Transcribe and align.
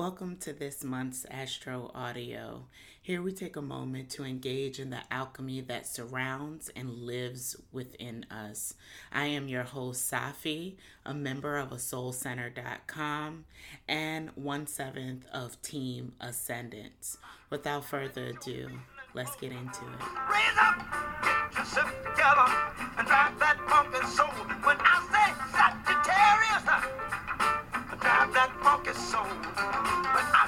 Welcome 0.00 0.38
to 0.38 0.54
this 0.54 0.82
month's 0.82 1.26
Astro 1.30 1.90
Audio. 1.94 2.64
Here 3.02 3.20
we 3.20 3.32
take 3.32 3.56
a 3.56 3.60
moment 3.60 4.08
to 4.12 4.24
engage 4.24 4.80
in 4.80 4.88
the 4.88 5.02
alchemy 5.10 5.60
that 5.60 5.86
surrounds 5.86 6.70
and 6.74 6.88
lives 6.90 7.54
within 7.70 8.24
us. 8.30 8.72
I 9.12 9.26
am 9.26 9.46
your 9.46 9.64
host, 9.64 10.10
Safi, 10.10 10.76
a 11.04 11.12
member 11.12 11.58
of 11.58 11.68
ASoulCenter.com 11.68 13.44
and 13.88 14.30
one 14.36 14.66
seventh 14.66 15.26
of 15.34 15.60
Team 15.60 16.14
Ascendance. 16.18 17.18
Without 17.50 17.84
further 17.84 18.28
ado, 18.28 18.70
let's 19.12 19.36
get 19.36 19.52
into 19.52 19.82
it. 19.82 20.00
Raise 20.30 20.58
up, 20.62 20.78
get 21.22 21.58
yourself 21.58 21.92
together, 22.06 22.48
and 22.96 23.06
drive 23.06 23.38
that 23.38 23.58
soul. 24.16 24.28
When 24.64 24.78
I 24.80 24.96
say 25.12 25.28
Sagittarius, 25.52 27.09
that 28.32 28.50
funky 28.62 28.92
soul. 28.92 29.24
When 29.24 30.26
I 30.34 30.39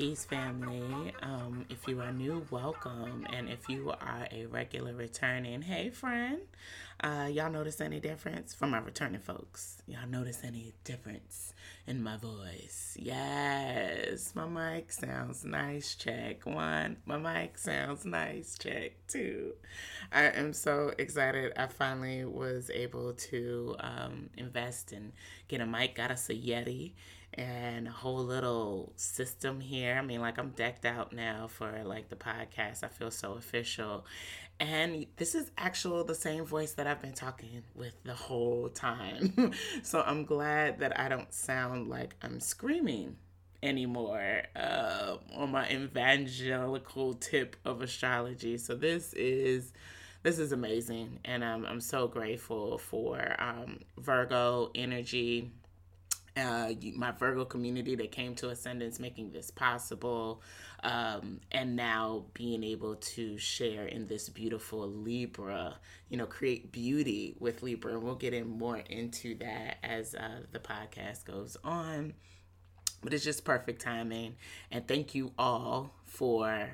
Peace, 0.00 0.24
family. 0.24 1.12
Um, 1.20 1.66
if 1.68 1.86
you 1.86 2.00
are 2.00 2.10
new, 2.10 2.46
welcome. 2.50 3.26
And 3.34 3.50
if 3.50 3.68
you 3.68 3.90
are 3.90 4.26
a 4.32 4.46
regular 4.46 4.94
returning, 4.94 5.60
hey, 5.60 5.90
friend. 5.90 6.38
Uh, 7.02 7.28
y'all 7.30 7.50
notice 7.50 7.82
any 7.82 8.00
difference 8.00 8.54
from 8.54 8.70
my 8.70 8.78
returning 8.78 9.20
folks? 9.20 9.82
Y'all 9.86 10.08
notice 10.08 10.40
any 10.42 10.72
difference 10.84 11.52
in 11.86 12.02
my 12.02 12.16
voice? 12.16 12.96
Yes, 12.98 14.34
my 14.34 14.46
mic 14.46 14.90
sounds 14.90 15.44
nice. 15.44 15.94
Check 15.94 16.46
one. 16.46 16.96
My 17.04 17.18
mic 17.18 17.58
sounds 17.58 18.06
nice. 18.06 18.56
Check 18.58 18.92
two. 19.06 19.52
I 20.10 20.28
am 20.28 20.54
so 20.54 20.92
excited. 20.96 21.52
I 21.58 21.66
finally 21.66 22.24
was 22.24 22.70
able 22.72 23.12
to 23.12 23.76
um, 23.80 24.30
invest 24.38 24.92
and 24.92 25.12
get 25.48 25.60
a 25.60 25.66
mic. 25.66 25.94
Got 25.94 26.10
us 26.10 26.30
a 26.30 26.34
Yeti 26.34 26.92
and 27.34 27.86
a 27.88 27.92
whole 27.92 28.24
little 28.24 28.92
system 28.96 29.60
here. 29.60 29.96
I 29.96 30.02
mean, 30.02 30.20
like 30.20 30.38
I'm 30.38 30.50
decked 30.50 30.84
out 30.84 31.12
now 31.12 31.46
for 31.48 31.82
like 31.84 32.08
the 32.08 32.16
podcast. 32.16 32.82
I 32.82 32.88
feel 32.88 33.10
so 33.10 33.34
official. 33.34 34.06
And 34.58 35.06
this 35.16 35.34
is 35.34 35.50
actually 35.56 36.04
the 36.04 36.14
same 36.14 36.44
voice 36.44 36.74
that 36.74 36.86
I've 36.86 37.00
been 37.00 37.14
talking 37.14 37.62
with 37.74 37.94
the 38.04 38.14
whole 38.14 38.68
time. 38.68 39.52
so 39.82 40.02
I'm 40.02 40.24
glad 40.24 40.80
that 40.80 40.98
I 41.00 41.08
don't 41.08 41.32
sound 41.32 41.88
like 41.88 42.14
I'm 42.20 42.40
screaming 42.40 43.16
anymore 43.62 44.42
uh, 44.56 45.16
on 45.34 45.52
my 45.52 45.70
evangelical 45.70 47.14
tip 47.14 47.56
of 47.64 47.80
astrology. 47.80 48.58
So 48.58 48.74
this 48.74 49.12
is 49.14 49.72
this 50.22 50.38
is 50.38 50.52
amazing, 50.52 51.18
and 51.24 51.42
I'm 51.42 51.64
I'm 51.64 51.80
so 51.80 52.06
grateful 52.06 52.76
for 52.76 53.34
um, 53.38 53.80
Virgo 53.98 54.70
energy 54.74 55.50
uh, 56.36 56.70
my 56.96 57.10
Virgo 57.12 57.44
community 57.44 57.94
that 57.96 58.12
came 58.12 58.34
to 58.36 58.50
Ascendance 58.50 58.98
making 58.98 59.32
this 59.32 59.50
possible, 59.50 60.42
um, 60.82 61.40
and 61.50 61.76
now 61.76 62.24
being 62.34 62.62
able 62.62 62.96
to 62.96 63.36
share 63.38 63.86
in 63.86 64.06
this 64.06 64.28
beautiful 64.28 64.88
Libra, 64.88 65.76
you 66.08 66.16
know, 66.16 66.26
create 66.26 66.72
beauty 66.72 67.36
with 67.38 67.62
Libra. 67.62 67.94
And 67.94 68.02
we'll 68.02 68.14
get 68.14 68.34
in 68.34 68.48
more 68.48 68.78
into 68.78 69.36
that 69.38 69.78
as 69.82 70.14
uh, 70.14 70.40
the 70.52 70.58
podcast 70.58 71.24
goes 71.24 71.56
on. 71.64 72.14
But 73.02 73.14
it's 73.14 73.24
just 73.24 73.44
perfect 73.44 73.80
timing. 73.80 74.36
And 74.70 74.86
thank 74.86 75.14
you 75.14 75.32
all 75.38 75.94
for 76.04 76.70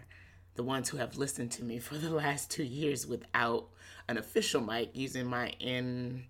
the 0.54 0.62
ones 0.62 0.88
who 0.88 0.96
have 0.96 1.16
listened 1.16 1.52
to 1.52 1.64
me 1.64 1.78
for 1.78 1.96
the 1.96 2.10
last 2.10 2.50
two 2.50 2.64
years 2.64 3.06
without 3.06 3.68
an 4.08 4.18
official 4.18 4.60
mic 4.60 4.91
using 4.94 5.26
my 5.26 5.50
in 5.60 6.24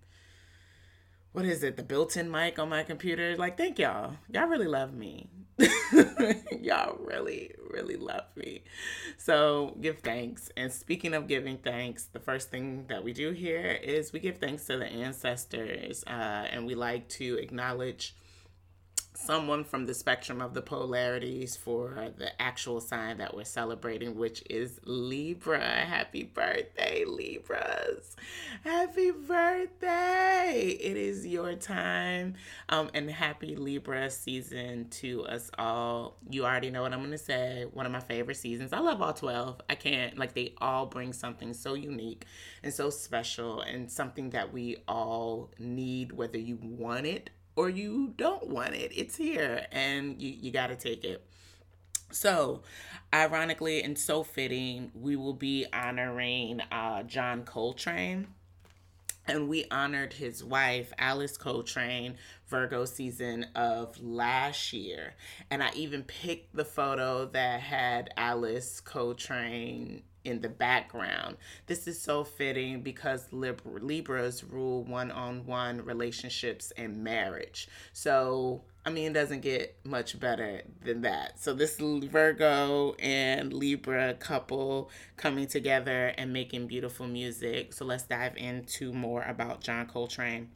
what 1.31 1.45
is 1.45 1.63
it, 1.63 1.77
the 1.77 1.83
built-in 1.83 2.29
mic 2.31 2.59
on 2.59 2.69
my 2.69 2.83
computer. 2.83 3.35
Like, 3.35 3.57
thank 3.57 3.79
y'all. 3.79 4.15
Y'all 4.33 4.47
really 4.47 4.67
love 4.67 4.93
me. 4.93 5.29
y'all 6.61 6.97
really, 6.99 7.51
really 7.71 7.95
love 7.95 8.25
me. 8.35 8.63
So 9.17 9.75
give 9.81 9.99
thanks. 9.99 10.49
And 10.55 10.71
speaking 10.71 11.13
of 11.13 11.27
giving 11.27 11.57
thanks, 11.57 12.05
the 12.05 12.19
first 12.19 12.49
thing 12.49 12.85
that 12.89 13.03
we 13.03 13.13
do 13.13 13.31
here 13.31 13.71
is 13.71 14.13
we 14.13 14.19
give 14.19 14.37
thanks 14.37 14.65
to 14.65 14.77
the 14.77 14.85
ancestors, 14.85 16.03
uh, 16.05 16.47
and 16.51 16.65
we 16.65 16.75
like 16.75 17.09
to 17.09 17.37
acknowledge 17.37 18.15
someone 19.17 19.63
from 19.63 19.85
the 19.85 19.93
spectrum 19.93 20.41
of 20.41 20.53
the 20.53 20.61
polarities 20.61 21.55
for 21.55 22.11
the 22.17 22.41
actual 22.41 22.79
sign 22.79 23.17
that 23.17 23.35
we're 23.35 23.43
celebrating, 23.43 24.15
which 24.15 24.43
is 24.49 24.79
Libra. 24.85 25.59
Happy 25.59 26.23
birthday, 26.23 27.03
Libras! 27.05 28.15
Happy 28.63 29.11
birthday! 29.11 30.77
It 30.79 30.95
is 30.95 31.25
your 31.25 31.55
time. 31.55 32.35
Um, 32.69 32.89
and 32.93 33.09
happy 33.09 33.55
Libra 33.55 34.09
season 34.11 34.87
to 34.89 35.23
us 35.25 35.49
all. 35.57 36.17
You 36.29 36.45
already 36.45 36.69
know 36.69 36.83
what 36.83 36.93
I'm 36.93 37.01
gonna 37.01 37.17
say. 37.17 37.65
One 37.73 37.85
of 37.85 37.91
my 37.91 37.99
favorite 37.99 38.37
seasons. 38.37 38.71
I 38.71 38.79
love 38.79 39.01
all 39.01 39.13
12. 39.13 39.61
I 39.69 39.75
can't, 39.75 40.17
like, 40.17 40.33
they 40.33 40.53
all 40.59 40.85
bring 40.85 41.11
something 41.11 41.53
so 41.53 41.73
unique 41.73 42.25
and 42.61 42.73
so 42.73 42.89
special 42.91 43.61
and 43.61 43.91
something 43.91 44.29
that 44.29 44.53
we 44.53 44.77
all 44.87 45.51
need, 45.57 46.11
whether 46.11 46.37
you 46.37 46.59
want 46.61 47.07
it 47.07 47.31
or 47.57 47.69
you 47.69 48.13
don't 48.17 48.47
want 48.47 48.75
it. 48.75 48.91
It's 48.95 49.17
here 49.17 49.65
and 49.71 50.21
you, 50.21 50.29
you 50.29 50.51
got 50.51 50.67
to 50.67 50.75
take 50.75 51.03
it. 51.03 51.25
So, 52.11 52.61
ironically 53.13 53.83
and 53.83 53.97
so 53.97 54.23
fitting, 54.23 54.91
we 54.93 55.17
will 55.17 55.33
be 55.33 55.65
honoring 55.73 56.61
uh, 56.71 57.03
John 57.03 57.43
Coltrane. 57.43 58.27
And 59.29 59.49
we 59.49 59.65
honored 59.69 60.13
his 60.13 60.41
wife, 60.41 60.93
Alice 60.97 61.35
Coltrane, 61.35 62.15
Virgo 62.47 62.85
season 62.85 63.47
of 63.55 64.01
last 64.01 64.71
year. 64.71 65.15
And 65.51 65.61
I 65.61 65.71
even 65.75 66.03
picked 66.03 66.55
the 66.55 66.63
photo 66.63 67.25
that 67.25 67.59
had 67.59 68.13
Alice 68.15 68.79
Coltrane 68.79 70.03
in 70.27 70.41
the 70.41 70.49
background. 70.49 71.37
This 71.65 71.87
is 71.87 71.99
so 71.99 72.23
fitting 72.23 72.81
because 72.81 73.27
Libra, 73.31 73.81
Libras 73.81 74.43
rule 74.43 74.83
one 74.83 75.09
on 75.09 75.45
one 75.45 75.83
relationships 75.83 76.71
and 76.77 77.03
marriage. 77.03 77.69
So, 77.93 78.61
I 78.85 78.89
mean, 78.89 79.11
it 79.11 79.13
doesn't 79.13 79.41
get 79.41 79.77
much 79.83 80.19
better 80.19 80.61
than 80.83 81.01
that. 81.01 81.39
So, 81.39 81.53
this 81.53 81.79
Virgo 81.79 82.93
and 82.99 83.53
Libra 83.53 84.13
couple 84.15 84.91
coming 85.15 85.47
together 85.47 86.13
and 86.17 86.33
making 86.33 86.67
beautiful 86.67 87.07
music. 87.07 87.73
So, 87.73 87.85
let's 87.85 88.03
dive 88.03 88.35
into 88.35 88.91
more 88.91 89.23
about 89.23 89.61
John 89.61 89.87
Coltrane. 89.87 90.49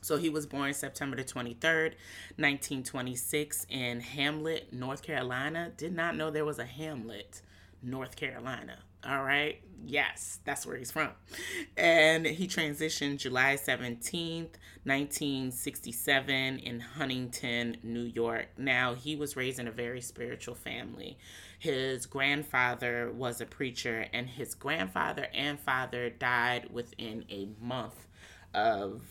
So 0.00 0.18
he 0.18 0.28
was 0.28 0.44
born 0.44 0.74
September 0.74 1.16
the 1.16 1.24
23rd, 1.24 1.94
1926 2.36 3.66
in 3.70 4.00
Hamlet, 4.00 4.70
North 4.70 5.00
Carolina. 5.00 5.72
Did 5.78 5.94
not 5.94 6.14
know 6.14 6.30
there 6.30 6.44
was 6.44 6.58
a 6.58 6.66
Hamlet, 6.66 7.40
North 7.82 8.14
Carolina. 8.14 8.80
All 9.06 9.22
right. 9.22 9.60
Yes, 9.86 10.38
that's 10.44 10.64
where 10.64 10.76
he's 10.76 10.90
from. 10.90 11.10
And 11.76 12.24
he 12.24 12.46
transitioned 12.46 13.18
July 13.18 13.56
17th, 13.56 14.56
1967, 14.84 16.58
in 16.58 16.80
Huntington, 16.80 17.76
New 17.82 18.04
York. 18.04 18.48
Now, 18.56 18.94
he 18.94 19.14
was 19.14 19.36
raised 19.36 19.58
in 19.58 19.68
a 19.68 19.72
very 19.72 20.00
spiritual 20.00 20.54
family. 20.54 21.18
His 21.58 22.06
grandfather 22.06 23.12
was 23.12 23.42
a 23.42 23.46
preacher, 23.46 24.06
and 24.12 24.26
his 24.26 24.54
grandfather 24.54 25.26
and 25.34 25.60
father 25.60 26.08
died 26.08 26.68
within 26.70 27.26
a 27.30 27.50
month 27.60 28.06
of 28.54 29.02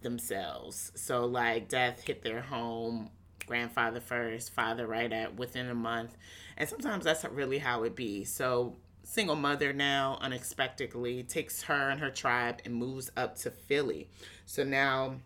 themselves. 0.00 0.92
So, 0.94 1.26
like, 1.26 1.68
death 1.68 2.04
hit 2.06 2.22
their 2.22 2.40
home 2.40 3.10
grandfather 3.46 4.00
first, 4.00 4.52
father 4.52 4.86
right 4.86 5.12
at 5.12 5.36
within 5.36 5.68
a 5.68 5.74
month. 5.74 6.16
And 6.56 6.68
sometimes 6.68 7.04
that's 7.04 7.24
really 7.24 7.58
how 7.58 7.84
it 7.84 7.96
be. 7.96 8.24
So 8.24 8.76
single 9.02 9.36
mother 9.36 9.72
now 9.72 10.18
unexpectedly 10.20 11.22
takes 11.24 11.62
her 11.64 11.90
and 11.90 12.00
her 12.00 12.10
tribe 12.10 12.60
and 12.64 12.74
moves 12.74 13.10
up 13.16 13.36
to 13.38 13.50
Philly. 13.50 14.08
So 14.46 14.62
now 14.62 15.16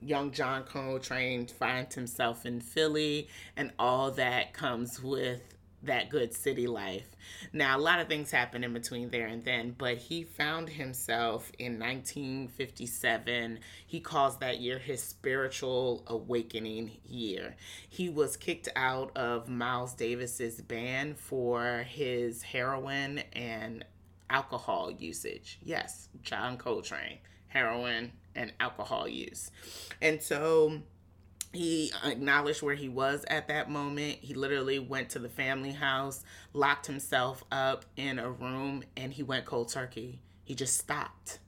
young 0.00 0.32
John 0.32 0.64
Coltrane 0.64 1.46
finds 1.46 1.94
himself 1.94 2.44
in 2.44 2.60
Philly 2.60 3.28
and 3.56 3.72
all 3.78 4.10
that 4.12 4.52
comes 4.52 5.02
with 5.02 5.53
that 5.86 6.10
good 6.10 6.34
city 6.34 6.66
life. 6.66 7.06
Now, 7.52 7.76
a 7.76 7.80
lot 7.80 8.00
of 8.00 8.08
things 8.08 8.30
happened 8.30 8.64
in 8.64 8.72
between 8.72 9.10
there 9.10 9.26
and 9.26 9.44
then, 9.44 9.74
but 9.76 9.96
he 9.96 10.24
found 10.24 10.68
himself 10.68 11.50
in 11.58 11.78
1957. 11.78 13.58
He 13.86 14.00
calls 14.00 14.38
that 14.38 14.60
year 14.60 14.78
his 14.78 15.02
spiritual 15.02 16.02
awakening 16.06 16.98
year. 17.06 17.56
He 17.88 18.08
was 18.08 18.36
kicked 18.36 18.68
out 18.76 19.16
of 19.16 19.48
Miles 19.48 19.94
Davis's 19.94 20.60
band 20.60 21.18
for 21.18 21.84
his 21.88 22.42
heroin 22.42 23.22
and 23.32 23.84
alcohol 24.30 24.90
usage. 24.90 25.58
Yes, 25.62 26.08
John 26.22 26.56
Coltrane, 26.56 27.18
heroin 27.48 28.12
and 28.34 28.52
alcohol 28.60 29.06
use. 29.08 29.50
And 30.02 30.20
so 30.20 30.80
he 31.54 31.92
acknowledged 32.04 32.62
where 32.62 32.74
he 32.74 32.88
was 32.88 33.24
at 33.28 33.48
that 33.48 33.70
moment. 33.70 34.18
He 34.20 34.34
literally 34.34 34.78
went 34.78 35.10
to 35.10 35.18
the 35.18 35.28
family 35.28 35.72
house, 35.72 36.22
locked 36.52 36.86
himself 36.86 37.44
up 37.52 37.84
in 37.96 38.18
a 38.18 38.30
room, 38.30 38.84
and 38.96 39.12
he 39.12 39.22
went 39.22 39.44
cold 39.44 39.70
turkey. 39.70 40.20
He 40.44 40.54
just 40.54 40.76
stopped. 40.76 41.38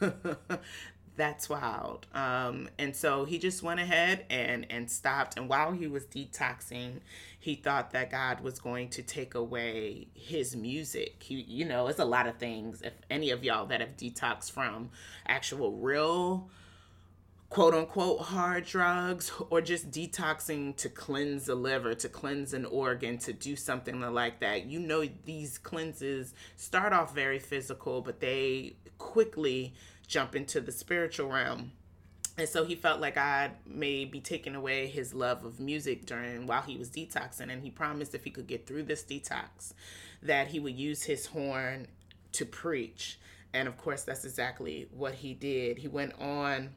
That's 1.16 1.50
wild. 1.50 2.06
Um, 2.14 2.70
and 2.78 2.96
so 2.96 3.26
he 3.26 3.38
just 3.38 3.62
went 3.62 3.78
ahead 3.78 4.24
and 4.30 4.66
and 4.70 4.90
stopped. 4.90 5.36
And 5.36 5.48
while 5.48 5.72
he 5.72 5.86
was 5.86 6.04
detoxing, 6.06 7.00
he 7.38 7.56
thought 7.56 7.90
that 7.90 8.10
God 8.10 8.40
was 8.40 8.58
going 8.58 8.88
to 8.90 9.02
take 9.02 9.34
away 9.34 10.08
his 10.14 10.56
music. 10.56 11.22
He, 11.22 11.34
you 11.34 11.66
know, 11.66 11.88
it's 11.88 11.98
a 11.98 12.04
lot 12.04 12.26
of 12.26 12.36
things. 12.36 12.80
If 12.80 12.94
any 13.10 13.30
of 13.30 13.44
y'all 13.44 13.66
that 13.66 13.80
have 13.80 13.96
detoxed 13.96 14.52
from 14.52 14.90
actual 15.26 15.72
real 15.72 16.48
quote 17.50 17.74
unquote 17.74 18.20
hard 18.20 18.64
drugs 18.64 19.32
or 19.50 19.60
just 19.60 19.90
detoxing 19.90 20.74
to 20.76 20.88
cleanse 20.88 21.46
the 21.46 21.54
liver, 21.54 21.94
to 21.94 22.08
cleanse 22.08 22.54
an 22.54 22.64
organ, 22.64 23.18
to 23.18 23.32
do 23.32 23.56
something 23.56 24.00
like 24.00 24.38
that. 24.38 24.66
You 24.66 24.78
know, 24.78 25.04
these 25.24 25.58
cleanses 25.58 26.32
start 26.56 26.92
off 26.92 27.12
very 27.12 27.40
physical, 27.40 28.00
but 28.00 28.20
they 28.20 28.76
quickly 28.98 29.74
jump 30.06 30.36
into 30.36 30.60
the 30.60 30.72
spiritual 30.72 31.28
realm. 31.28 31.72
And 32.38 32.48
so 32.48 32.64
he 32.64 32.76
felt 32.76 33.00
like 33.00 33.16
God 33.16 33.50
may 33.66 34.04
be 34.04 34.20
taking 34.20 34.54
away 34.54 34.86
his 34.86 35.12
love 35.12 35.44
of 35.44 35.58
music 35.58 36.06
during 36.06 36.46
while 36.46 36.62
he 36.62 36.76
was 36.76 36.88
detoxing. 36.88 37.52
And 37.52 37.62
he 37.62 37.70
promised 37.70 38.14
if 38.14 38.24
he 38.24 38.30
could 38.30 38.46
get 38.46 38.66
through 38.66 38.84
this 38.84 39.02
detox, 39.02 39.74
that 40.22 40.46
he 40.48 40.60
would 40.60 40.78
use 40.78 41.02
his 41.02 41.26
horn 41.26 41.88
to 42.32 42.46
preach. 42.46 43.18
And 43.52 43.66
of 43.66 43.76
course, 43.76 44.04
that's 44.04 44.24
exactly 44.24 44.88
what 44.92 45.14
he 45.14 45.34
did. 45.34 45.78
He 45.78 45.88
went 45.88 46.14
on 46.20 46.70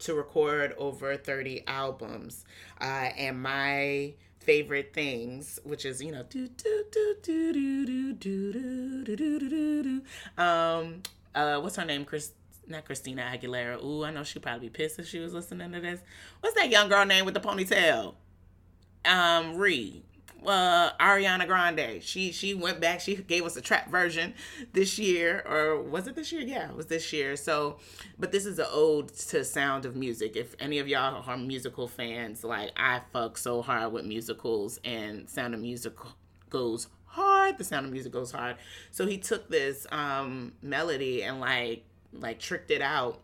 to 0.00 0.14
record 0.14 0.74
over 0.78 1.16
30 1.16 1.64
albums. 1.66 2.44
Uh, 2.80 3.10
and 3.16 3.40
my 3.42 4.14
favorite 4.40 4.92
things, 4.94 5.58
which 5.64 5.84
is, 5.84 6.02
you 6.02 6.12
know, 6.12 6.24
do, 6.28 6.48
do, 6.48 6.84
do, 6.90 7.16
do, 7.22 7.52
do, 7.52 7.86
do, 7.86 8.12
do, 8.14 9.04
do, 9.04 9.16
do, 9.16 9.38
do, 9.48 9.82
do, 9.82 10.42
um, 10.42 11.02
uh, 11.34 11.60
what's 11.60 11.76
her 11.76 11.84
name? 11.84 12.04
Chris, 12.04 12.32
not 12.66 12.84
Christina 12.84 13.22
Aguilera. 13.22 13.82
Ooh, 13.82 14.04
I 14.04 14.10
know 14.10 14.24
she'd 14.24 14.42
probably 14.42 14.68
be 14.68 14.70
pissed 14.70 14.98
if 14.98 15.08
she 15.08 15.18
was 15.18 15.34
listening 15.34 15.72
to 15.72 15.80
this. 15.80 16.00
What's 16.40 16.56
that 16.56 16.70
young 16.70 16.88
girl 16.88 17.04
name 17.04 17.24
with 17.24 17.34
the 17.34 17.40
ponytail? 17.40 18.14
Um, 19.04 19.56
Ree 19.56 20.02
uh, 20.46 20.92
Ariana 21.00 21.46
Grande. 21.46 22.02
She 22.02 22.32
she 22.32 22.54
went 22.54 22.80
back. 22.80 23.00
She 23.00 23.16
gave 23.16 23.44
us 23.44 23.56
a 23.56 23.60
trap 23.60 23.90
version 23.90 24.34
this 24.72 24.98
year, 24.98 25.42
or 25.46 25.82
was 25.82 26.06
it 26.06 26.14
this 26.14 26.32
year? 26.32 26.42
Yeah, 26.42 26.70
it 26.70 26.76
was 26.76 26.86
this 26.86 27.12
year. 27.12 27.36
So, 27.36 27.78
but 28.18 28.32
this 28.32 28.46
is 28.46 28.58
an 28.58 28.66
ode 28.70 29.08
to 29.08 29.44
Sound 29.44 29.84
of 29.84 29.96
Music. 29.96 30.36
If 30.36 30.54
any 30.60 30.78
of 30.78 30.88
y'all 30.88 31.22
are 31.26 31.36
musical 31.36 31.88
fans, 31.88 32.44
like 32.44 32.70
I 32.76 33.00
fuck 33.12 33.38
so 33.38 33.62
hard 33.62 33.92
with 33.92 34.04
musicals, 34.04 34.78
and 34.84 35.28
Sound 35.28 35.54
of 35.54 35.60
Music 35.60 35.94
goes 36.50 36.88
hard. 37.06 37.58
The 37.58 37.64
Sound 37.64 37.86
of 37.86 37.92
Music 37.92 38.12
goes 38.12 38.32
hard. 38.32 38.56
So 38.90 39.06
he 39.06 39.18
took 39.18 39.48
this 39.48 39.86
um, 39.90 40.52
melody 40.62 41.22
and 41.22 41.40
like 41.40 41.84
like 42.12 42.38
tricked 42.38 42.70
it 42.70 42.80
out 42.80 43.20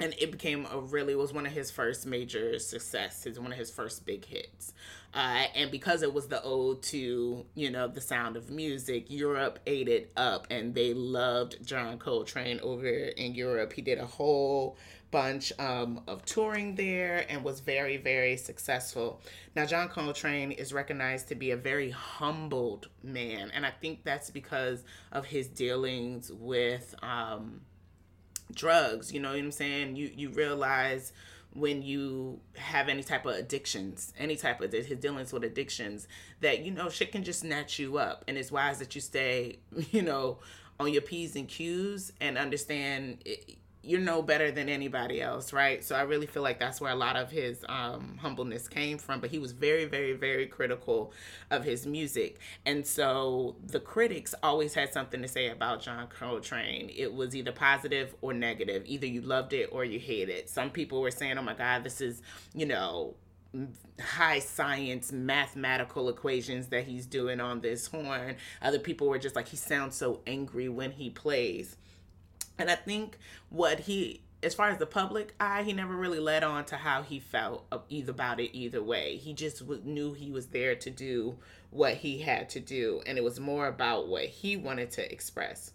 and 0.00 0.14
it 0.18 0.32
became 0.32 0.66
a 0.72 0.80
really 0.80 1.14
was 1.14 1.32
one 1.32 1.46
of 1.46 1.52
his 1.52 1.70
first 1.70 2.06
major 2.06 2.58
success 2.58 3.24
his 3.24 3.38
one 3.38 3.52
of 3.52 3.58
his 3.58 3.70
first 3.70 4.06
big 4.06 4.24
hits. 4.24 4.72
Uh, 5.12 5.44
and 5.56 5.70
because 5.72 6.02
it 6.02 6.14
was 6.14 6.28
the 6.28 6.42
ode 6.42 6.82
to 6.82 7.44
you 7.54 7.70
know 7.70 7.86
the 7.88 8.00
sound 8.00 8.36
of 8.36 8.48
music 8.48 9.06
europe 9.08 9.58
ate 9.66 9.88
it 9.88 10.12
up 10.16 10.46
and 10.50 10.74
they 10.74 10.94
loved 10.94 11.64
john 11.66 11.98
coltrane 11.98 12.60
over 12.62 12.86
in 12.88 13.34
europe. 13.34 13.72
He 13.72 13.82
did 13.82 13.98
a 13.98 14.06
whole 14.06 14.76
bunch 15.10 15.52
um, 15.58 16.02
of 16.06 16.24
touring 16.24 16.76
there 16.76 17.26
and 17.28 17.42
was 17.42 17.60
very 17.60 17.96
very 17.96 18.36
successful. 18.36 19.20
Now 19.54 19.66
john 19.66 19.88
coltrane 19.88 20.52
is 20.52 20.72
recognized 20.72 21.28
to 21.28 21.34
be 21.34 21.50
a 21.50 21.56
very 21.56 21.90
humbled 21.90 22.88
man. 23.02 23.50
And 23.52 23.66
i 23.66 23.70
think 23.70 24.04
that's 24.04 24.30
because 24.30 24.84
of 25.12 25.26
his 25.26 25.48
dealings 25.48 26.30
with 26.32 26.94
um, 27.02 27.62
drugs 28.54 29.12
you 29.12 29.20
know 29.20 29.30
what 29.30 29.38
i'm 29.38 29.52
saying? 29.52 29.96
You 29.96 30.10
you 30.14 30.30
realize 30.30 31.12
when 31.52 31.82
you 31.82 32.38
have 32.56 32.88
any 32.88 33.02
type 33.02 33.26
of 33.26 33.34
addictions 33.34 34.12
any 34.18 34.36
type 34.36 34.60
of 34.60 34.72
his 34.72 34.86
dealings 34.98 35.32
with 35.32 35.44
addictions 35.44 36.06
that 36.40 36.64
you 36.64 36.70
know 36.70 36.88
shit 36.88 37.12
can 37.12 37.24
just 37.24 37.40
snatch 37.40 37.78
you 37.78 37.98
up. 37.98 38.24
And 38.28 38.38
it's 38.38 38.52
wise 38.52 38.78
that 38.78 38.94
you 38.94 39.00
stay 39.00 39.58
you 39.90 40.02
know 40.02 40.38
on 40.78 40.92
your 40.92 41.02
p's 41.02 41.36
and 41.36 41.46
q's 41.46 42.12
and 42.20 42.38
understand 42.38 43.18
it, 43.24 43.58
you're 43.82 44.00
no 44.00 44.20
better 44.20 44.50
than 44.50 44.68
anybody 44.68 45.22
else, 45.22 45.52
right? 45.52 45.82
So 45.82 45.94
I 45.94 46.02
really 46.02 46.26
feel 46.26 46.42
like 46.42 46.58
that's 46.58 46.80
where 46.80 46.92
a 46.92 46.96
lot 46.96 47.16
of 47.16 47.30
his 47.30 47.64
um, 47.68 48.18
humbleness 48.20 48.68
came 48.68 48.98
from. 48.98 49.20
But 49.20 49.30
he 49.30 49.38
was 49.38 49.52
very, 49.52 49.86
very, 49.86 50.12
very 50.12 50.46
critical 50.46 51.12
of 51.50 51.64
his 51.64 51.86
music. 51.86 52.40
And 52.66 52.86
so 52.86 53.56
the 53.66 53.80
critics 53.80 54.34
always 54.42 54.74
had 54.74 54.92
something 54.92 55.22
to 55.22 55.28
say 55.28 55.48
about 55.48 55.80
John 55.80 56.08
Coltrane. 56.08 56.90
It 56.94 57.12
was 57.12 57.34
either 57.34 57.52
positive 57.52 58.14
or 58.20 58.34
negative. 58.34 58.82
Either 58.84 59.06
you 59.06 59.22
loved 59.22 59.54
it 59.54 59.70
or 59.72 59.84
you 59.84 59.98
hated 59.98 60.28
it. 60.28 60.50
Some 60.50 60.70
people 60.70 61.00
were 61.00 61.10
saying, 61.10 61.38
oh 61.38 61.42
my 61.42 61.54
God, 61.54 61.82
this 61.82 62.02
is, 62.02 62.20
you 62.54 62.66
know, 62.66 63.14
high 64.00 64.38
science 64.38 65.10
mathematical 65.10 66.08
equations 66.08 66.68
that 66.68 66.84
he's 66.84 67.06
doing 67.06 67.40
on 67.40 67.60
this 67.60 67.86
horn. 67.86 68.36
Other 68.60 68.78
people 68.78 69.08
were 69.08 69.18
just 69.18 69.34
like, 69.34 69.48
he 69.48 69.56
sounds 69.56 69.96
so 69.96 70.20
angry 70.26 70.68
when 70.68 70.92
he 70.92 71.10
plays. 71.10 71.76
And 72.60 72.70
I 72.70 72.76
think 72.76 73.18
what 73.48 73.80
he, 73.80 74.20
as 74.42 74.54
far 74.54 74.68
as 74.68 74.78
the 74.78 74.86
public 74.86 75.34
eye, 75.40 75.62
he 75.62 75.72
never 75.72 75.94
really 75.94 76.20
led 76.20 76.44
on 76.44 76.64
to 76.66 76.76
how 76.76 77.02
he 77.02 77.18
felt 77.18 77.66
either 77.88 78.10
about 78.10 78.38
it 78.38 78.56
either 78.56 78.82
way. 78.82 79.16
He 79.16 79.32
just 79.32 79.66
knew 79.66 80.12
he 80.12 80.30
was 80.30 80.48
there 80.48 80.74
to 80.76 80.90
do 80.90 81.38
what 81.70 81.94
he 81.94 82.18
had 82.18 82.48
to 82.50 82.60
do, 82.60 83.00
and 83.06 83.16
it 83.16 83.24
was 83.24 83.40
more 83.40 83.66
about 83.66 84.08
what 84.08 84.24
he 84.24 84.56
wanted 84.56 84.90
to 84.92 85.12
express. 85.12 85.72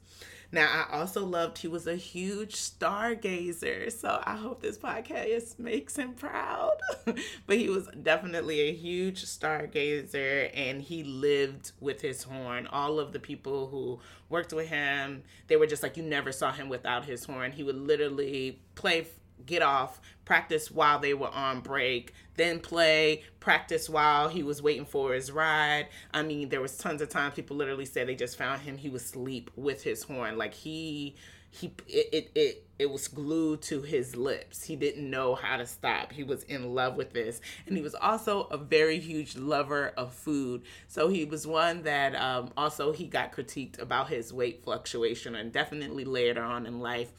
Now, 0.56 0.88
I 0.90 1.00
also 1.00 1.26
loved 1.26 1.58
he 1.58 1.68
was 1.68 1.86
a 1.86 1.98
huge 1.98 2.56
stargazer, 2.56 3.92
so 3.92 4.24
I 4.24 4.38
hope 4.38 4.62
this 4.62 4.78
podcast 4.78 5.60
makes 5.60 5.98
him 5.98 6.14
proud. 6.14 6.78
but 7.46 7.58
he 7.58 7.68
was 7.68 7.90
definitely 8.02 8.62
a 8.62 8.74
huge 8.74 9.26
stargazer 9.26 10.50
and 10.54 10.82
he 10.82 11.04
lived 11.04 11.74
with 11.82 12.00
his 12.00 12.24
horn. 12.24 12.68
All 12.68 13.02
of 13.02 13.12
the 13.12 13.20
people 13.20 13.68
who 13.68 14.00
worked 14.30 14.54
with 14.54 14.70
him, 14.70 15.24
they 15.48 15.58
were 15.58 15.68
just 15.68 15.84
like, 15.84 15.98
you 15.98 16.04
never 16.04 16.32
saw 16.32 16.54
him 16.54 16.70
without 16.70 17.04
his 17.04 17.26
horn. 17.26 17.52
He 17.52 17.64
would 17.64 17.76
literally 17.76 18.62
play 18.76 19.08
get 19.46 19.62
off, 19.62 20.00
practice 20.24 20.72
while 20.72 21.00
they 21.00 21.14
were 21.14 21.30
on 21.30 21.60
break, 21.60 22.14
then 22.38 22.60
play, 22.60 23.24
practice 23.40 23.90
while 23.90 24.30
he 24.30 24.44
was 24.44 24.62
waiting 24.62 24.86
for 24.86 25.14
his 25.14 25.32
ride. 25.32 25.88
I 26.14 26.24
mean, 26.24 26.50
there 26.50 26.62
was 26.62 26.78
tons 26.78 27.02
of 27.02 27.10
times 27.10 27.36
people 27.36 27.56
literally 27.56 27.86
said 27.86 28.08
they 28.08 28.16
just 28.16 28.38
found 28.38 28.62
him 28.62 28.78
he 28.78 28.90
was 28.90 29.04
asleep 29.04 29.52
with 29.56 29.84
his 29.84 30.04
horn. 30.04 30.38
Like 30.38 30.54
he 30.54 31.16
he 31.52 31.74
it, 31.88 32.10
it 32.12 32.32
it 32.36 32.68
it 32.78 32.92
was 32.92 33.08
glued 33.08 33.62
to 33.62 33.82
his 33.82 34.16
lips. 34.16 34.66
He 34.66 34.76
didn't 34.76 35.10
know 35.10 35.36
how 35.36 35.56
to 35.58 35.66
stop. 35.66 36.12
He 36.12 36.24
was 36.24 36.44
in 36.44 36.76
love 36.76 36.96
with 36.98 37.14
this. 37.14 37.40
And 37.66 37.78
he 37.78 37.82
was 37.82 37.96
also 37.96 38.44
a 38.52 38.58
very 38.58 39.00
huge 39.00 39.38
lover 39.38 39.94
of 39.96 40.14
food. 40.14 40.64
So 40.90 41.08
he 41.08 41.24
was 41.24 41.48
one 41.48 41.84
that 41.84 42.16
um, 42.16 42.52
also 42.58 42.92
he 42.92 43.08
got 43.08 43.32
critiqued 43.32 43.82
about 43.82 44.10
his 44.10 44.34
weight 44.34 44.64
fluctuation 44.66 45.36
and 45.36 45.54
definitely 45.54 46.04
later 46.04 46.44
on 46.44 46.66
in 46.66 46.80
life 46.80 47.14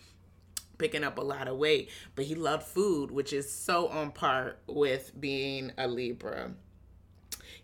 picking 0.79 1.05
up 1.05 1.19
a 1.19 1.23
lot 1.23 1.49
of 1.49 1.57
weight, 1.57 1.91
but 2.15 2.25
he 2.25 2.35
loved 2.35 2.65
food, 2.65 3.11
which 3.11 3.33
is 3.33 3.51
so 3.51 3.89
on 3.89 4.13
par 4.13 4.57
with 4.67 5.13
being 5.19 5.73
a 5.79 5.89
Libra. 5.89 6.53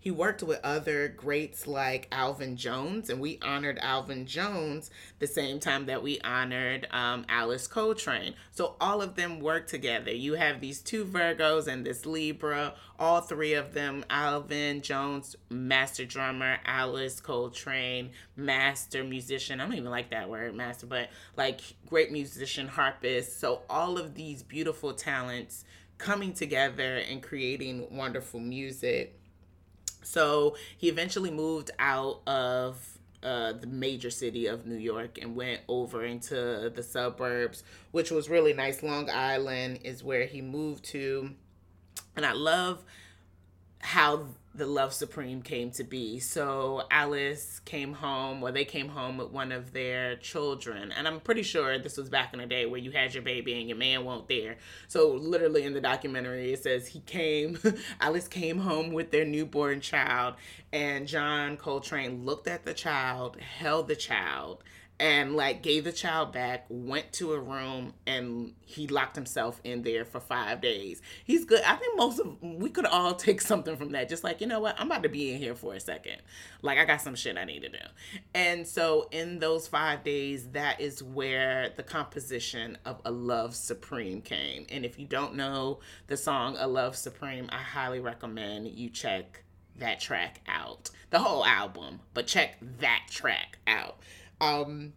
He 0.03 0.11
worked 0.11 0.43
with 0.43 0.59
other 0.65 1.07
greats 1.07 1.65
like 1.65 2.09
Elvin 2.11 2.57
Jones, 2.57 3.09
and 3.09 3.21
we 3.21 3.39
honored 3.41 3.79
Elvin 3.81 4.25
Jones 4.25 4.91
the 5.19 5.27
same 5.27 5.61
time 5.61 5.85
that 5.85 6.03
we 6.03 6.19
honored 6.19 6.89
um, 6.91 7.25
Alice 7.29 7.67
Coltrane. 7.67 8.33
So 8.51 8.75
all 8.81 9.01
of 9.01 9.15
them 9.15 9.39
work 9.39 9.65
together. 9.65 10.11
You 10.11 10.33
have 10.33 10.59
these 10.59 10.81
two 10.81 11.05
Virgos 11.05 11.67
and 11.67 11.85
this 11.85 12.05
Libra, 12.05 12.73
all 12.99 13.21
three 13.21 13.53
of 13.53 13.73
them 13.73 14.03
Elvin 14.09 14.81
Jones, 14.81 15.37
master 15.49 16.03
drummer, 16.03 16.57
Alice 16.65 17.21
Coltrane, 17.21 18.11
master 18.35 19.05
musician. 19.05 19.61
I 19.61 19.63
don't 19.63 19.75
even 19.75 19.89
like 19.89 20.09
that 20.09 20.29
word, 20.29 20.53
master, 20.53 20.85
but 20.85 21.11
like 21.37 21.61
great 21.87 22.11
musician, 22.11 22.67
harpist. 22.67 23.39
So 23.39 23.61
all 23.69 23.97
of 23.97 24.15
these 24.15 24.43
beautiful 24.43 24.91
talents 24.91 25.63
coming 25.97 26.33
together 26.33 26.97
and 26.97 27.23
creating 27.23 27.87
wonderful 27.95 28.41
music. 28.41 29.17
So 30.03 30.55
he 30.77 30.89
eventually 30.89 31.31
moved 31.31 31.71
out 31.79 32.21
of 32.27 32.77
uh, 33.23 33.53
the 33.53 33.67
major 33.67 34.09
city 34.09 34.47
of 34.47 34.65
New 34.65 34.77
York 34.77 35.17
and 35.21 35.35
went 35.35 35.61
over 35.67 36.03
into 36.03 36.71
the 36.75 36.83
suburbs, 36.83 37.63
which 37.91 38.11
was 38.11 38.29
really 38.29 38.53
nice. 38.53 38.83
Long 38.83 39.09
Island 39.09 39.79
is 39.83 40.03
where 40.03 40.25
he 40.25 40.41
moved 40.41 40.83
to. 40.85 41.31
And 42.15 42.25
I 42.25 42.33
love 42.33 42.83
how 43.79 44.27
the 44.55 44.67
Love 44.67 44.93
Supreme 44.93 45.41
came 45.41 45.71
to 45.71 45.83
be. 45.83 46.19
So 46.19 46.83
Alice 46.91 47.59
came 47.65 47.93
home, 47.93 48.43
or 48.43 48.51
they 48.51 48.65
came 48.65 48.87
home 48.87 49.17
with 49.17 49.31
one 49.31 49.51
of 49.51 49.73
their 49.73 50.15
children. 50.17 50.91
And 50.91 51.07
I'm 51.07 51.19
pretty 51.19 51.41
sure 51.41 51.79
this 51.79 51.97
was 51.97 52.09
back 52.09 52.33
in 52.33 52.39
the 52.39 52.45
day 52.45 52.67
where 52.67 52.79
you 52.79 52.91
had 52.91 53.13
your 53.15 53.23
baby 53.23 53.59
and 53.59 53.67
your 53.67 53.77
man 53.77 54.05
won't 54.05 54.27
there. 54.27 54.57
So 54.87 55.13
literally 55.13 55.63
in 55.63 55.73
the 55.73 55.81
documentary, 55.81 56.53
it 56.53 56.61
says 56.61 56.87
he 56.87 56.99
came, 56.99 57.57
Alice 58.01 58.27
came 58.27 58.59
home 58.59 58.93
with 58.93 59.09
their 59.09 59.25
newborn 59.25 59.81
child, 59.81 60.35
and 60.71 61.07
John 61.07 61.57
Coltrane 61.57 62.23
looked 62.23 62.47
at 62.47 62.63
the 62.63 62.73
child, 62.73 63.37
held 63.39 63.87
the 63.87 63.95
child, 63.95 64.63
and 65.03 65.35
like 65.35 65.61
gave 65.61 65.83
the 65.83 65.91
child 65.91 66.31
back, 66.31 66.65
went 66.69 67.11
to 67.11 67.33
a 67.33 67.39
room, 67.39 67.93
and 68.07 68.53
he 68.61 68.87
locked 68.87 69.17
himself 69.17 69.59
in 69.65 69.81
there 69.81 70.05
for 70.05 70.21
five 70.21 70.61
days. 70.61 71.01
He's 71.25 71.43
good. 71.43 71.61
I 71.63 71.75
think 71.75 71.97
most 71.97 72.21
of 72.21 72.41
we 72.41 72.69
could 72.69 72.85
all 72.85 73.13
take 73.15 73.41
something 73.41 73.75
from 73.75 73.91
that. 73.91 74.07
Just 74.07 74.23
like, 74.23 74.39
you 74.39 74.47
know 74.47 74.61
what, 74.61 74.79
I'm 74.79 74.87
about 74.87 75.03
to 75.03 75.09
be 75.09 75.33
in 75.33 75.39
here 75.39 75.55
for 75.55 75.73
a 75.73 75.79
second. 75.81 76.21
Like 76.61 76.77
I 76.77 76.85
got 76.85 77.01
some 77.01 77.15
shit 77.15 77.37
I 77.37 77.43
need 77.43 77.63
to 77.63 77.69
do. 77.69 77.85
And 78.33 78.65
so 78.65 79.09
in 79.11 79.39
those 79.39 79.67
five 79.67 80.05
days, 80.05 80.47
that 80.51 80.79
is 80.79 81.03
where 81.03 81.73
the 81.75 81.83
composition 81.83 82.77
of 82.85 83.01
A 83.03 83.11
Love 83.11 83.55
Supreme 83.55 84.21
came. 84.21 84.65
And 84.69 84.85
if 84.85 84.97
you 84.97 85.05
don't 85.05 85.35
know 85.35 85.79
the 86.07 86.15
song 86.15 86.55
A 86.57 86.67
Love 86.67 86.95
Supreme, 86.95 87.49
I 87.51 87.57
highly 87.57 87.99
recommend 87.99 88.69
you 88.69 88.89
check 88.89 89.43
that 89.79 89.99
track 89.99 90.39
out. 90.47 90.91
The 91.09 91.19
whole 91.19 91.45
album, 91.45 91.99
but 92.13 92.25
check 92.25 92.55
that 92.79 93.07
track 93.09 93.57
out. 93.67 93.97
Um, 94.43 94.93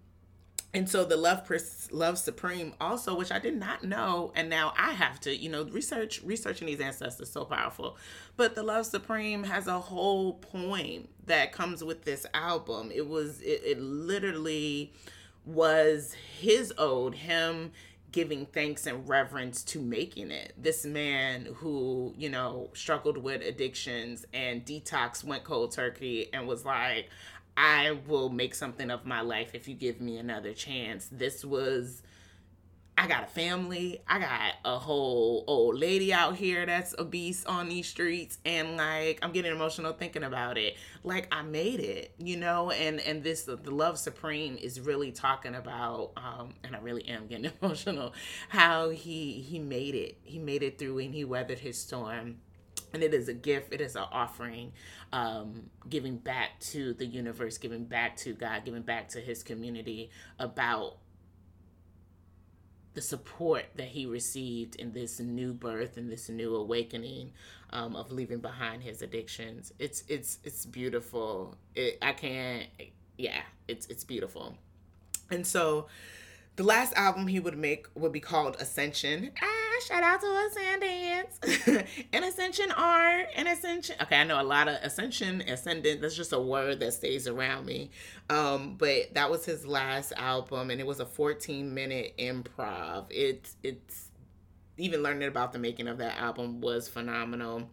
and 0.74 0.88
so 0.88 1.04
the 1.04 1.16
love 1.16 1.50
love 1.90 2.18
supreme 2.18 2.74
also 2.80 3.16
which 3.16 3.32
i 3.32 3.38
did 3.38 3.56
not 3.56 3.82
know 3.82 4.30
and 4.34 4.50
now 4.50 4.74
i 4.76 4.92
have 4.92 5.18
to 5.18 5.34
you 5.34 5.48
know 5.48 5.64
research 5.64 6.20
researching 6.22 6.66
these 6.66 6.80
ancestors 6.80 7.30
so 7.30 7.44
powerful. 7.44 7.96
But 8.36 8.54
the 8.54 8.62
love 8.62 8.84
supreme 8.84 9.44
has 9.44 9.66
a 9.66 9.78
whole 9.78 10.34
poem 10.34 11.08
that 11.24 11.52
comes 11.52 11.82
with 11.82 12.04
this 12.04 12.26
album. 12.34 12.90
It 12.94 13.08
was 13.08 13.40
it, 13.40 13.62
it 13.64 13.80
literally 13.80 14.92
was 15.46 16.14
his 16.38 16.74
ode 16.76 17.14
him 17.14 17.72
giving 18.12 18.46
thanks 18.46 18.86
and 18.86 19.08
reverence 19.08 19.62
to 19.62 19.80
making 19.80 20.30
it. 20.30 20.54
This 20.56 20.84
man 20.84 21.46
who 21.56 22.14
you 22.18 22.28
know 22.28 22.70
struggled 22.74 23.16
with 23.16 23.42
addictions 23.42 24.26
and 24.34 24.64
detox 24.64 25.24
went 25.24 25.44
cold 25.44 25.72
turkey 25.72 26.28
and 26.32 26.46
was 26.46 26.64
like 26.64 27.08
I 27.56 27.98
will 28.06 28.28
make 28.28 28.54
something 28.54 28.90
of 28.90 29.06
my 29.06 29.20
life 29.22 29.50
if 29.54 29.66
you 29.68 29.74
give 29.74 30.00
me 30.00 30.18
another 30.18 30.52
chance. 30.52 31.08
This 31.10 31.44
was 31.44 32.02
I 32.98 33.06
got 33.06 33.24
a 33.24 33.26
family. 33.26 34.00
I 34.08 34.18
got 34.18 34.54
a 34.64 34.78
whole 34.78 35.44
old 35.46 35.78
lady 35.78 36.14
out 36.14 36.36
here 36.36 36.64
that's 36.64 36.94
obese 36.98 37.44
on 37.44 37.68
these 37.68 37.86
streets 37.86 38.38
and 38.46 38.78
like 38.78 39.18
I'm 39.22 39.32
getting 39.32 39.52
emotional 39.52 39.92
thinking 39.92 40.22
about 40.22 40.56
it. 40.56 40.76
Like 41.04 41.28
I 41.30 41.42
made 41.42 41.80
it, 41.80 42.14
you 42.18 42.38
know, 42.38 42.70
and 42.70 42.98
and 43.00 43.22
this 43.22 43.42
the 43.42 43.56
love 43.70 43.98
supreme 43.98 44.56
is 44.56 44.80
really 44.80 45.12
talking 45.12 45.54
about 45.54 46.12
um 46.16 46.54
and 46.64 46.74
I 46.74 46.78
really 46.78 47.06
am 47.06 47.26
getting 47.26 47.52
emotional 47.62 48.14
how 48.48 48.88
he 48.88 49.42
he 49.42 49.58
made 49.58 49.94
it. 49.94 50.18
He 50.22 50.38
made 50.38 50.62
it 50.62 50.78
through 50.78 50.98
and 50.98 51.14
he 51.14 51.24
weathered 51.24 51.58
his 51.58 51.78
storm 51.78 52.36
and 52.96 53.04
it 53.04 53.14
is 53.14 53.28
a 53.28 53.34
gift 53.34 53.72
it 53.72 53.80
is 53.80 53.94
an 53.94 54.04
offering 54.10 54.72
um, 55.12 55.70
giving 55.88 56.16
back 56.16 56.58
to 56.58 56.94
the 56.94 57.06
universe 57.06 57.58
giving 57.58 57.84
back 57.84 58.16
to 58.16 58.32
god 58.32 58.64
giving 58.64 58.82
back 58.82 59.08
to 59.08 59.20
his 59.20 59.42
community 59.42 60.10
about 60.38 60.96
the 62.96 63.02
support 63.02 63.66
that 63.74 63.88
he 63.88 64.06
received 64.06 64.74
in 64.76 64.90
this 64.92 65.20
new 65.20 65.52
birth 65.52 65.98
and 65.98 66.10
this 66.10 66.30
new 66.30 66.56
awakening 66.56 67.30
um, 67.68 67.94
of 67.94 68.10
leaving 68.10 68.38
behind 68.38 68.82
his 68.82 69.02
addictions. 69.02 69.70
It's 69.78 70.02
it's 70.08 70.38
it's 70.44 70.64
beautiful. 70.64 71.58
It, 71.74 71.98
i 72.00 72.12
can't 72.12 72.66
yeah 73.18 73.42
it's 73.68 73.86
it's 73.88 74.02
beautiful. 74.02 74.56
And 75.30 75.46
so 75.46 75.88
the 76.56 76.62
last 76.62 76.94
album 76.94 77.26
he 77.26 77.38
would 77.38 77.58
make 77.58 77.86
would 77.94 78.12
be 78.12 78.20
called 78.20 78.56
Ascension. 78.58 79.30
Ah, 79.42 79.55
shout 79.86 80.02
out 80.02 80.20
to 80.20 80.48
Ascendance. 80.48 81.86
and 82.12 82.24
Ascension 82.24 82.72
art 82.72 83.26
and 83.34 83.48
Ascension. 83.48 83.96
Okay, 84.02 84.16
I 84.16 84.24
know 84.24 84.40
a 84.40 84.44
lot 84.44 84.68
of 84.68 84.76
Ascension, 84.82 85.42
Ascendant. 85.42 86.00
That's 86.00 86.16
just 86.16 86.32
a 86.32 86.40
word 86.40 86.80
that 86.80 86.92
stays 86.92 87.28
around 87.28 87.66
me. 87.66 87.90
Um, 88.30 88.76
but 88.76 89.14
that 89.14 89.30
was 89.30 89.44
his 89.44 89.66
last 89.66 90.12
album, 90.16 90.70
and 90.70 90.80
it 90.80 90.86
was 90.86 91.00
a 91.00 91.06
14 91.06 91.72
minute 91.72 92.14
improv. 92.18 93.06
It's 93.10 93.56
it's 93.62 94.10
even 94.78 95.02
learning 95.02 95.28
about 95.28 95.52
the 95.52 95.58
making 95.58 95.88
of 95.88 95.98
that 95.98 96.18
album 96.18 96.60
was 96.60 96.88
phenomenal. 96.88 97.70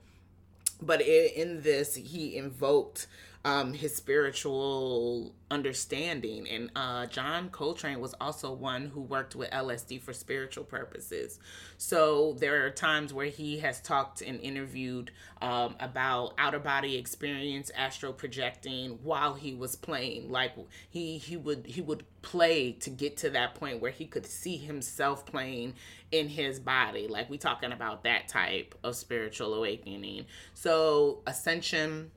But 0.82 1.02
it, 1.02 1.34
in 1.36 1.62
this, 1.62 1.96
he 1.96 2.36
invoked 2.36 3.08
um, 3.46 3.74
his 3.74 3.94
spiritual 3.94 5.36
understanding. 5.52 6.48
And 6.48 6.72
uh, 6.76 7.08
John 7.08 7.50
Coltrane 7.50 8.00
was 8.00 8.16
also 8.22 8.54
one 8.54 8.88
who 8.88 9.02
worked 9.02 9.36
with 9.36 9.52
LSD 9.52 10.02
for 10.02 10.14
spiritual 10.14 10.64
purposes. 10.64 11.40
So 11.78 12.38
there 12.40 12.66
are 12.66 12.70
times 12.70 13.14
where 13.14 13.28
he 13.28 13.60
has 13.60 13.82
talked 13.82 14.22
and 14.22 14.40
interviewed 14.40 15.12
um, 15.42 15.76
about 15.82 16.34
outer 16.38 16.60
body 16.60 16.96
experience, 16.96 17.70
astral 17.76 18.14
projecting 18.14 19.00
while 19.04 19.34
he 19.34 19.54
was 19.54 19.76
playing. 19.76 20.32
Like 20.32 20.54
he 20.90 21.18
he 21.18 21.36
would 21.36 21.66
he 21.68 21.82
would 21.82 22.06
play 22.22 22.72
to 22.72 22.90
get 22.90 23.18
to 23.18 23.30
that 23.32 23.56
point 23.56 23.82
where 23.82 23.92
he 23.92 24.06
could 24.06 24.26
see 24.26 24.56
himself 24.56 25.26
playing 25.26 25.74
in 26.12 26.30
his 26.30 26.62
body. 26.62 27.08
Like 27.08 27.30
we 27.30 27.38
talking 27.38 27.74
about 27.74 28.06
that 28.06 28.30
type 28.30 28.74
of 28.86 28.96
spiritual 28.96 29.54
awakening. 29.54 30.28
So 30.54 31.22
ascension 31.28 32.12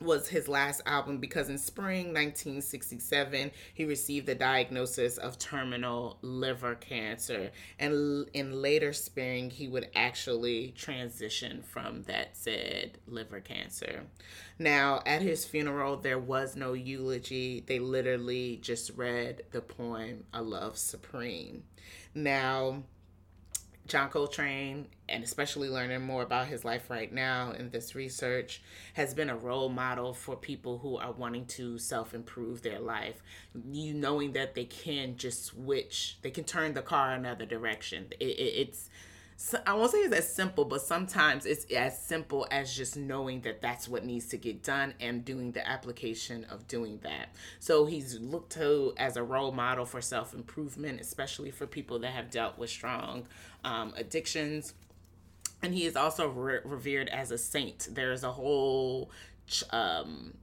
was 0.00 0.28
his 0.28 0.48
last 0.48 0.80
album 0.86 1.18
because 1.18 1.48
in 1.48 1.58
spring 1.58 2.06
1967 2.08 3.50
he 3.72 3.84
received 3.84 4.26
the 4.26 4.34
diagnosis 4.34 5.18
of 5.18 5.38
terminal 5.38 6.18
liver 6.22 6.74
cancer. 6.74 7.50
And 7.78 8.28
in 8.32 8.62
later 8.62 8.92
spring 8.92 9.50
he 9.50 9.68
would 9.68 9.88
actually 9.94 10.72
transition 10.76 11.62
from 11.62 12.02
that 12.04 12.36
said 12.36 12.98
liver 13.06 13.40
cancer. 13.40 14.04
Now 14.58 15.02
at 15.06 15.22
his 15.22 15.44
funeral 15.44 15.96
there 15.96 16.18
was 16.18 16.56
no 16.56 16.72
eulogy. 16.72 17.64
They 17.66 17.78
literally 17.78 18.58
just 18.62 18.90
read 18.96 19.42
the 19.52 19.60
poem 19.60 20.24
a 20.32 20.42
love 20.42 20.76
supreme. 20.76 21.64
Now 22.14 22.84
John 23.86 24.08
Coltrane, 24.08 24.86
and 25.14 25.24
especially 25.24 25.68
learning 25.68 26.02
more 26.02 26.22
about 26.22 26.48
his 26.48 26.64
life 26.64 26.90
right 26.90 27.12
now 27.12 27.52
in 27.52 27.70
this 27.70 27.94
research, 27.94 28.62
has 28.94 29.14
been 29.14 29.30
a 29.30 29.36
role 29.36 29.68
model 29.68 30.12
for 30.12 30.36
people 30.36 30.78
who 30.78 30.96
are 30.96 31.12
wanting 31.12 31.46
to 31.46 31.78
self 31.78 32.14
improve 32.14 32.62
their 32.62 32.80
life. 32.80 33.22
You 33.70 33.94
knowing 33.94 34.32
that 34.32 34.54
they 34.54 34.64
can 34.64 35.16
just 35.16 35.44
switch, 35.44 36.18
they 36.22 36.30
can 36.30 36.44
turn 36.44 36.74
the 36.74 36.82
car 36.82 37.12
another 37.12 37.46
direction. 37.46 38.08
It, 38.20 38.24
it, 38.24 38.68
it's 38.68 38.90
so 39.36 39.58
I 39.66 39.74
won't 39.74 39.90
say 39.90 39.98
it's 39.98 40.14
as 40.14 40.32
simple, 40.32 40.64
but 40.64 40.80
sometimes 40.80 41.44
it's 41.44 41.64
as 41.72 42.00
simple 42.00 42.46
as 42.50 42.74
just 42.74 42.96
knowing 42.96 43.40
that 43.40 43.60
that's 43.60 43.88
what 43.88 44.04
needs 44.04 44.26
to 44.28 44.36
get 44.36 44.62
done 44.62 44.94
and 45.00 45.24
doing 45.24 45.52
the 45.52 45.68
application 45.68 46.44
of 46.44 46.68
doing 46.68 47.00
that. 47.02 47.30
So 47.58 47.84
he's 47.84 48.18
looked 48.20 48.52
to 48.52 48.94
as 48.96 49.16
a 49.16 49.24
role 49.24 49.50
model 49.50 49.86
for 49.86 50.00
self 50.00 50.34
improvement, 50.34 51.00
especially 51.00 51.50
for 51.50 51.66
people 51.66 51.98
that 52.00 52.12
have 52.12 52.30
dealt 52.30 52.58
with 52.58 52.70
strong 52.70 53.26
um, 53.64 53.92
addictions. 53.96 54.74
And 55.64 55.72
he 55.72 55.86
is 55.86 55.96
also 55.96 56.28
re- 56.28 56.58
revered 56.62 57.08
as 57.08 57.30
a 57.30 57.38
saint. 57.38 57.88
There's 57.90 58.22
a 58.22 58.30
whole 58.30 59.10
ch- 59.46 59.64
um, 59.70 60.34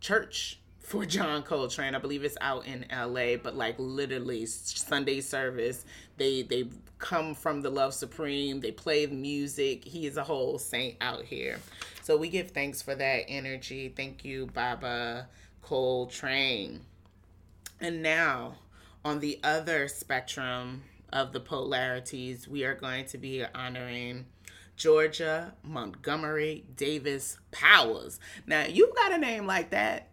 church 0.00 0.60
for 0.78 1.04
John 1.04 1.42
Coltrane. 1.42 1.96
I 1.96 1.98
believe 1.98 2.22
it's 2.22 2.36
out 2.40 2.64
in 2.64 2.86
LA, 2.88 3.34
but 3.34 3.56
like 3.56 3.74
literally 3.78 4.46
Sunday 4.46 5.20
service, 5.22 5.84
they 6.18 6.42
they 6.42 6.68
come 6.98 7.34
from 7.34 7.62
the 7.62 7.70
Love 7.70 7.94
Supreme, 7.94 8.60
they 8.60 8.70
play 8.70 9.06
the 9.06 9.16
music. 9.16 9.84
He 9.84 10.06
is 10.06 10.16
a 10.16 10.22
whole 10.22 10.60
saint 10.60 10.98
out 11.00 11.24
here. 11.24 11.58
So 12.02 12.16
we 12.16 12.28
give 12.28 12.52
thanks 12.52 12.80
for 12.80 12.94
that 12.94 13.24
energy. 13.26 13.88
Thank 13.88 14.24
you, 14.24 14.46
Baba 14.46 15.26
Coltrane. 15.62 16.82
And 17.80 18.04
now, 18.04 18.54
on 19.04 19.18
the 19.18 19.40
other 19.42 19.88
spectrum 19.88 20.84
of 21.12 21.32
the 21.32 21.40
polarities, 21.40 22.46
we 22.46 22.62
are 22.62 22.76
going 22.76 23.06
to 23.06 23.18
be 23.18 23.44
honoring 23.52 24.26
Georgia 24.76 25.54
Montgomery 25.62 26.64
Davis 26.76 27.38
Powers. 27.50 28.18
Now, 28.46 28.64
you 28.64 28.92
got 28.96 29.12
a 29.12 29.18
name 29.18 29.46
like 29.46 29.70
that 29.70 30.10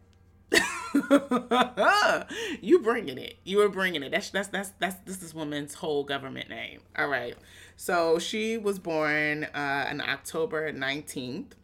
you 2.62 2.80
bringing 2.80 3.18
it. 3.18 3.38
You 3.44 3.62
are 3.62 3.70
bringing 3.70 4.03
it. 4.03 4.12
That's 4.12 4.30
that's 4.30 4.50
that's 4.50 4.72
that's 4.80 4.96
this 5.06 5.24
is 5.24 5.34
woman's 5.34 5.75
whole 5.75 6.03
government 6.03 6.50
name. 6.50 6.82
All 6.98 7.08
right. 7.08 7.36
So 7.77 8.20
she 8.20 8.58
was 8.58 8.80
born 8.80 9.46
uh, 9.46 9.88
on 9.89 10.01
October 10.01 10.72
nineteenth, 10.72 11.56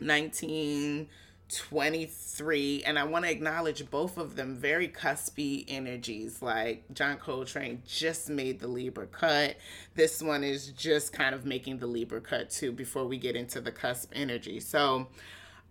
nineteen 0.00 1.08
23 1.54 2.82
and 2.84 2.98
i 2.98 3.04
want 3.04 3.24
to 3.24 3.30
acknowledge 3.30 3.90
both 3.90 4.16
of 4.16 4.36
them 4.36 4.56
very 4.56 4.88
cuspy 4.88 5.64
energies 5.68 6.40
like 6.40 6.82
john 6.94 7.16
coltrane 7.18 7.82
just 7.86 8.30
made 8.30 8.58
the 8.60 8.68
libra 8.68 9.06
cut. 9.06 9.56
This 9.94 10.22
one 10.22 10.42
is 10.42 10.68
just 10.68 11.12
kind 11.12 11.34
of 11.34 11.44
making 11.44 11.78
the 11.78 11.86
libra 11.86 12.20
cut 12.20 12.50
too 12.50 12.72
before 12.72 13.06
we 13.06 13.18
get 13.18 13.36
into 13.36 13.60
the 13.60 13.70
cusp 13.70 14.10
energy. 14.14 14.60
So 14.60 15.08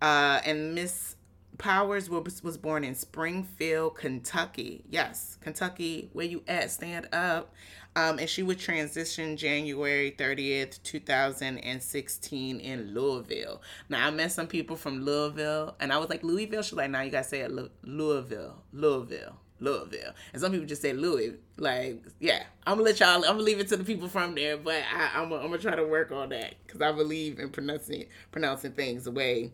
uh 0.00 0.40
and 0.44 0.74
miss 0.74 1.16
powers 1.58 2.08
was, 2.08 2.42
was 2.42 2.56
born 2.56 2.82
in 2.84 2.94
springfield 2.94 3.96
kentucky. 3.96 4.84
Yes 4.88 5.38
kentucky 5.40 6.10
where 6.12 6.26
you 6.26 6.42
at? 6.48 6.70
Stand 6.70 7.08
up 7.12 7.52
um, 7.94 8.18
and 8.18 8.28
she 8.28 8.42
would 8.42 8.58
transition 8.58 9.36
January 9.36 10.14
30th, 10.16 10.82
2016 10.82 12.60
in 12.60 12.94
Louisville. 12.94 13.60
Now, 13.88 14.06
I 14.06 14.10
met 14.10 14.32
some 14.32 14.46
people 14.46 14.76
from 14.76 15.04
Louisville, 15.04 15.76
and 15.78 15.92
I 15.92 15.98
was 15.98 16.08
like, 16.08 16.22
Louisville? 16.22 16.62
She's 16.62 16.72
like, 16.72 16.90
now 16.90 16.98
nah, 16.98 17.04
you 17.04 17.10
got 17.10 17.24
to 17.24 17.28
say 17.28 17.40
it 17.40 17.52
Louisville, 17.82 18.62
Louisville. 18.72 19.36
Louisville. 19.60 20.12
And 20.32 20.42
some 20.42 20.50
people 20.50 20.66
just 20.66 20.82
say 20.82 20.92
Louis. 20.92 21.34
Like, 21.56 22.02
yeah, 22.18 22.42
I'm 22.66 22.78
gonna 22.78 22.84
let 22.84 22.98
y'all. 22.98 23.14
I'm 23.14 23.22
gonna 23.22 23.42
leave 23.42 23.60
it 23.60 23.68
to 23.68 23.76
the 23.76 23.84
people 23.84 24.08
from 24.08 24.34
there, 24.34 24.56
but 24.56 24.82
I, 24.92 25.22
am 25.22 25.28
gonna, 25.28 25.42
I'm 25.42 25.50
gonna 25.50 25.58
try 25.58 25.76
to 25.76 25.86
work 25.86 26.10
on 26.10 26.30
that 26.30 26.54
because 26.66 26.80
I 26.80 26.90
believe 26.90 27.38
in 27.38 27.48
pronouncing 27.48 28.06
pronouncing 28.32 28.72
things 28.72 29.04
the 29.04 29.12
way 29.12 29.52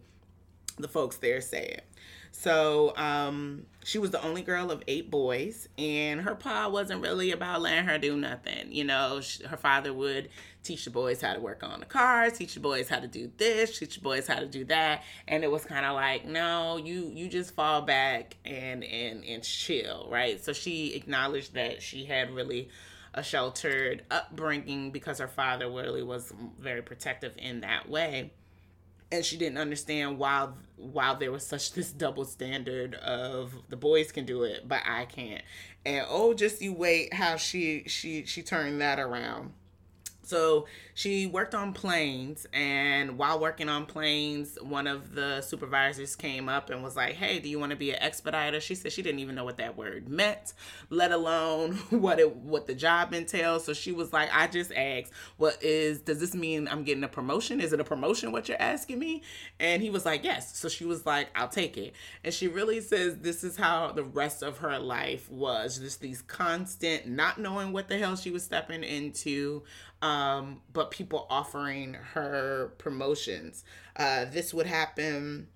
the 0.78 0.88
folks 0.88 1.16
there 1.16 1.40
say 1.40 1.64
it. 1.64 1.84
So 2.38 2.92
um, 2.96 3.66
she 3.84 3.98
was 3.98 4.10
the 4.10 4.22
only 4.22 4.42
girl 4.42 4.70
of 4.70 4.82
eight 4.86 5.10
boys, 5.10 5.68
and 5.76 6.20
her 6.20 6.34
pa 6.34 6.68
wasn't 6.68 7.02
really 7.02 7.32
about 7.32 7.62
letting 7.62 7.84
her 7.86 7.98
do 7.98 8.16
nothing. 8.16 8.70
You 8.70 8.84
know, 8.84 9.20
she, 9.20 9.44
her 9.44 9.56
father 9.56 9.92
would 9.92 10.28
teach 10.62 10.84
the 10.84 10.90
boys 10.90 11.20
how 11.20 11.34
to 11.34 11.40
work 11.40 11.64
on 11.64 11.80
the 11.80 11.86
cars, 11.86 12.34
teach 12.34 12.54
the 12.54 12.60
boys 12.60 12.88
how 12.88 13.00
to 13.00 13.08
do 13.08 13.30
this, 13.38 13.78
teach 13.78 13.96
the 13.96 14.02
boys 14.02 14.26
how 14.26 14.38
to 14.38 14.46
do 14.46 14.64
that, 14.66 15.02
and 15.26 15.42
it 15.42 15.50
was 15.50 15.64
kind 15.64 15.84
of 15.84 15.94
like, 15.94 16.26
no, 16.26 16.76
you 16.76 17.10
you 17.12 17.28
just 17.28 17.54
fall 17.54 17.82
back 17.82 18.36
and 18.44 18.84
and 18.84 19.24
and 19.24 19.42
chill, 19.42 20.06
right? 20.10 20.42
So 20.44 20.52
she 20.52 20.94
acknowledged 20.94 21.54
that 21.54 21.82
she 21.82 22.04
had 22.04 22.30
really 22.30 22.68
a 23.14 23.22
sheltered 23.22 24.04
upbringing 24.10 24.92
because 24.92 25.18
her 25.18 25.28
father 25.28 25.68
really 25.68 26.04
was 26.04 26.32
very 26.60 26.82
protective 26.82 27.34
in 27.38 27.62
that 27.62 27.88
way 27.88 28.30
and 29.10 29.24
she 29.24 29.36
didn't 29.36 29.58
understand 29.58 30.18
why 30.18 30.48
why 30.76 31.14
there 31.14 31.32
was 31.32 31.44
such 31.46 31.72
this 31.72 31.90
double 31.90 32.24
standard 32.24 32.94
of 32.96 33.52
the 33.68 33.76
boys 33.76 34.12
can 34.12 34.24
do 34.24 34.42
it 34.44 34.68
but 34.68 34.80
I 34.86 35.04
can't. 35.06 35.42
And 35.84 36.06
oh 36.08 36.34
just 36.34 36.60
you 36.60 36.72
wait 36.72 37.14
how 37.14 37.36
she 37.36 37.84
she 37.86 38.24
she 38.24 38.42
turned 38.42 38.80
that 38.80 38.98
around. 38.98 39.52
So 40.22 40.66
she 40.98 41.28
worked 41.28 41.54
on 41.54 41.74
planes, 41.74 42.44
and 42.52 43.16
while 43.18 43.38
working 43.38 43.68
on 43.68 43.86
planes, 43.86 44.58
one 44.60 44.88
of 44.88 45.14
the 45.14 45.40
supervisors 45.42 46.16
came 46.16 46.48
up 46.48 46.70
and 46.70 46.82
was 46.82 46.96
like, 46.96 47.14
Hey, 47.14 47.38
do 47.38 47.48
you 47.48 47.60
want 47.60 47.70
to 47.70 47.76
be 47.76 47.92
an 47.92 48.02
expediter? 48.02 48.58
She 48.58 48.74
said 48.74 48.90
she 48.90 49.02
didn't 49.02 49.20
even 49.20 49.36
know 49.36 49.44
what 49.44 49.58
that 49.58 49.76
word 49.76 50.08
meant, 50.08 50.54
let 50.90 51.12
alone 51.12 51.74
what 51.90 52.18
it 52.18 52.34
what 52.34 52.66
the 52.66 52.74
job 52.74 53.14
entails. 53.14 53.64
So 53.64 53.74
she 53.74 53.92
was 53.92 54.12
like, 54.12 54.28
I 54.34 54.48
just 54.48 54.72
asked, 54.72 55.12
What 55.36 55.62
is 55.62 56.00
does 56.00 56.18
this 56.18 56.34
mean 56.34 56.66
I'm 56.66 56.82
getting 56.82 57.04
a 57.04 57.08
promotion? 57.08 57.60
Is 57.60 57.72
it 57.72 57.78
a 57.78 57.84
promotion 57.84 58.32
what 58.32 58.48
you're 58.48 58.60
asking 58.60 58.98
me? 58.98 59.22
And 59.60 59.80
he 59.80 59.90
was 59.90 60.04
like, 60.04 60.24
Yes. 60.24 60.58
So 60.58 60.68
she 60.68 60.84
was 60.84 61.06
like, 61.06 61.28
I'll 61.36 61.46
take 61.46 61.78
it. 61.78 61.94
And 62.24 62.34
she 62.34 62.48
really 62.48 62.80
says 62.80 63.18
this 63.18 63.44
is 63.44 63.56
how 63.56 63.92
the 63.92 64.02
rest 64.02 64.42
of 64.42 64.58
her 64.58 64.80
life 64.80 65.30
was. 65.30 65.78
Just 65.78 66.00
these 66.00 66.22
constant 66.22 67.06
not 67.06 67.38
knowing 67.38 67.72
what 67.72 67.86
the 67.86 67.98
hell 67.98 68.16
she 68.16 68.32
was 68.32 68.42
stepping 68.42 68.82
into 68.82 69.62
um, 70.00 70.60
but 70.72 70.87
people 70.90 71.26
offering 71.30 71.94
her 72.14 72.72
promotions. 72.78 73.64
Uh, 73.96 74.24
this 74.24 74.52
would 74.52 74.66
happen 74.66 75.48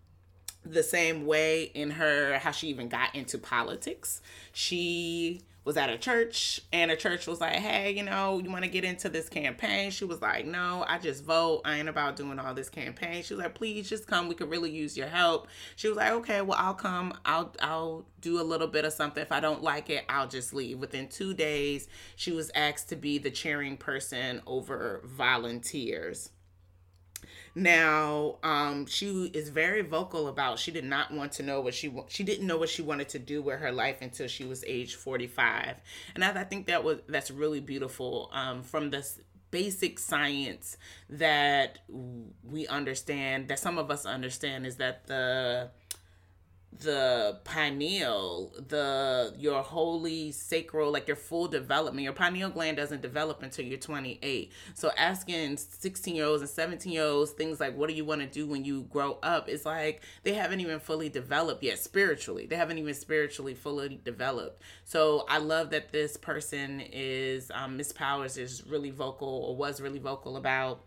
the 0.65 0.83
same 0.83 1.27
way 1.27 1.65
in 1.75 1.91
her 1.91 2.39
how 2.39 2.51
she 2.51 2.69
even 2.69 2.89
got 2.89 3.15
into 3.15 3.39
politics. 3.39 4.21
She 4.53 5.43
was 5.65 5.77
at 5.77 5.91
a 5.91 5.97
church 5.97 6.61
and 6.73 6.91
a 6.91 6.97
church 6.97 7.27
was 7.27 7.41
like, 7.41 7.55
hey, 7.55 7.93
you 7.93 8.03
know, 8.03 8.39
you 8.39 8.51
want 8.51 8.65
to 8.65 8.71
get 8.71 8.85
into 8.85 9.09
this 9.09 9.29
campaign? 9.29 9.91
She 9.91 10.05
was 10.05 10.21
like, 10.21 10.45
no, 10.45 10.85
I 10.89 10.99
just 10.99 11.25
vote. 11.25 11.63
I 11.65 11.79
ain't 11.79 11.89
about 11.89 12.17
doing 12.17 12.39
all 12.39 12.53
this 12.53 12.69
campaign. 12.69 13.23
She 13.23 13.35
was 13.35 13.45
like, 13.45 13.55
please 13.55 13.89
just 13.89 14.07
come. 14.07 14.29
We 14.29 14.35
could 14.35 14.51
really 14.51 14.71
use 14.71 14.97
your 14.97 15.07
help. 15.07 15.47
She 15.77 15.89
was 15.89 15.97
like, 15.97 16.11
okay, 16.13 16.43
well, 16.43 16.59
I'll 16.61 16.75
come. 16.75 17.17
I'll, 17.25 17.55
I'll 17.61 18.07
do 18.21 18.41
a 18.41 18.43
little 18.43 18.69
bit 18.69 18.85
of 18.85 18.93
something. 18.93 19.23
If 19.23 19.31
I 19.31 19.41
don't 19.41 19.63
like 19.63 19.89
it, 19.89 20.05
I'll 20.09 20.29
just 20.29 20.53
leave. 20.53 20.79
Within 20.79 21.09
two 21.09 21.33
days, 21.33 21.89
she 22.17 22.33
was 22.33 22.51
asked 22.55 22.89
to 22.89 22.97
be 22.97 23.19
the 23.19 23.31
cheering 23.31 23.77
person 23.77 24.43
over 24.47 25.01
volunteers. 25.05 26.31
Now, 27.55 28.39
um, 28.43 28.87
she 28.87 29.27
is 29.27 29.51
very 29.51 29.83
vocal 29.83 30.29
about 30.29 30.59
she 30.59 30.71
did 30.71 30.85
not 30.85 31.13
want 31.13 31.33
to 31.33 31.43
know 31.43 31.61
what 31.61 31.75
she 31.75 31.93
she 32.09 32.25
didn't 32.25 32.47
know 32.47 32.57
what 32.57 32.71
she 32.71 32.83
wanted 32.83 33.11
to 33.11 33.19
do 33.19 33.43
with 33.43 33.61
her 33.61 33.73
life 33.73 33.99
until 34.01 34.27
she 34.27 34.45
was 34.45 34.65
age 34.67 34.95
45. 34.95 35.77
And 36.15 36.25
I, 36.25 36.41
I 36.41 36.45
think 36.45 36.67
that 36.67 36.83
was 36.83 37.01
that's 37.09 37.31
really 37.31 37.61
beautiful 37.61 38.31
um, 38.33 38.63
from 38.63 38.91
this 38.91 39.21
basic 39.51 39.99
science 39.99 40.79
that 41.11 41.81
we 42.43 42.67
understand 42.69 43.49
that 43.49 43.59
some 43.59 43.77
of 43.77 43.91
us 43.91 44.07
understand 44.07 44.67
is 44.67 44.77
that 44.77 45.07
the 45.07 45.71
the 46.79 47.39
pineal, 47.45 48.53
the 48.69 49.35
your 49.39 49.63
holy 49.63 50.33
sacral, 50.33 50.91
like 50.91 51.07
your 51.07 51.17
full 51.17 51.47
development. 51.49 52.03
Your 52.03 52.13
pineal 52.13 52.51
gland 52.51 52.77
doesn't 52.77 53.03
develop 53.03 53.43
until 53.43 53.65
you're 53.65 53.79
28. 53.79 54.53
So 54.75 54.91
asking 54.97 55.59
16 55.59 56.15
year 56.15 56.25
olds 56.25 56.43
and 56.43 56.51
17 56.51 56.93
year 56.93 57.05
olds 57.05 57.33
things 57.33 57.61
like, 57.61 57.77
"What 57.77 57.89
do 57.89 57.95
you 57.95 58.05
want 58.05 58.23
to 58.23 58.27
do 58.27 58.47
when 58.47 58.65
you 58.65 58.83
grow 58.83 59.19
up?" 59.23 59.49
It's 59.49 59.67
like 59.67 60.03
they 60.23 60.35
haven't 60.35 60.61
even 60.61 60.81
fully 60.81 61.09
developed 61.09 61.63
yet 61.63 61.79
spiritually. 61.79 62.47
They 62.47 62.57
haven't 62.57 62.79
even 62.79 62.95
spiritually 62.95 63.55
fully 63.55 64.01
developed. 64.03 64.63
So 64.85 65.27
I 65.29 65.39
love 65.39 65.71
that 65.71 65.93
this 65.93 66.17
person 66.17 66.81
is 66.81 67.51
um, 67.55 67.77
Miss 67.77 67.93
Powers 67.93 68.39
is 68.39 68.67
really 68.67 68.91
vocal 68.91 69.29
or 69.29 69.57
was 69.57 69.81
really 69.81 69.99
vocal 69.99 70.37
about 70.37 70.85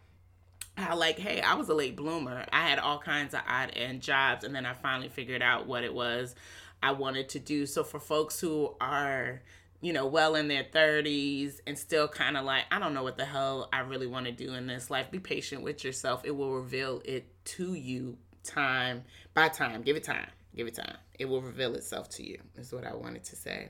how 0.77 0.95
like 0.95 1.17
hey 1.17 1.41
i 1.41 1.55
was 1.55 1.69
a 1.69 1.73
late 1.73 1.95
bloomer. 1.95 2.45
I 2.51 2.67
had 2.67 2.79
all 2.79 2.99
kinds 2.99 3.33
of 3.33 3.41
odd 3.47 3.71
end 3.75 4.01
jobs 4.01 4.43
and 4.43 4.53
then 4.53 4.65
i 4.65 4.73
finally 4.73 5.09
figured 5.09 5.41
out 5.41 5.67
what 5.67 5.83
it 5.83 5.93
was 5.93 6.35
i 6.83 6.91
wanted 6.91 7.29
to 7.29 7.39
do. 7.39 7.65
So 7.65 7.83
for 7.83 7.99
folks 7.99 8.39
who 8.39 8.75
are 8.81 9.41
you 9.81 9.93
know 9.93 10.07
well 10.07 10.35
in 10.35 10.47
their 10.47 10.63
30s 10.63 11.59
and 11.67 11.77
still 11.77 12.07
kind 12.07 12.37
of 12.37 12.45
like 12.45 12.63
i 12.71 12.79
don't 12.79 12.93
know 12.93 13.03
what 13.03 13.17
the 13.17 13.25
hell 13.25 13.69
i 13.71 13.79
really 13.79 14.07
want 14.07 14.25
to 14.25 14.31
do 14.31 14.53
in 14.53 14.67
this 14.67 14.89
life 14.89 15.11
be 15.11 15.19
patient 15.19 15.61
with 15.63 15.83
yourself. 15.83 16.21
It 16.25 16.35
will 16.35 16.53
reveal 16.53 17.01
it 17.05 17.25
to 17.45 17.73
you 17.73 18.17
time 18.43 19.03
by 19.33 19.49
time. 19.49 19.81
Give 19.81 19.95
it 19.95 20.03
time. 20.03 20.27
Give 20.55 20.67
it 20.67 20.75
time. 20.75 20.97
It 21.19 21.25
will 21.25 21.41
reveal 21.41 21.75
itself 21.75 22.09
to 22.11 22.27
you 22.27 22.39
is 22.57 22.71
what 22.71 22.85
i 22.85 22.93
wanted 22.93 23.23
to 23.25 23.35
say. 23.35 23.69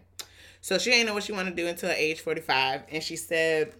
So 0.61 0.79
she 0.79 0.91
ain't 0.91 1.07
know 1.07 1.13
what 1.13 1.23
she 1.23 1.31
wanted 1.31 1.55
to 1.55 1.61
do 1.61 1.67
until 1.67 1.91
age 1.91 2.21
45 2.21 2.83
and 2.91 3.03
she 3.03 3.15
said 3.15 3.73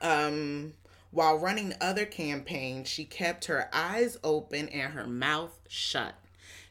um 0.00 0.72
while 1.12 1.38
running 1.38 1.74
other 1.80 2.06
campaigns, 2.06 2.88
she 2.88 3.04
kept 3.04 3.44
her 3.44 3.68
eyes 3.72 4.18
open 4.24 4.68
and 4.70 4.94
her 4.94 5.06
mouth 5.06 5.60
shut. 5.68 6.14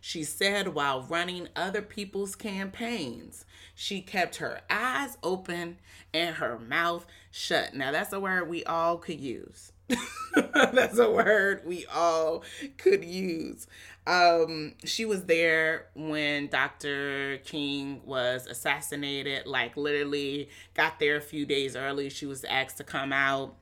She 0.01 0.23
said 0.23 0.69
while 0.69 1.03
running 1.03 1.47
other 1.55 1.83
people's 1.83 2.35
campaigns, 2.35 3.45
she 3.75 4.01
kept 4.01 4.37
her 4.37 4.61
eyes 4.67 5.15
open 5.21 5.77
and 6.11 6.37
her 6.37 6.57
mouth 6.57 7.05
shut. 7.29 7.75
Now, 7.75 7.91
that's 7.91 8.11
a 8.11 8.19
word 8.19 8.49
we 8.49 8.63
all 8.63 8.97
could 8.97 9.19
use. 9.19 9.71
that's 10.35 10.97
a 10.97 11.11
word 11.11 11.61
we 11.63 11.85
all 11.85 12.43
could 12.77 13.05
use. 13.05 13.67
Um, 14.07 14.73
she 14.83 15.05
was 15.05 15.25
there 15.25 15.85
when 15.93 16.47
Dr. 16.47 17.37
King 17.45 18.01
was 18.03 18.47
assassinated, 18.47 19.45
like, 19.45 19.77
literally 19.77 20.49
got 20.73 20.99
there 20.99 21.17
a 21.17 21.21
few 21.21 21.45
days 21.45 21.75
early. 21.75 22.09
She 22.09 22.25
was 22.25 22.43
asked 22.43 22.77
to 22.77 22.83
come 22.83 23.13
out 23.13 23.55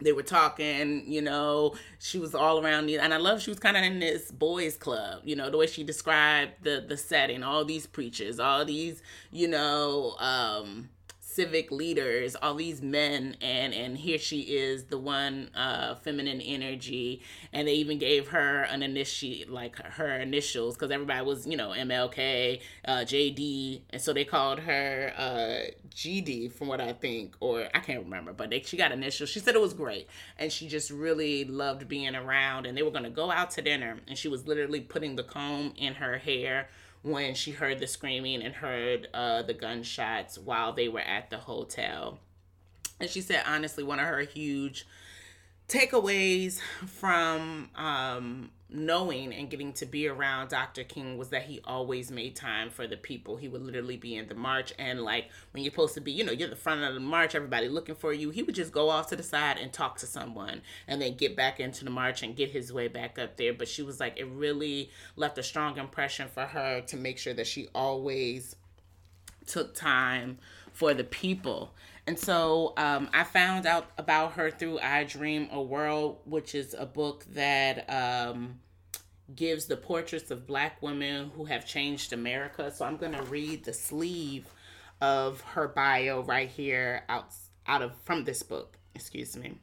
they 0.00 0.12
were 0.12 0.22
talking, 0.22 1.04
you 1.06 1.22
know, 1.22 1.74
she 1.98 2.18
was 2.18 2.34
all 2.34 2.64
around 2.64 2.86
me. 2.86 2.98
And 2.98 3.12
I 3.12 3.16
love 3.16 3.42
she 3.42 3.50
was 3.50 3.58
kind 3.58 3.76
of 3.76 3.82
in 3.82 3.98
this 3.98 4.30
boys 4.30 4.76
club, 4.76 5.22
you 5.24 5.36
know, 5.36 5.50
the 5.50 5.56
way 5.56 5.66
she 5.66 5.84
described 5.84 6.52
the 6.62 6.84
the 6.86 6.96
setting, 6.96 7.42
all 7.42 7.64
these 7.64 7.86
preachers, 7.86 8.38
all 8.38 8.64
these, 8.64 9.02
you 9.30 9.48
know, 9.48 10.14
um 10.18 10.88
civic 11.38 11.70
leaders, 11.70 12.34
all 12.34 12.56
these 12.56 12.82
men, 12.82 13.36
and 13.40 13.72
and 13.72 13.96
here 13.96 14.18
she 14.18 14.40
is, 14.40 14.86
the 14.86 14.98
one 14.98 15.48
uh, 15.54 15.94
feminine 15.94 16.40
energy, 16.40 17.22
and 17.52 17.68
they 17.68 17.74
even 17.74 17.96
gave 17.96 18.26
her 18.26 18.62
an 18.62 18.82
initial, 18.82 19.30
like 19.48 19.76
her 19.76 20.18
initials, 20.18 20.74
because 20.74 20.90
everybody 20.90 21.24
was 21.24 21.46
you 21.46 21.56
know 21.56 21.68
MLK, 21.68 22.60
uh, 22.86 22.92
JD, 23.12 23.82
and 23.90 24.02
so 24.02 24.12
they 24.12 24.24
called 24.24 24.58
her 24.58 25.12
uh, 25.16 25.70
GD, 25.94 26.50
from 26.50 26.66
what 26.66 26.80
I 26.80 26.92
think, 26.92 27.36
or 27.38 27.68
I 27.72 27.78
can't 27.78 28.02
remember, 28.02 28.32
but 28.32 28.50
they, 28.50 28.62
she 28.62 28.76
got 28.76 28.90
initials. 28.90 29.30
She 29.30 29.38
said 29.38 29.54
it 29.54 29.60
was 29.60 29.74
great, 29.74 30.08
and 30.40 30.50
she 30.50 30.66
just 30.66 30.90
really 30.90 31.44
loved 31.44 31.86
being 31.86 32.16
around, 32.16 32.66
and 32.66 32.76
they 32.76 32.82
were 32.82 32.90
gonna 32.90 33.10
go 33.10 33.30
out 33.30 33.52
to 33.52 33.62
dinner, 33.62 34.00
and 34.08 34.18
she 34.18 34.26
was 34.26 34.48
literally 34.48 34.80
putting 34.80 35.14
the 35.14 35.22
comb 35.22 35.72
in 35.76 35.94
her 35.94 36.18
hair 36.18 36.68
when 37.02 37.34
she 37.34 37.52
heard 37.52 37.78
the 37.78 37.86
screaming 37.86 38.42
and 38.42 38.54
heard 38.54 39.08
uh, 39.14 39.42
the 39.42 39.54
gunshots 39.54 40.38
while 40.38 40.72
they 40.72 40.88
were 40.88 41.00
at 41.00 41.30
the 41.30 41.38
hotel. 41.38 42.18
And 43.00 43.08
she 43.08 43.20
said, 43.20 43.44
honestly, 43.46 43.84
one 43.84 44.00
of 44.00 44.06
her 44.06 44.20
huge 44.20 44.86
takeaways 45.68 46.60
from 46.86 47.70
um, 47.76 48.50
knowing 48.70 49.32
and 49.32 49.48
getting 49.48 49.72
to 49.72 49.86
be 49.86 50.06
around 50.06 50.50
Dr. 50.50 50.84
King 50.84 51.16
was 51.16 51.30
that 51.30 51.44
he 51.44 51.60
always 51.64 52.10
made 52.10 52.36
time 52.36 52.68
for 52.68 52.86
the 52.86 52.96
people. 52.96 53.36
He 53.36 53.48
would 53.48 53.62
literally 53.62 53.96
be 53.96 54.14
in 54.14 54.28
the 54.28 54.34
march 54.34 54.74
and 54.78 55.00
like 55.00 55.30
when 55.52 55.62
you're 55.62 55.72
supposed 55.72 55.94
to 55.94 56.02
be, 56.02 56.12
you 56.12 56.22
know, 56.22 56.32
you're 56.32 56.50
the 56.50 56.56
front 56.56 56.82
of 56.82 56.92
the 56.92 57.00
march, 57.00 57.34
everybody 57.34 57.68
looking 57.68 57.94
for 57.94 58.12
you. 58.12 58.30
He 58.30 58.42
would 58.42 58.54
just 58.54 58.72
go 58.72 58.90
off 58.90 59.08
to 59.08 59.16
the 59.16 59.22
side 59.22 59.56
and 59.58 59.72
talk 59.72 59.96
to 59.98 60.06
someone 60.06 60.60
and 60.86 61.00
then 61.00 61.16
get 61.16 61.34
back 61.34 61.60
into 61.60 61.84
the 61.84 61.90
march 61.90 62.22
and 62.22 62.36
get 62.36 62.50
his 62.50 62.72
way 62.72 62.88
back 62.88 63.18
up 63.18 63.36
there. 63.36 63.54
But 63.54 63.68
she 63.68 63.82
was 63.82 64.00
like, 64.00 64.18
it 64.18 64.26
really 64.26 64.90
left 65.16 65.38
a 65.38 65.42
strong 65.42 65.78
impression 65.78 66.28
for 66.28 66.44
her 66.44 66.82
to 66.82 66.96
make 66.96 67.18
sure 67.18 67.34
that 67.34 67.46
she 67.46 67.68
always 67.74 68.54
took 69.46 69.74
time 69.74 70.38
for 70.72 70.92
the 70.92 71.04
people. 71.04 71.72
And 72.08 72.18
so 72.18 72.72
um, 72.78 73.10
I 73.12 73.22
found 73.22 73.66
out 73.66 73.90
about 73.98 74.32
her 74.32 74.50
through 74.50 74.78
I 74.78 75.04
Dream 75.04 75.50
a 75.52 75.60
World, 75.60 76.20
which 76.24 76.54
is 76.54 76.72
a 76.72 76.86
book 76.86 77.26
that 77.34 77.84
um, 77.90 78.60
gives 79.34 79.66
the 79.66 79.76
portraits 79.76 80.30
of 80.30 80.46
black 80.46 80.80
women 80.80 81.30
who 81.36 81.44
have 81.44 81.66
changed 81.66 82.14
America. 82.14 82.72
So 82.74 82.86
I'm 82.86 82.96
going 82.96 83.12
to 83.12 83.22
read 83.24 83.64
the 83.64 83.74
sleeve 83.74 84.46
of 85.02 85.42
her 85.42 85.68
bio 85.68 86.22
right 86.22 86.48
here 86.48 87.04
out, 87.10 87.26
out 87.66 87.82
of 87.82 87.92
from 88.04 88.24
this 88.24 88.42
book. 88.42 88.78
Excuse 88.94 89.36
me. 89.36 89.58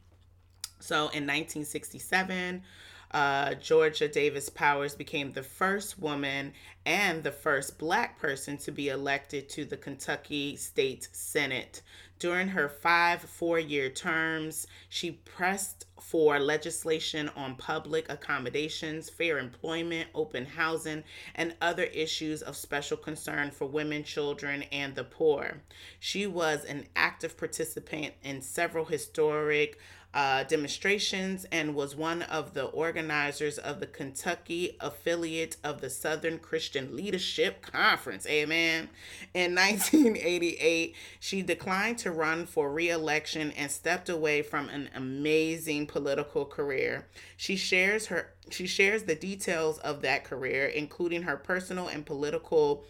So 0.79 0.97
in 0.97 1.25
1967, 1.25 2.62
uh, 3.10 3.55
Georgia 3.55 4.08
Davis 4.08 4.49
Powers 4.49 4.93
became 4.93 5.31
the 5.31 5.41
first 5.41 5.97
woman 5.97 6.53
and 6.86 7.23
the 7.23 7.31
first 7.31 7.79
black 7.79 8.19
person 8.19 8.58
to 8.58 8.71
be 8.71 8.89
elected 8.89 9.49
to 9.49 9.65
the 9.65 9.77
Kentucky 9.77 10.58
State 10.58 11.08
Senate. 11.12 11.81
During 12.17 12.49
her 12.49 12.69
five 12.69 13.21
four 13.21 13.60
year 13.60 13.89
terms, 13.89 14.67
she 14.88 15.12
pressed 15.12 15.86
for 15.99 16.39
legislation 16.39 17.30
on 17.36 17.56
public 17.56 18.10
accommodations, 18.10 19.10
fair 19.10 19.38
employment, 19.38 20.10
open 20.15 20.45
housing, 20.45 21.04
and 21.34 21.56
other 21.62 21.84
issues 21.84 22.41
of 22.41 22.56
special 22.56 22.95
concern 22.95 23.51
for 23.51 23.65
women, 23.65 24.04
children, 24.04 24.63
and 24.71 24.95
the 24.95 25.04
poor. 25.04 25.62
She 25.99 26.25
was 26.25 26.63
an 26.63 26.86
active 26.95 27.38
participant 27.38 28.13
in 28.23 28.41
several 28.41 28.86
historic 28.86 29.78
uh, 30.15 30.43
demonstrations 30.43 31.45
and 31.51 31.75
was 31.75 31.93
one 31.93 32.21
of 32.21 32.54
the 32.54 32.63
organizers 32.63 33.58
of 33.58 33.82
the 33.82 33.86
Kentucky 33.86 34.78
affiliate 34.80 35.58
of 35.62 35.82
the 35.82 35.89
Southern 35.89 36.39
Christian 36.39 36.95
Leadership 36.95 37.62
Conference. 37.62 38.25
Amen. 38.25 38.89
In 39.34 39.54
1988, 39.56 40.95
she 41.19 41.41
declined 41.41 41.97
to 41.97 42.12
run 42.12 42.45
for 42.45 42.71
re 42.71 42.89
election 42.89 43.51
and 43.58 43.69
stepped 43.69 44.08
away 44.08 44.41
from 44.41 44.69
an 44.69 44.89
amazing 44.95 45.86
political 45.86 46.45
career. 46.45 47.06
She 47.36 47.58
shares 47.58 48.08
her 48.08 48.32
she 48.49 48.67
shares 48.67 49.04
the 49.04 49.15
details 49.15 49.80
of 49.80 50.01
that 50.04 50.23
career, 50.23 50.67
including 50.67 51.23
her 51.23 51.36
personal 51.36 51.88
and 51.88 52.06
political 52.06 52.86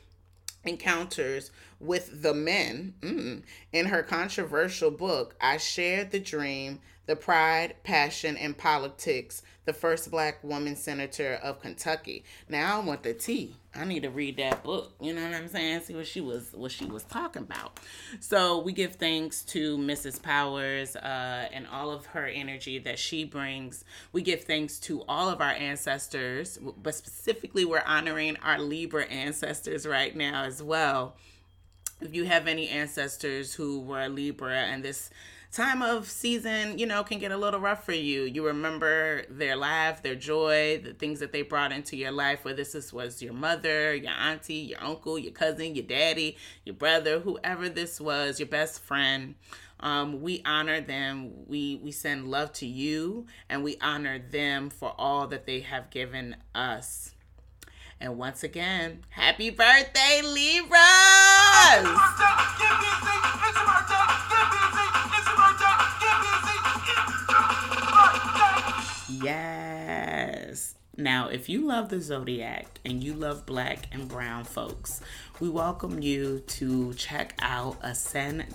encounters 0.64 1.50
with 1.80 2.22
the 2.22 2.34
men. 2.36 2.94
Mm. 3.02 3.44
In 3.72 3.88
her 3.88 4.04
controversial 4.04 4.92
book, 4.92 5.36
I 5.42 5.58
Shared 5.58 6.12
the 6.12 6.20
Dream 6.20 6.82
the 7.06 7.16
pride, 7.16 7.76
passion, 7.84 8.38
and 8.38 8.58
politics, 8.58 9.44
the 9.66 9.74
first 9.74 10.10
black 10.12 10.44
woman 10.44 10.76
senator 10.76 11.36
of 11.44 11.62
Kentucky. 11.62 12.24
Now 12.50 12.80
I 12.80 12.86
want 12.86 13.04
the 13.04 13.14
tea. 13.14 13.56
I 13.76 13.84
need 13.84 14.04
to 14.04 14.10
read 14.10 14.38
that 14.38 14.64
book. 14.64 14.94
You 15.02 15.14
know 15.14 15.24
what 15.24 15.34
I'm 15.34 15.48
saying? 15.48 15.82
See 15.82 15.96
what 15.96 16.08
she 16.08 16.22
was 16.22 16.52
what 16.54 16.72
she 16.72 16.86
was 16.86 17.04
talking 17.04 17.42
about. 17.42 17.80
So 18.20 18.60
we 18.60 18.72
give 18.74 18.96
thanks 18.96 19.42
to 19.46 19.78
Mrs. 19.78 20.22
Powers 20.22 20.96
uh, 20.96 21.50
and 21.52 21.68
all 21.68 21.92
of 21.92 22.06
her 22.08 22.26
energy 22.26 22.80
that 22.80 22.98
she 22.98 23.24
brings. 23.24 23.84
We 24.14 24.22
give 24.22 24.44
thanks 24.44 24.80
to 24.82 25.04
all 25.08 25.30
of 25.30 25.42
our 25.42 25.52
ancestors, 25.52 26.58
but 26.58 26.96
specifically 26.96 27.66
we're 27.66 27.84
honoring 27.86 28.38
our 28.38 28.60
Libra 28.60 29.06
ancestors 29.06 29.86
right 29.86 30.16
now 30.16 30.44
as 30.46 30.64
well. 30.64 31.16
If 32.02 32.14
you 32.14 32.26
have 32.26 32.48
any 32.48 32.70
ancestors 32.70 33.54
who 33.54 33.80
were 33.80 34.08
Libra 34.10 34.58
and 34.58 34.84
this 34.84 35.10
time 35.56 35.82
of 35.82 36.10
season, 36.10 36.78
you 36.78 36.86
know, 36.86 37.02
can 37.02 37.18
get 37.18 37.32
a 37.32 37.38
little 37.38 37.62
rough 37.62 37.86
for 37.86 37.94
you. 37.94 38.24
You 38.24 38.46
remember 38.46 39.24
their 39.30 39.56
laugh, 39.56 40.04
their 40.04 40.16
joy, 40.16 40.82
the 40.84 40.94
things 40.94 41.22
that 41.22 41.32
they 41.32 41.44
brought 41.44 41.72
into 41.72 41.96
your 41.96 42.12
life, 42.12 42.44
whether 42.44 42.64
this 42.64 42.92
was 42.92 43.22
your 43.22 43.34
mother, 43.34 43.96
your 43.96 44.12
auntie, 44.12 44.56
your 44.56 44.84
uncle, 44.84 45.18
your 45.18 45.32
cousin, 45.32 45.74
your 45.74 45.86
daddy, 45.86 46.36
your 46.66 46.76
brother, 46.76 47.20
whoever 47.20 47.70
this 47.70 48.02
was, 48.02 48.38
your 48.38 48.50
best 48.50 48.82
friend. 48.82 49.36
Um, 49.80 50.22
we 50.22 50.42
honor 50.46 50.82
them. 50.82 51.32
We 51.48 51.80
we 51.82 51.92
send 51.92 52.30
love 52.30 52.52
to 52.54 52.66
you, 52.66 53.28
and 53.50 53.64
we 53.64 53.78
honor 53.82 54.20
them 54.20 54.70
for 54.70 54.94
all 54.98 55.28
that 55.28 55.46
they 55.46 55.62
have 55.62 55.90
given 55.90 56.36
us. 56.54 57.14
And 58.00 58.18
once 58.18 58.44
again, 58.44 59.04
happy 59.10 59.50
birthday, 59.52 60.22
Libras! 60.22 60.80
Yes. 69.24 70.76
Now, 70.98 71.28
if 71.28 71.50
you 71.50 71.66
love 71.66 71.90
the 71.90 72.02
zodiac 72.02 72.80
and 72.86 73.04
you 73.04 73.14
love 73.14 73.46
black 73.46 73.88
and 73.92 74.08
brown 74.08 74.46
folks, 74.46 75.02
we 75.40 75.50
welcome 75.50 76.02
you 76.02 76.40
to 76.48 76.94
check 76.94 77.36
out 77.40 77.82
Ascen 77.82 78.46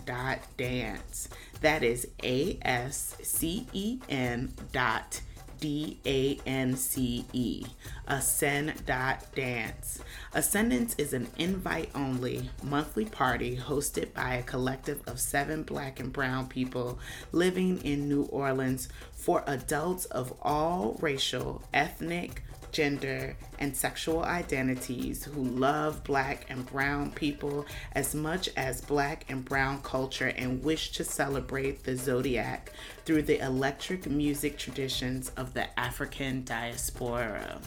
Dance. 0.57 1.29
That 1.61 1.83
is 1.83 2.09
A 2.23 2.59
S 2.62 3.16
C 3.23 3.66
E 3.73 4.01
N 4.09 4.53
dot 4.73 5.20
D 5.61 5.99
A 6.07 6.38
N 6.46 6.75
C 6.75 7.27
E, 7.35 7.66
Ascend 8.09 8.87
Dance. 8.87 10.01
Ascendance 10.33 10.94
is 10.96 11.12
an 11.12 11.29
invite 11.37 11.90
only 11.94 12.49
monthly 12.62 13.05
party 13.05 13.59
hosted 13.59 14.14
by 14.14 14.35
a 14.37 14.42
collective 14.42 15.03
of 15.07 15.20
seven 15.20 15.62
black 15.62 16.01
and 16.01 16.12
brown 16.12 16.49
people 16.49 16.99
living 17.33 17.79
in 17.85 18.09
New 18.09 18.23
Orleans 18.25 18.88
for 19.20 19.44
adults 19.46 20.06
of 20.06 20.33
all 20.40 20.96
racial, 21.00 21.62
ethnic, 21.74 22.42
gender, 22.72 23.37
and 23.59 23.76
sexual 23.76 24.22
identities 24.22 25.24
who 25.24 25.42
love 25.44 26.02
black 26.04 26.46
and 26.48 26.64
brown 26.66 27.11
people 27.12 27.66
as 27.92 28.14
much 28.14 28.48
as 28.56 28.80
black 28.80 29.26
and 29.28 29.44
brown 29.44 29.83
culture 29.83 30.33
and 30.37 30.64
wish 30.64 30.92
to 30.92 31.04
celebrate 31.04 31.85
the 31.85 31.96
zodiac 31.96 32.72
through 33.04 33.22
the 33.22 33.38
electric 33.44 34.06
music 34.06 34.56
traditions 34.56 35.30
of 35.37 35.52
the 35.52 35.78
African 35.78 36.42
diaspora. 36.44 37.61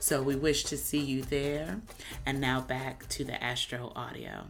So 0.00 0.22
we 0.22 0.34
wish 0.34 0.64
to 0.64 0.76
see 0.76 1.00
you 1.00 1.22
there. 1.22 1.80
And 2.26 2.40
now 2.40 2.60
back 2.60 3.08
to 3.10 3.24
the 3.24 3.42
Astro 3.42 3.92
Audio. 3.94 4.46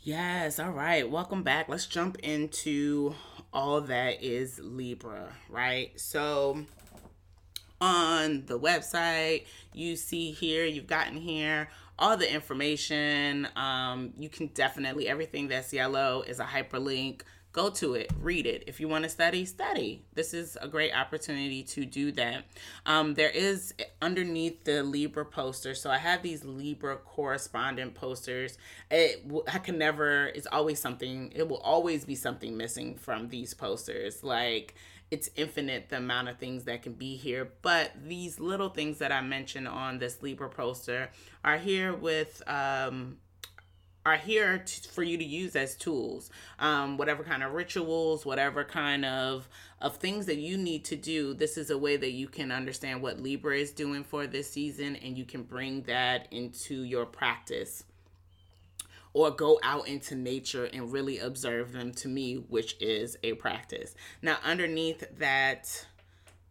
Yes, 0.00 0.58
all 0.58 0.70
right. 0.70 1.08
Welcome 1.10 1.42
back. 1.42 1.68
Let's 1.68 1.86
jump 1.86 2.18
into 2.20 3.14
all 3.52 3.80
that 3.82 4.22
is 4.22 4.58
Libra, 4.62 5.32
right? 5.48 5.98
So, 5.98 6.64
on 7.80 8.44
the 8.46 8.58
website. 8.58 9.46
You 9.72 9.96
see 9.96 10.32
here, 10.32 10.64
you've 10.64 10.86
gotten 10.86 11.16
here 11.16 11.68
all 11.98 12.16
the 12.16 12.32
information. 12.32 13.48
Um, 13.56 14.12
you 14.16 14.28
can 14.28 14.48
definitely, 14.48 15.08
everything 15.08 15.48
that's 15.48 15.72
yellow 15.72 16.22
is 16.22 16.40
a 16.40 16.44
hyperlink. 16.44 17.22
Go 17.58 17.70
to 17.70 17.94
it, 17.94 18.12
read 18.20 18.46
it. 18.46 18.62
If 18.68 18.78
you 18.78 18.86
want 18.86 19.02
to 19.02 19.10
study, 19.10 19.44
study. 19.44 20.04
This 20.14 20.32
is 20.32 20.56
a 20.62 20.68
great 20.68 20.92
opportunity 20.94 21.64
to 21.64 21.84
do 21.84 22.12
that. 22.12 22.44
Um, 22.86 23.14
there 23.14 23.30
is 23.30 23.74
underneath 24.00 24.62
the 24.62 24.84
Libra 24.84 25.24
poster. 25.24 25.74
So 25.74 25.90
I 25.90 25.98
have 25.98 26.22
these 26.22 26.44
Libra 26.44 26.98
correspondent 26.98 27.94
posters. 27.94 28.58
It 28.92 29.28
I 29.52 29.58
can 29.58 29.76
never. 29.76 30.28
It's 30.28 30.46
always 30.46 30.78
something. 30.78 31.32
It 31.34 31.48
will 31.48 31.58
always 31.58 32.04
be 32.04 32.14
something 32.14 32.56
missing 32.56 32.94
from 32.94 33.28
these 33.28 33.54
posters. 33.54 34.22
Like 34.22 34.76
it's 35.10 35.28
infinite 35.34 35.88
the 35.88 35.96
amount 35.96 36.28
of 36.28 36.38
things 36.38 36.62
that 36.66 36.84
can 36.84 36.92
be 36.92 37.16
here. 37.16 37.50
But 37.62 37.90
these 38.06 38.38
little 38.38 38.68
things 38.68 38.98
that 38.98 39.10
I 39.10 39.20
mentioned 39.20 39.66
on 39.66 39.98
this 39.98 40.22
Libra 40.22 40.48
poster 40.48 41.10
are 41.42 41.58
here 41.58 41.92
with 41.92 42.40
um, 42.46 43.16
are 44.08 44.16
here 44.16 44.64
for 44.90 45.02
you 45.02 45.18
to 45.18 45.24
use 45.24 45.54
as 45.54 45.76
tools. 45.76 46.30
Um, 46.58 46.96
whatever 46.96 47.22
kind 47.22 47.42
of 47.42 47.52
rituals, 47.52 48.24
whatever 48.24 48.64
kind 48.64 49.04
of 49.04 49.48
of 49.80 49.96
things 49.96 50.26
that 50.26 50.38
you 50.38 50.56
need 50.56 50.84
to 50.86 50.96
do. 50.96 51.34
This 51.34 51.56
is 51.56 51.70
a 51.70 51.78
way 51.78 51.96
that 51.96 52.12
you 52.12 52.26
can 52.26 52.50
understand 52.50 53.02
what 53.02 53.20
Libra 53.20 53.56
is 53.56 53.70
doing 53.70 54.02
for 54.02 54.26
this 54.26 54.50
season, 54.50 54.96
and 54.96 55.16
you 55.16 55.24
can 55.24 55.42
bring 55.42 55.82
that 55.82 56.26
into 56.30 56.82
your 56.82 57.06
practice 57.06 57.84
or 59.12 59.30
go 59.30 59.60
out 59.62 59.86
into 59.86 60.14
nature 60.14 60.64
and 60.72 60.92
really 60.92 61.18
observe 61.18 61.72
them 61.72 61.92
to 61.92 62.08
me, 62.08 62.34
which 62.34 62.76
is 62.80 63.16
a 63.22 63.34
practice. 63.34 63.94
Now, 64.22 64.38
underneath 64.44 65.04
that 65.18 65.86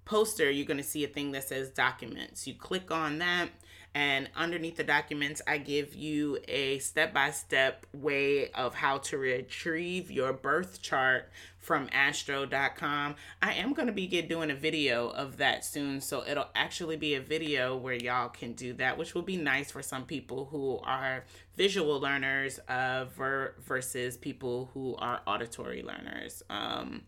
poster, 0.06 0.50
you're 0.50 0.66
going 0.66 0.78
to 0.78 0.84
see 0.84 1.04
a 1.04 1.08
thing 1.08 1.32
that 1.32 1.48
says 1.48 1.70
documents. 1.70 2.48
You 2.48 2.54
click 2.54 2.92
on 2.92 3.20
that, 3.20 3.50
And 3.94 4.30
underneath 4.36 4.78
the 4.78 4.84
documents, 4.84 5.42
I 5.48 5.58
give 5.58 5.96
you 5.96 6.38
a 6.48 6.78
step 6.80 7.14
by 7.14 7.32
step 7.32 7.86
way 7.94 8.52
of 8.52 8.76
how 8.76 9.00
to 9.00 9.18
retrieve 9.18 10.12
your 10.12 10.34
birth 10.34 10.82
chart 10.82 11.30
from 11.58 11.90
astro.com. 11.92 13.16
I 13.42 13.54
am 13.54 13.74
going 13.74 13.88
to 13.88 13.94
be 13.94 14.08
get, 14.08 14.30
doing 14.30 14.52
a 14.52 14.56
video 14.56 15.10
of 15.10 15.38
that 15.38 15.66
soon. 15.66 16.00
So 16.00 16.24
it'll 16.26 16.50
actually 16.56 16.96
be 16.96 17.16
a 17.16 17.20
video 17.20 17.76
where 17.76 17.96
y'all 17.96 18.30
can 18.30 18.54
do 18.54 18.74
that, 18.74 18.98
which 18.98 19.14
will 19.14 19.24
be 19.24 19.36
nice 19.36 19.72
for 19.72 19.82
some 19.82 20.06
people 20.06 20.46
who 20.46 20.80
are 20.84 21.26
visual 21.56 22.00
learners 22.00 22.60
uh, 22.70 23.06
ver- 23.18 23.56
versus 23.66 24.16
people 24.16 24.70
who 24.74 24.96
are 24.96 25.22
auditory 25.26 25.82
learners. 25.82 26.44
Um, 26.50 27.02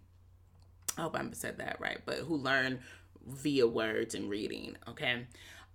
I 0.97 1.03
hope 1.03 1.15
I 1.15 1.23
said 1.31 1.59
that 1.59 1.77
right, 1.79 1.99
but 2.05 2.17
who 2.17 2.35
learn 2.35 2.79
via 3.25 3.67
words 3.67 4.15
and 4.15 4.29
reading. 4.29 4.75
Okay. 4.87 5.25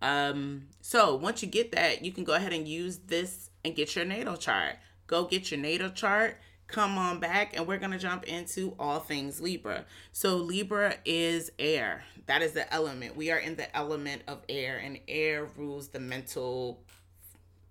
Um, 0.03 0.69
so 0.81 1.17
once 1.17 1.43
you 1.43 1.49
get 1.49 1.73
that, 1.73 2.05
you 2.05 2.13
can 2.13 2.25
go 2.25 2.35
ahead 2.35 2.53
and 2.53 2.69
use 2.69 2.99
this 3.07 3.51
and 3.65 3.75
get 3.75 3.97
your 3.97 4.05
natal 4.05 4.37
chart. 4.37 4.77
Go 5.07 5.25
get 5.25 5.51
your 5.51 5.61
natal 5.61 5.91
chart. 5.91 6.39
Come 6.67 6.97
on 6.97 7.21
back, 7.21 7.57
and 7.57 7.67
we're 7.67 7.79
gonna 7.79 7.99
jump 7.99 8.25
into 8.25 8.75
all 8.79 8.99
things 8.99 9.41
Libra. 9.41 9.85
So, 10.13 10.37
Libra 10.37 10.95
is 11.05 11.53
air, 11.59 12.05
that 12.27 12.41
is 12.41 12.53
the 12.53 12.73
element. 12.73 13.17
We 13.17 13.31
are 13.31 13.39
in 13.39 13.57
the 13.57 13.75
element 13.77 14.23
of 14.27 14.43
air, 14.49 14.79
and 14.79 14.99
air 15.07 15.47
rules 15.57 15.89
the 15.89 16.01
mental 16.01 16.81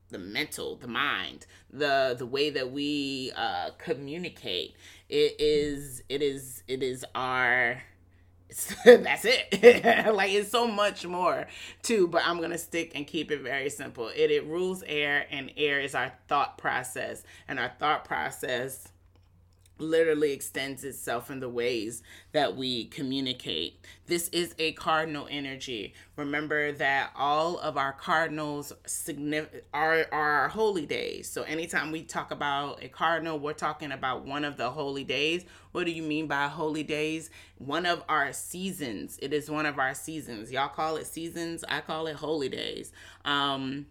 the 0.10 0.20
mental 0.20 0.76
the 0.76 0.88
mind 0.88 1.48
the 1.72 2.16
the 2.18 2.26
way 2.26 2.52
that 2.52 2.72
we 2.72 3.32
uh 3.36 3.72
communicate 3.80 4.76
it 5.10 5.36
is 5.40 6.04
it 6.08 6.22
is 6.22 6.62
it 6.68 6.84
is 6.84 7.04
our 7.16 7.82
that's 8.86 9.26
it. 9.26 9.84
Like 10.14 10.32
it's 10.32 10.50
so 10.50 10.68
much 10.68 11.06
more 11.06 11.48
too 11.82 12.08
but 12.08 12.22
i'm 12.26 12.40
gonna 12.42 12.58
stick 12.58 12.92
and 12.96 13.08
keep 13.08 13.32
it 13.32 13.42
very 13.42 13.70
simple. 13.70 14.10
It, 14.10 14.32
it 14.32 14.46
rules 14.46 14.84
air 14.86 15.26
and 15.32 15.52
air 15.58 15.80
is 15.80 15.96
our 15.96 16.14
thought 16.28 16.58
process 16.58 17.24
and 17.48 17.60
our 17.60 17.72
thought 17.80 18.06
process 18.06 18.88
literally 19.84 20.32
extends 20.32 20.84
itself 20.84 21.30
in 21.30 21.40
the 21.40 21.50
ways 21.50 22.02
that 22.32 22.56
we 22.56 22.86
communicate. 22.86 23.80
This 24.08 24.28
is 24.30 24.56
a 24.58 24.74
cardinal 24.74 25.28
energy. 25.30 25.94
Remember 26.16 26.72
that 26.74 27.12
all 27.16 27.58
of 27.60 27.78
our 27.78 27.94
cardinals 27.94 28.74
are, 29.74 30.08
are 30.12 30.14
our 30.14 30.48
holy 30.50 30.86
days. 30.86 31.30
So 31.30 31.44
anytime 31.44 31.92
we 31.92 32.04
talk 32.04 32.32
about 32.32 32.84
a 32.84 32.88
cardinal, 32.88 33.40
we're 33.40 33.54
talking 33.54 33.92
about 33.92 34.26
one 34.26 34.44
of 34.44 34.58
the 34.58 34.72
holy 34.72 35.04
days. 35.04 35.46
What 35.72 35.86
do 35.86 35.92
you 35.92 36.04
mean 36.04 36.28
by 36.28 36.48
holy 36.48 36.84
days? 36.84 37.30
One 37.58 37.86
of 37.86 38.04
our 38.10 38.34
seasons. 38.34 39.18
It 39.22 39.34
is 39.34 39.50
one 39.50 39.66
of 39.66 39.80
our 39.80 39.94
seasons. 39.94 40.52
Y'all 40.52 40.70
call 40.70 40.98
it 40.98 41.08
seasons. 41.08 41.64
I 41.68 41.82
call 41.82 42.08
it 42.08 42.16
holy 42.16 42.50
days. 42.50 42.92
Um, 43.26 43.88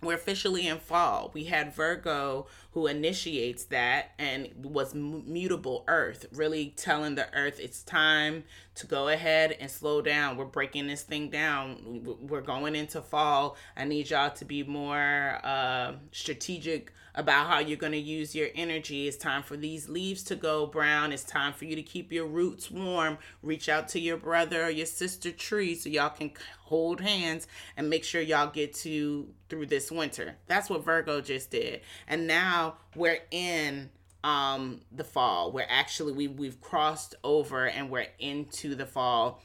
we're 0.00 0.14
officially 0.14 0.66
in 0.66 0.78
fall. 0.78 1.30
We 1.34 1.44
had 1.44 1.74
Virgo 1.74 2.46
who 2.72 2.86
initiates 2.86 3.64
that 3.64 4.12
and 4.18 4.48
was 4.62 4.94
mutable 4.94 5.84
earth, 5.88 6.26
really 6.32 6.72
telling 6.76 7.16
the 7.16 7.32
earth 7.34 7.58
it's 7.58 7.82
time 7.82 8.44
to 8.76 8.86
go 8.86 9.08
ahead 9.08 9.56
and 9.58 9.68
slow 9.68 10.00
down. 10.00 10.36
We're 10.36 10.44
breaking 10.44 10.86
this 10.86 11.02
thing 11.02 11.30
down. 11.30 12.16
We're 12.20 12.40
going 12.40 12.76
into 12.76 13.02
fall. 13.02 13.56
I 13.76 13.84
need 13.84 14.10
y'all 14.10 14.30
to 14.30 14.44
be 14.44 14.62
more 14.62 15.40
uh, 15.42 15.94
strategic 16.12 16.92
about 17.18 17.48
how 17.48 17.58
you're 17.58 17.76
going 17.76 17.92
to 17.92 17.98
use 17.98 18.32
your 18.32 18.46
energy. 18.54 19.08
It's 19.08 19.16
time 19.16 19.42
for 19.42 19.56
these 19.56 19.88
leaves 19.88 20.22
to 20.24 20.36
go 20.36 20.66
brown. 20.66 21.12
It's 21.12 21.24
time 21.24 21.52
for 21.52 21.64
you 21.64 21.74
to 21.74 21.82
keep 21.82 22.12
your 22.12 22.26
roots 22.26 22.70
warm. 22.70 23.18
Reach 23.42 23.68
out 23.68 23.88
to 23.88 24.00
your 24.00 24.16
brother 24.16 24.62
or 24.62 24.70
your 24.70 24.86
sister 24.86 25.32
tree 25.32 25.74
so 25.74 25.90
y'all 25.90 26.10
can 26.10 26.30
hold 26.60 27.00
hands 27.00 27.48
and 27.76 27.90
make 27.90 28.04
sure 28.04 28.22
y'all 28.22 28.50
get 28.50 28.72
to 28.72 29.28
through 29.48 29.66
this 29.66 29.90
winter. 29.90 30.36
That's 30.46 30.70
what 30.70 30.84
Virgo 30.84 31.20
just 31.20 31.50
did. 31.50 31.80
And 32.06 32.28
now 32.28 32.76
we're 32.94 33.18
in 33.32 33.90
um 34.22 34.80
the 34.92 35.04
fall. 35.04 35.50
We're 35.50 35.66
actually 35.68 36.12
we 36.12 36.28
we've 36.28 36.60
crossed 36.60 37.16
over 37.24 37.66
and 37.66 37.90
we're 37.90 38.06
into 38.20 38.76
the 38.76 38.86
fall. 38.86 39.42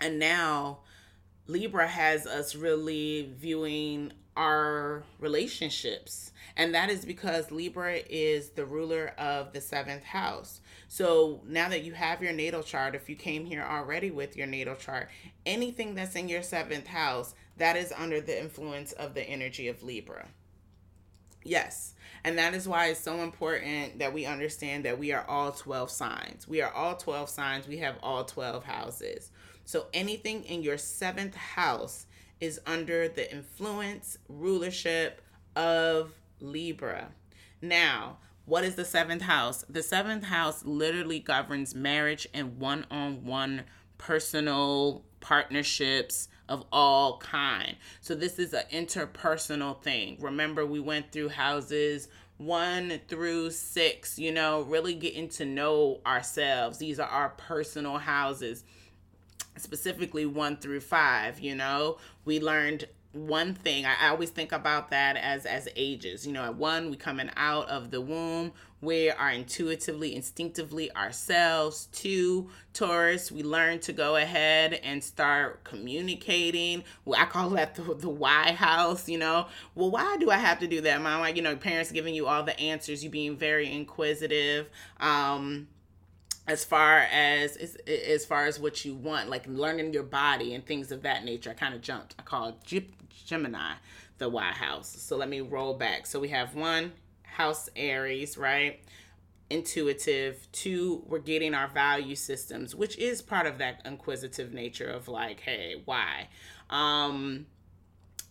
And 0.00 0.18
now 0.18 0.80
Libra 1.46 1.86
has 1.86 2.26
us 2.26 2.56
really 2.56 3.32
viewing 3.38 4.12
our 4.38 5.02
relationships. 5.18 6.30
And 6.56 6.74
that 6.74 6.90
is 6.90 7.04
because 7.04 7.50
Libra 7.50 7.98
is 8.08 8.50
the 8.50 8.64
ruler 8.64 9.12
of 9.18 9.52
the 9.52 9.60
seventh 9.60 10.04
house. 10.04 10.60
So 10.86 11.42
now 11.44 11.68
that 11.68 11.84
you 11.84 11.92
have 11.92 12.22
your 12.22 12.32
natal 12.32 12.62
chart, 12.62 12.94
if 12.94 13.10
you 13.10 13.16
came 13.16 13.44
here 13.44 13.66
already 13.68 14.10
with 14.10 14.36
your 14.36 14.46
natal 14.46 14.76
chart, 14.76 15.10
anything 15.44 15.94
that's 15.94 16.14
in 16.14 16.28
your 16.28 16.42
seventh 16.42 16.86
house, 16.86 17.34
that 17.56 17.76
is 17.76 17.92
under 17.92 18.20
the 18.20 18.40
influence 18.40 18.92
of 18.92 19.14
the 19.14 19.22
energy 19.22 19.66
of 19.68 19.82
Libra. 19.82 20.28
Yes. 21.44 21.94
And 22.24 22.38
that 22.38 22.54
is 22.54 22.68
why 22.68 22.86
it's 22.86 23.00
so 23.00 23.22
important 23.22 23.98
that 23.98 24.12
we 24.12 24.24
understand 24.24 24.84
that 24.84 24.98
we 24.98 25.12
are 25.12 25.24
all 25.28 25.52
12 25.52 25.90
signs. 25.90 26.46
We 26.46 26.62
are 26.62 26.72
all 26.72 26.96
12 26.96 27.28
signs. 27.28 27.66
We 27.66 27.78
have 27.78 27.96
all 28.02 28.24
12 28.24 28.64
houses. 28.64 29.30
So 29.64 29.86
anything 29.92 30.44
in 30.44 30.62
your 30.62 30.78
seventh 30.78 31.34
house 31.34 32.06
is 32.40 32.60
under 32.66 33.08
the 33.08 33.30
influence, 33.32 34.18
rulership 34.28 35.22
of 35.56 36.12
Libra. 36.40 37.08
Now, 37.60 38.18
what 38.44 38.64
is 38.64 38.76
the 38.76 38.84
seventh 38.84 39.22
house? 39.22 39.64
The 39.68 39.82
seventh 39.82 40.24
house 40.24 40.64
literally 40.64 41.18
governs 41.18 41.74
marriage 41.74 42.26
and 42.32 42.58
one 42.58 42.86
on 42.90 43.24
one 43.24 43.64
personal 43.98 45.04
partnerships 45.20 46.28
of 46.48 46.64
all 46.72 47.18
kind. 47.18 47.76
So 48.00 48.14
this 48.14 48.38
is 48.38 48.54
an 48.54 48.64
interpersonal 48.72 49.82
thing. 49.82 50.16
Remember 50.20 50.64
we 50.64 50.80
went 50.80 51.12
through 51.12 51.30
houses 51.30 52.08
1 52.38 53.00
through 53.08 53.50
6, 53.50 54.18
you 54.18 54.32
know, 54.32 54.62
really 54.62 54.94
getting 54.94 55.28
to 55.28 55.44
know 55.44 56.00
ourselves. 56.06 56.78
These 56.78 57.00
are 57.00 57.08
our 57.08 57.30
personal 57.30 57.98
houses 57.98 58.64
specifically 59.58 60.26
one 60.26 60.56
through 60.56 60.80
five 60.80 61.40
you 61.40 61.54
know? 61.54 61.98
We 62.24 62.40
learned 62.40 62.86
one 63.12 63.54
thing. 63.54 63.86
I, 63.86 64.08
always 64.10 64.30
think 64.30 64.52
about 64.52 64.90
that 64.90 65.16
as 65.16 65.46
as 65.46 65.68
ages. 65.76 66.26
You 66.26 66.32
know 66.32 66.44
at 66.44 66.56
one 66.56 66.90
we 66.90 66.96
coming 66.96 67.30
out 67.36 67.68
of 67.68 67.90
the 67.90 68.00
womb. 68.00 68.52
We 68.80 69.10
are 69.10 69.30
intuitively 69.30 70.14
instinctively 70.14 70.94
ourselves. 70.94 71.88
Two 71.90 72.50
taurus 72.72 73.32
we 73.32 73.42
learn 73.42 73.80
to 73.80 73.92
go 73.92 74.16
ahead 74.16 74.74
and 74.84 75.02
start 75.02 75.64
communicating. 75.64 76.84
I 77.16 77.24
call 77.24 77.50
that 77.50 77.74
the, 77.74 77.94
the 77.94 78.08
why 78.08 78.52
house 78.52 79.08
you 79.08 79.18
know? 79.18 79.46
Well 79.74 79.90
why 79.90 80.16
do 80.18 80.30
i 80.30 80.36
have 80.36 80.58
to 80.60 80.68
do 80.68 80.82
that 80.82 81.00
mom 81.00 81.20
like 81.20 81.36
you 81.36 81.42
know 81.42 81.56
parents 81.56 81.90
giving 81.90 82.14
you 82.14 82.26
all 82.26 82.42
the 82.42 82.58
answers 82.60 83.02
you 83.02 83.10
being 83.10 83.36
very 83.36 83.72
inquisitive. 83.72 84.68
Um 85.00 85.68
as 86.48 86.64
far 86.64 87.00
as 87.00 87.56
as 87.86 88.24
far 88.24 88.46
as 88.46 88.58
what 88.58 88.84
you 88.84 88.94
want 88.94 89.28
like 89.28 89.46
learning 89.46 89.92
your 89.92 90.02
body 90.02 90.54
and 90.54 90.64
things 90.66 90.90
of 90.90 91.02
that 91.02 91.24
nature. 91.24 91.50
I 91.50 91.54
kind 91.54 91.74
of 91.74 91.82
jumped. 91.82 92.14
I 92.18 92.22
called 92.22 92.54
gemini 93.26 93.74
the 94.16 94.28
white 94.28 94.54
house. 94.54 94.88
So 94.88 95.16
let 95.16 95.28
me 95.28 95.40
roll 95.42 95.74
back. 95.74 96.06
So 96.06 96.18
we 96.18 96.28
have 96.28 96.54
one 96.54 96.92
house 97.22 97.68
aries 97.76 98.38
right? 98.38 98.80
Intuitive. 99.50 100.48
Two 100.50 101.04
we're 101.06 101.18
getting 101.18 101.54
our 101.54 101.68
value 101.68 102.16
systems 102.16 102.74
which 102.74 102.96
is 102.96 103.20
part 103.20 103.46
of 103.46 103.58
that 103.58 103.82
inquisitive 103.84 104.54
nature 104.54 104.90
of 104.90 105.06
like 105.06 105.40
hey 105.40 105.82
why? 105.84 106.28
Um 106.70 107.46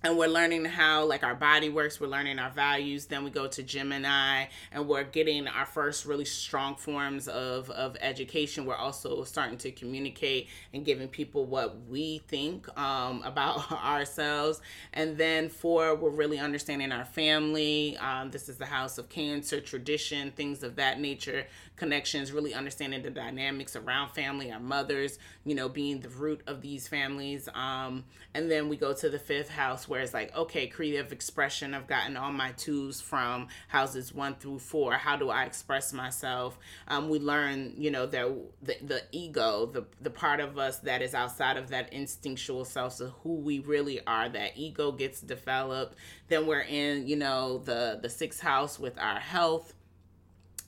and 0.04 0.18
we're 0.18 0.28
learning 0.28 0.66
how 0.66 1.06
like 1.06 1.24
our 1.24 1.36
body 1.36 1.70
works 1.70 2.00
we're 2.00 2.08
learning 2.08 2.40
our 2.40 2.52
values 2.52 3.06
then 3.06 3.24
we 3.24 3.30
go 3.30 3.48
to 3.48 3.64
gemini 3.64 4.46
and 4.72 4.88
we're 4.88 5.04
getting 5.04 5.48
our 5.48 5.66
first 5.66 6.06
really 6.06 6.26
strong 6.26 6.76
forms 6.76 7.28
of 7.28 7.70
of 7.78 7.96
education. 8.02 8.66
We're 8.66 8.76
also 8.76 9.24
starting 9.24 9.58
to 9.60 9.72
communicate 9.72 10.48
and 10.74 10.84
giving 10.84 11.08
people 11.08 11.46
what 11.46 11.88
we 11.88 12.20
think 12.28 12.68
um, 12.78 13.22
about 13.26 13.72
ourselves. 13.72 14.62
And 14.94 15.18
then 15.18 15.50
four 15.50 15.96
we're 15.96 16.10
really 16.10 16.40
understanding 16.40 16.92
our 16.92 17.06
family. 17.06 17.98
Um, 17.98 18.32
this 18.32 18.50
is 18.50 18.58
the 18.58 18.66
house 18.66 18.98
of 18.98 19.10
cancer 19.10 19.62
tradition 19.62 20.32
things 20.32 20.64
of 20.64 20.76
that 20.76 21.00
nature 21.00 21.46
connections 21.76 22.32
really 22.32 22.56
understanding 22.56 23.04
the 23.04 23.10
dynamics 23.12 23.76
around 23.76 24.10
family 24.10 24.52
our 24.52 24.60
mothers 24.60 25.20
you 25.46 25.54
know 25.54 25.70
being 25.70 26.00
the 26.00 26.10
root 26.10 26.42
of 26.48 26.62
these 26.62 26.88
families. 26.88 27.48
Um, 27.54 28.04
and 28.34 28.50
then 28.50 28.68
we 28.68 28.78
go 28.78 28.94
to 28.94 29.10
the 29.10 29.20
fifth 29.20 29.50
house 29.50 29.87
where 29.88 30.02
it's 30.02 30.14
like, 30.14 30.36
okay, 30.36 30.68
creative 30.68 31.12
expression. 31.12 31.74
I've 31.74 31.88
gotten 31.88 32.18
all 32.18 32.32
my 32.32 32.52
tools 32.52 33.02
from 33.02 33.48
houses 33.68 34.14
one 34.14 34.36
through 34.36 34.60
four. 34.60 34.94
How 34.94 35.16
do 35.16 35.30
I 35.30 35.44
express 35.44 35.94
myself? 35.94 36.58
Um, 36.88 37.10
we 37.10 37.20
learn, 37.20 37.74
you 37.78 37.92
know, 37.92 38.06
that 38.06 38.28
the, 38.62 38.78
the 38.82 39.04
ego, 39.12 39.66
the, 39.66 39.86
the 40.02 40.10
part 40.10 40.40
of 40.40 40.58
us 40.58 40.80
that 40.80 41.02
is 41.02 41.14
outside 41.14 41.58
of 41.58 41.70
that 41.70 41.92
instinctual 41.94 42.66
self, 42.66 42.94
so 42.94 43.08
who 43.24 43.36
we 43.36 43.60
really 43.60 44.00
are, 44.06 44.30
that 44.30 44.52
ego 44.56 44.92
gets 44.92 45.22
developed. 45.22 45.98
Then 46.28 46.46
we're 46.48 46.62
in, 46.62 47.08
you 47.08 47.16
know, 47.16 47.60
the, 47.60 48.00
the 48.02 48.10
sixth 48.10 48.42
house 48.42 48.80
with 48.80 48.98
our 48.98 49.20
health 49.20 49.74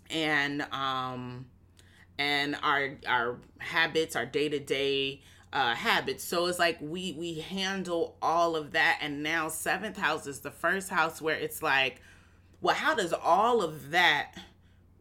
and, 0.10 0.62
um, 0.71 1.45
and 2.17 2.58
our, 2.63 2.97
our 3.08 3.38
habits, 3.60 4.15
our 4.15 4.25
day 4.25 4.49
to 4.49 4.60
day 4.60 5.21
uh, 5.52 5.76
habits. 5.76 6.24
So 6.24 6.46
it's 6.46 6.60
like 6.60 6.78
we 6.82 7.14
we 7.14 7.40
handle 7.40 8.18
all 8.22 8.56
of 8.56 8.72
that, 8.72 9.00
and 9.02 9.24
now 9.24 9.50
seventh 9.50 9.98
house 9.98 10.28
is 10.28 10.40
the 10.40 10.52
first 10.52 10.90
house 10.90 11.22
where 11.22 11.36
it's 11.36 11.64
like, 11.64 12.02
well, 12.62 12.76
how 12.76 12.96
does 12.96 13.14
all 13.14 13.62
of 13.62 13.92
that 13.92 14.34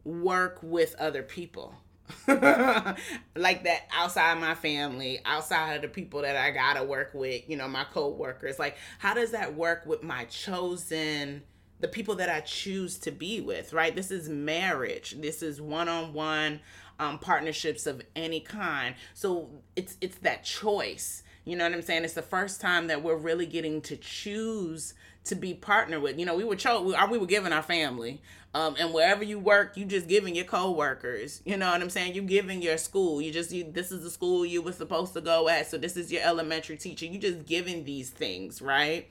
work 0.03 0.59
with 0.61 0.95
other 0.99 1.23
people? 1.23 1.75
like 2.27 3.63
that 3.63 3.81
outside 3.93 4.39
my 4.39 4.55
family, 4.55 5.19
outside 5.25 5.75
of 5.75 5.81
the 5.83 5.87
people 5.87 6.21
that 6.23 6.35
I 6.35 6.49
gotta 6.51 6.83
work 6.83 7.11
with, 7.13 7.47
you 7.47 7.55
know, 7.55 7.67
my 7.67 7.83
co-workers. 7.83 8.57
Like, 8.57 8.77
how 8.97 9.13
does 9.13 9.31
that 9.31 9.55
work 9.55 9.85
with 9.85 10.01
my 10.01 10.25
chosen 10.25 11.43
the 11.79 11.87
people 11.87 12.15
that 12.15 12.29
I 12.29 12.41
choose 12.41 12.97
to 12.99 13.11
be 13.11 13.39
with, 13.39 13.73
right? 13.73 13.95
This 13.95 14.11
is 14.11 14.27
marriage. 14.27 15.15
This 15.19 15.41
is 15.41 15.61
one-on-one 15.61 16.59
um, 16.99 17.17
partnerships 17.17 17.87
of 17.87 18.01
any 18.15 18.39
kind. 18.39 18.95
So 19.13 19.49
it's 19.75 19.97
it's 20.01 20.17
that 20.19 20.43
choice. 20.43 21.23
You 21.45 21.55
know 21.55 21.63
what 21.63 21.73
I'm 21.73 21.81
saying? 21.81 22.03
It's 22.03 22.13
the 22.13 22.21
first 22.21 22.61
time 22.61 22.87
that 22.87 23.01
we're 23.01 23.15
really 23.15 23.45
getting 23.45 23.81
to 23.83 23.97
choose 23.97 24.93
to 25.23 25.35
be 25.35 25.53
partnered 25.53 26.01
with. 26.01 26.19
You 26.19 26.25
know, 26.25 26.35
we 26.35 26.43
were 26.43 26.55
cho- 26.55 26.83
we, 26.83 26.95
we 27.09 27.17
were 27.17 27.25
given 27.25 27.53
our 27.53 27.63
family, 27.63 28.21
um, 28.53 28.75
and 28.79 28.93
wherever 28.93 29.23
you 29.23 29.39
work, 29.39 29.77
you 29.77 29.85
just 29.85 30.07
giving 30.07 30.35
your 30.35 30.45
coworkers. 30.45 31.41
You 31.45 31.57
know 31.57 31.71
what 31.71 31.81
I'm 31.81 31.89
saying? 31.89 32.15
You 32.15 32.21
giving 32.21 32.61
your 32.61 32.77
school. 32.77 33.21
You 33.21 33.31
just 33.31 33.51
you, 33.51 33.63
this 33.71 33.91
is 33.91 34.03
the 34.03 34.09
school 34.09 34.45
you 34.45 34.61
were 34.61 34.73
supposed 34.73 35.13
to 35.13 35.21
go 35.21 35.49
at. 35.49 35.69
So 35.69 35.77
this 35.77 35.97
is 35.97 36.11
your 36.11 36.21
elementary 36.23 36.77
teacher. 36.77 37.05
You 37.05 37.17
just 37.17 37.45
giving 37.45 37.85
these 37.85 38.09
things, 38.09 38.61
right? 38.61 39.07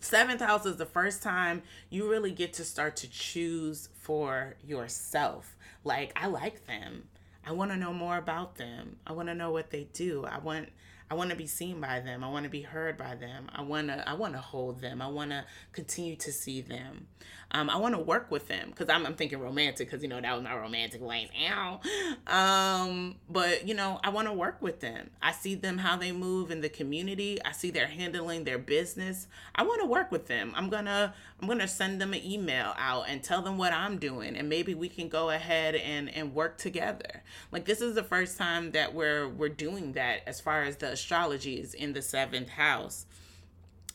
Seventh 0.00 0.42
house 0.42 0.66
is 0.66 0.76
the 0.76 0.86
first 0.86 1.22
time 1.22 1.62
you 1.88 2.10
really 2.10 2.30
get 2.30 2.52
to 2.54 2.64
start 2.64 2.96
to 2.96 3.08
choose 3.08 3.88
for 4.00 4.54
yourself. 4.62 5.56
Like, 5.84 6.12
I 6.16 6.26
like 6.26 6.66
them. 6.66 7.04
I 7.46 7.52
want 7.52 7.70
to 7.70 7.76
know 7.76 7.92
more 7.92 8.16
about 8.16 8.56
them. 8.56 8.96
I 9.06 9.12
want 9.12 9.28
to 9.28 9.34
know 9.34 9.50
what 9.50 9.70
they 9.70 9.86
do. 9.92 10.24
I 10.24 10.38
want 10.38 10.70
I 11.10 11.14
want 11.14 11.30
to 11.30 11.36
be 11.36 11.46
seen 11.46 11.80
by 11.80 12.00
them. 12.00 12.24
I 12.24 12.28
want 12.28 12.44
to 12.44 12.50
be 12.50 12.62
heard 12.62 12.96
by 12.96 13.14
them. 13.14 13.50
I 13.54 13.62
want 13.62 13.88
to 13.88 14.08
I 14.08 14.14
want 14.14 14.34
to 14.34 14.40
hold 14.40 14.80
them. 14.80 15.02
I 15.02 15.08
want 15.08 15.30
to 15.30 15.44
continue 15.72 16.16
to 16.16 16.32
see 16.32 16.60
them. 16.60 17.08
Um, 17.50 17.70
I 17.70 17.76
want 17.76 17.94
to 17.94 18.00
work 18.00 18.30
with 18.30 18.48
them 18.48 18.70
because 18.70 18.88
I'm, 18.88 19.06
I'm 19.06 19.14
thinking 19.14 19.38
romantic 19.38 19.88
because 19.88 20.02
you 20.02 20.08
know 20.08 20.20
that 20.20 20.34
was 20.34 20.42
my 20.42 20.56
romantic 20.56 21.00
ways. 21.00 21.28
Ow. 21.48 21.80
Um, 22.26 23.16
but 23.28 23.68
you 23.68 23.74
know 23.74 24.00
I 24.02 24.08
want 24.08 24.28
to 24.28 24.32
work 24.32 24.60
with 24.60 24.80
them. 24.80 25.10
I 25.22 25.32
see 25.32 25.54
them 25.54 25.78
how 25.78 25.96
they 25.96 26.10
move 26.10 26.50
in 26.50 26.62
the 26.62 26.68
community. 26.68 27.38
I 27.44 27.52
see 27.52 27.70
they're 27.70 27.86
handling 27.86 28.44
their 28.44 28.58
business. 28.58 29.26
I 29.54 29.62
want 29.62 29.82
to 29.82 29.86
work 29.86 30.10
with 30.10 30.26
them. 30.26 30.52
I'm 30.56 30.70
gonna 30.70 31.14
I'm 31.40 31.46
gonna 31.46 31.68
send 31.68 32.00
them 32.00 32.14
an 32.14 32.24
email 32.24 32.74
out 32.78 33.04
and 33.08 33.22
tell 33.22 33.42
them 33.42 33.58
what 33.58 33.72
I'm 33.72 33.98
doing, 33.98 34.36
and 34.36 34.48
maybe 34.48 34.74
we 34.74 34.88
can 34.88 35.08
go 35.08 35.30
ahead 35.30 35.74
and 35.74 36.08
and 36.08 36.34
work 36.34 36.56
together. 36.56 37.22
Like 37.52 37.66
this 37.66 37.80
is 37.82 37.94
the 37.94 38.02
first 38.02 38.38
time 38.38 38.72
that 38.72 38.94
we're 38.94 39.28
we're 39.28 39.48
doing 39.48 39.92
that 39.92 40.22
as 40.26 40.40
far 40.40 40.62
as 40.64 40.78
the 40.78 40.93
astrology 40.94 41.60
is 41.60 41.74
in 41.74 41.92
the 41.92 42.02
seventh 42.02 42.48
house. 42.48 43.06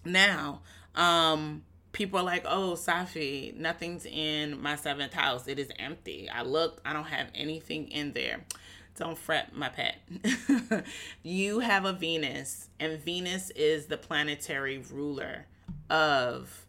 Now, 0.05 0.61
um, 0.95 1.63
people 1.91 2.19
are 2.19 2.23
like, 2.23 2.45
oh, 2.47 2.73
Safi, 2.73 3.55
nothing's 3.55 4.05
in 4.05 4.61
my 4.61 4.75
seventh 4.75 5.13
house. 5.13 5.47
It 5.47 5.59
is 5.59 5.69
empty. 5.79 6.29
I 6.29 6.43
looked, 6.43 6.81
I 6.85 6.93
don't 6.93 7.05
have 7.05 7.27
anything 7.33 7.89
in 7.89 8.13
there. 8.13 8.45
Don't 8.95 9.17
fret, 9.17 9.55
my 9.55 9.69
pet. 9.69 9.97
you 11.23 11.59
have 11.59 11.85
a 11.85 11.93
Venus, 11.93 12.69
and 12.79 12.99
Venus 12.99 13.49
is 13.51 13.85
the 13.85 13.97
planetary 13.97 14.83
ruler 14.91 15.45
of 15.89 16.65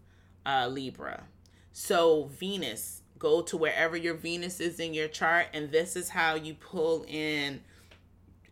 uh, 0.47 0.69
Libra. 0.71 1.25
So, 1.73 2.31
Venus, 2.39 3.03
go 3.19 3.43
to 3.43 3.57
wherever 3.57 3.97
your 3.97 4.15
Venus 4.15 4.61
is 4.61 4.79
in 4.79 4.95
your 4.95 5.09
chart, 5.09 5.49
and 5.53 5.71
this 5.71 5.97
is 5.97 6.11
how 6.11 6.35
you 6.35 6.55
pull 6.55 7.05
in 7.09 7.63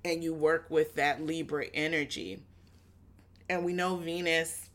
and 0.04 0.22
you 0.22 0.34
work 0.34 0.66
with 0.70 0.94
that 0.94 1.24
Libra 1.24 1.66
energy. 1.74 2.42
And 3.48 3.64
we 3.64 3.72
know 3.72 3.96
Venus 3.96 4.68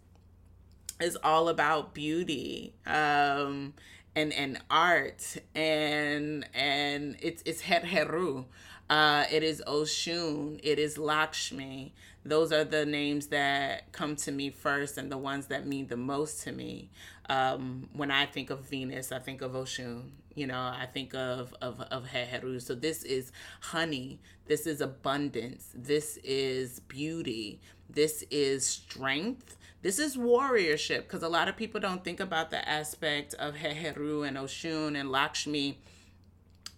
is 1.00 1.18
all 1.24 1.50
about 1.50 1.94
beauty 1.94 2.74
um, 2.86 3.74
and 4.16 4.34
and 4.34 4.60
art 4.70 5.38
and 5.56 6.48
and 6.54 7.18
it's 7.22 7.44
it's 7.46 7.62
Het 7.62 7.86
Heru. 7.86 8.46
Uh, 8.90 9.26
it 9.32 9.44
is 9.44 9.62
Oshun. 9.68 10.60
It 10.64 10.78
is 10.80 10.98
Lakshmi. 10.98 11.94
Those 12.26 12.54
are 12.54 12.64
the 12.64 12.86
names 12.86 13.28
that 13.28 13.92
come 13.92 14.16
to 14.18 14.32
me 14.32 14.50
first 14.50 14.98
and 14.98 15.12
the 15.12 15.18
ones 15.18 15.48
that 15.48 15.68
mean 15.68 15.88
the 15.88 15.98
most 15.98 16.44
to 16.44 16.52
me. 16.52 16.90
Um, 17.30 17.90
when 17.94 18.12
I 18.12 18.26
think 18.26 18.50
of 18.50 18.62
Venus, 18.70 19.12
I 19.12 19.20
think 19.20 19.42
of 19.42 19.52
Oshun. 19.52 20.12
You 20.34 20.48
know, 20.48 20.60
I 20.60 20.88
think 20.92 21.14
of 21.14 21.54
of 21.62 21.80
of 21.82 22.08
Heru. 22.08 22.60
So 22.60 22.76
this 22.76 23.04
is 23.04 23.32
honey. 23.60 24.20
This 24.48 24.66
is 24.66 24.82
abundance. 24.82 25.70
This 25.76 26.18
is 26.24 26.80
beauty. 26.80 27.60
This 27.90 28.24
is 28.32 28.66
strength. 28.66 29.58
This 29.82 30.00
is 30.00 30.16
warriorship 30.16 31.04
because 31.04 31.24
a 31.24 31.30
lot 31.30 31.50
of 31.50 31.58
people 31.58 31.82
don't 31.82 32.04
think 32.06 32.22
about 32.22 32.52
the 32.52 32.68
aspect 32.68 33.34
of 33.36 33.58
Heru 33.58 34.24
and 34.24 34.38
Oshun 34.38 34.98
and 34.98 35.12
Lakshmi 35.12 35.78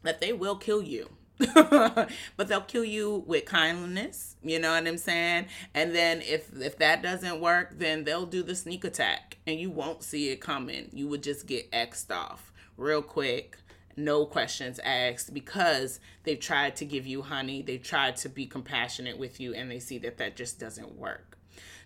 that 0.02 0.22
they 0.22 0.34
will 0.34 0.56
kill 0.56 0.82
you. 0.82 1.10
But 1.38 2.48
they'll 2.48 2.62
kill 2.62 2.86
you 2.86 3.24
with 3.28 3.46
kindness, 3.46 4.38
you 4.42 4.58
know 4.60 4.72
what 4.72 4.88
I'm 4.88 4.98
saying? 4.98 5.48
And 5.74 5.94
then 5.94 6.22
if 6.22 6.50
if 6.62 6.78
that 6.78 7.02
doesn't 7.02 7.42
work, 7.42 7.78
then 7.78 8.04
they'll 8.06 8.26
do 8.26 8.42
the 8.42 8.56
sneak 8.56 8.86
attack 8.86 9.38
and 9.46 9.60
you 9.60 9.70
won't 9.70 10.02
see 10.04 10.30
it 10.30 10.40
coming. 10.40 10.90
You 10.94 11.08
would 11.08 11.24
just 11.24 11.46
get 11.46 11.72
xed 11.72 12.16
off 12.16 12.52
real 12.78 13.02
quick 13.02 13.58
no 13.98 14.26
questions 14.26 14.78
asked 14.84 15.34
because 15.34 16.02
they've 16.24 16.40
tried 16.40 16.76
to 16.76 16.84
give 16.84 17.08
you 17.08 17.22
honey 17.22 17.62
they've 17.62 17.82
tried 17.82 18.18
to 18.18 18.28
be 18.28 18.46
compassionate 18.46 19.18
with 19.18 19.40
you 19.40 19.54
and 19.54 19.72
they 19.72 19.80
see 19.80 19.98
that 19.98 20.18
that 20.18 20.36
just 20.36 20.60
doesn't 20.60 20.98
work 20.98 21.38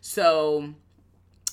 so 0.02 0.74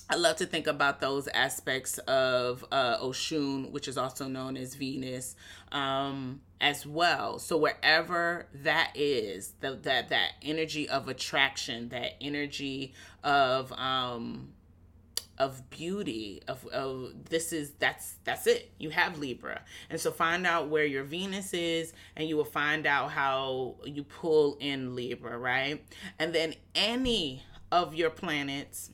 I 0.09 0.15
love 0.15 0.37
to 0.37 0.47
think 0.47 0.69
about 0.69 1.01
those 1.01 1.27
aspects 1.29 1.99
of 1.99 2.65
uh, 2.71 2.99
Oshun, 2.99 3.73
which 3.73 3.89
is 3.89 3.99
also 3.99 4.29
known 4.29 4.57
as 4.57 4.77
Venus, 4.77 5.35
um, 5.73 6.41
as 6.61 6.87
well. 6.87 7.39
So 7.39 7.57
wherever 7.57 8.47
that 8.55 8.93
is, 8.95 9.55
the, 9.61 9.75
that 9.83 10.09
that 10.09 10.33
energy 10.43 10.89
of 10.89 11.09
attraction, 11.09 11.91
that 11.91 12.13
energy 12.21 12.95
of 13.23 13.73
um, 13.73 14.53
of 15.39 15.69
beauty, 15.69 16.43
of, 16.49 16.67
of 16.69 17.13
this 17.29 17.53
is 17.53 17.73
that's 17.73 18.15
that's 18.25 18.47
it. 18.47 18.71
You 18.79 18.91
have 18.91 19.19
Libra, 19.19 19.63
and 19.91 20.01
so 20.01 20.11
find 20.11 20.47
out 20.47 20.69
where 20.69 20.87
your 20.87 21.05
Venus 21.05 21.53
is, 21.53 21.93
and 22.17 22.29
you 22.29 22.37
will 22.37 22.45
find 22.45 22.87
out 22.87 23.11
how 23.11 23.77
you 23.85 24.03
pull 24.03 24.57
in 24.61 24.95
Libra, 24.95 25.37
right? 25.37 25.85
And 26.19 26.35
then 26.35 26.55
any 26.75 27.43
of 27.71 27.95
your 27.95 28.11
planets 28.11 28.91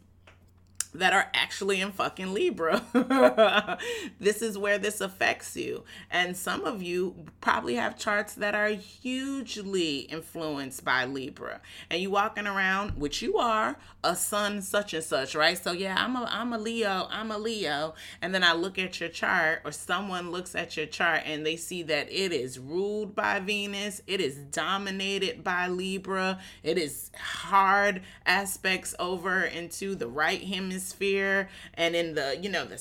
that 0.95 1.13
are 1.13 1.31
actually 1.35 1.81
in 1.81 1.91
fucking 1.91 2.35
Libra. 2.35 2.83
this 4.21 4.43
is 4.43 4.59
where 4.59 4.79
this 4.79 5.01
affects 5.01 5.57
you. 5.57 5.85
And 6.11 6.37
some 6.37 6.65
of 6.65 6.83
you 6.83 7.27
probably 7.41 7.77
have 7.77 7.97
charts 7.97 8.35
that 8.35 8.55
are 8.55 8.69
hugely 8.69 10.01
influenced 10.01 10.85
by 10.85 11.05
Libra. 11.05 11.61
And 11.91 12.03
you 12.03 12.11
walking 12.11 12.47
around, 12.47 12.99
which 12.99 13.23
you 13.23 13.39
are, 13.39 13.77
a 14.05 14.15
sun 14.15 14.61
such 14.61 14.93
and 14.93 15.03
such, 15.03 15.35
right? 15.35 15.57
So 15.57 15.73
yeah, 15.73 15.97
I'm 15.99 16.17
a 16.17 16.29
I'm 16.31 16.53
a 16.53 16.59
Leo, 16.59 17.09
I'm 17.11 17.31
a 17.31 17.39
Leo. 17.39 17.95
And 18.21 18.35
then 18.35 18.45
I 18.45 18.53
look 18.53 18.79
at 18.79 19.01
your 19.01 19.09
chart 19.09 19.63
or 19.65 19.73
someone 19.73 20.31
looks 20.31 20.55
at 20.55 20.77
your 20.77 20.87
chart 20.87 21.23
and 21.25 21.47
they 21.47 21.57
see 21.57 21.83
that 21.85 22.11
it 22.11 22.33
is 22.33 22.59
ruled 22.59 23.15
by 23.15 23.41
Venus, 23.41 24.03
it 24.07 24.21
is 24.21 24.37
dominated 24.37 25.43
by 25.43 25.69
Libra, 25.69 26.39
it 26.63 26.77
is 26.77 27.11
hard 27.17 28.03
aspects 28.27 28.95
over 28.99 29.43
into 29.43 29.95
the 29.95 30.09
right 30.09 30.43
hemisphere 30.43 30.82
hemisphere 30.83 31.49
and 31.75 31.95
in 31.95 32.14
the 32.14 32.38
you 32.40 32.49
know 32.49 32.64
the 32.64 32.77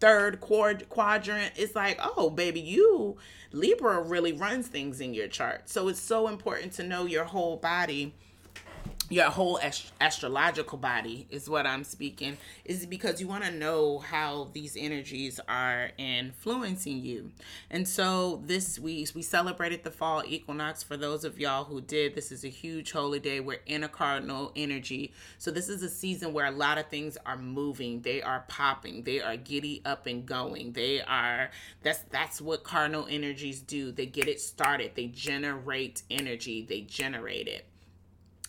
third 0.00 0.40
quad- 0.40 0.88
quadrant 0.88 1.52
it's 1.56 1.74
like 1.74 1.98
oh 2.02 2.30
baby 2.30 2.60
you 2.60 3.16
libra 3.52 4.00
really 4.00 4.32
runs 4.32 4.66
things 4.68 5.00
in 5.00 5.14
your 5.14 5.28
chart. 5.28 5.68
So 5.68 5.88
it's 5.88 6.00
so 6.00 6.28
important 6.28 6.72
to 6.74 6.82
know 6.82 7.06
your 7.06 7.24
whole 7.24 7.56
body 7.56 8.14
your 9.10 9.30
whole 9.30 9.58
ast- 9.60 9.92
astrological 10.00 10.76
body 10.76 11.26
is 11.30 11.48
what 11.48 11.66
I'm 11.66 11.84
speaking 11.84 12.36
is 12.64 12.84
because 12.84 13.20
you 13.20 13.28
want 13.28 13.44
to 13.44 13.50
know 13.50 13.98
how 13.98 14.48
these 14.52 14.76
energies 14.78 15.40
are 15.48 15.90
influencing 15.96 17.02
you. 17.02 17.32
And 17.70 17.88
so 17.88 18.42
this 18.44 18.78
week 18.78 19.10
we 19.14 19.22
celebrated 19.22 19.84
the 19.84 19.90
fall 19.90 20.22
equinox 20.26 20.82
for 20.82 20.96
those 20.96 21.24
of 21.24 21.38
y'all 21.38 21.64
who 21.64 21.80
did. 21.80 22.14
This 22.14 22.30
is 22.30 22.44
a 22.44 22.48
huge 22.48 22.92
holy 22.92 23.20
day. 23.20 23.40
We're 23.40 23.60
in 23.66 23.84
a 23.84 23.88
cardinal 23.88 24.52
energy. 24.54 25.12
So 25.38 25.50
this 25.50 25.68
is 25.68 25.82
a 25.82 25.88
season 25.88 26.32
where 26.32 26.46
a 26.46 26.50
lot 26.50 26.78
of 26.78 26.88
things 26.88 27.16
are 27.24 27.38
moving. 27.38 28.02
They 28.02 28.20
are 28.20 28.44
popping. 28.48 29.04
They 29.04 29.20
are 29.20 29.36
giddy 29.36 29.80
up 29.84 30.06
and 30.06 30.26
going. 30.26 30.72
They 30.72 31.00
are 31.00 31.50
that's 31.82 32.00
that's 32.10 32.40
what 32.40 32.64
cardinal 32.64 33.06
energies 33.08 33.60
do. 33.60 33.92
They 33.92 34.06
get 34.06 34.28
it 34.28 34.40
started. 34.40 34.92
They 34.94 35.06
generate 35.06 36.02
energy. 36.10 36.66
They 36.68 36.82
generate 36.82 37.48
it. 37.48 37.64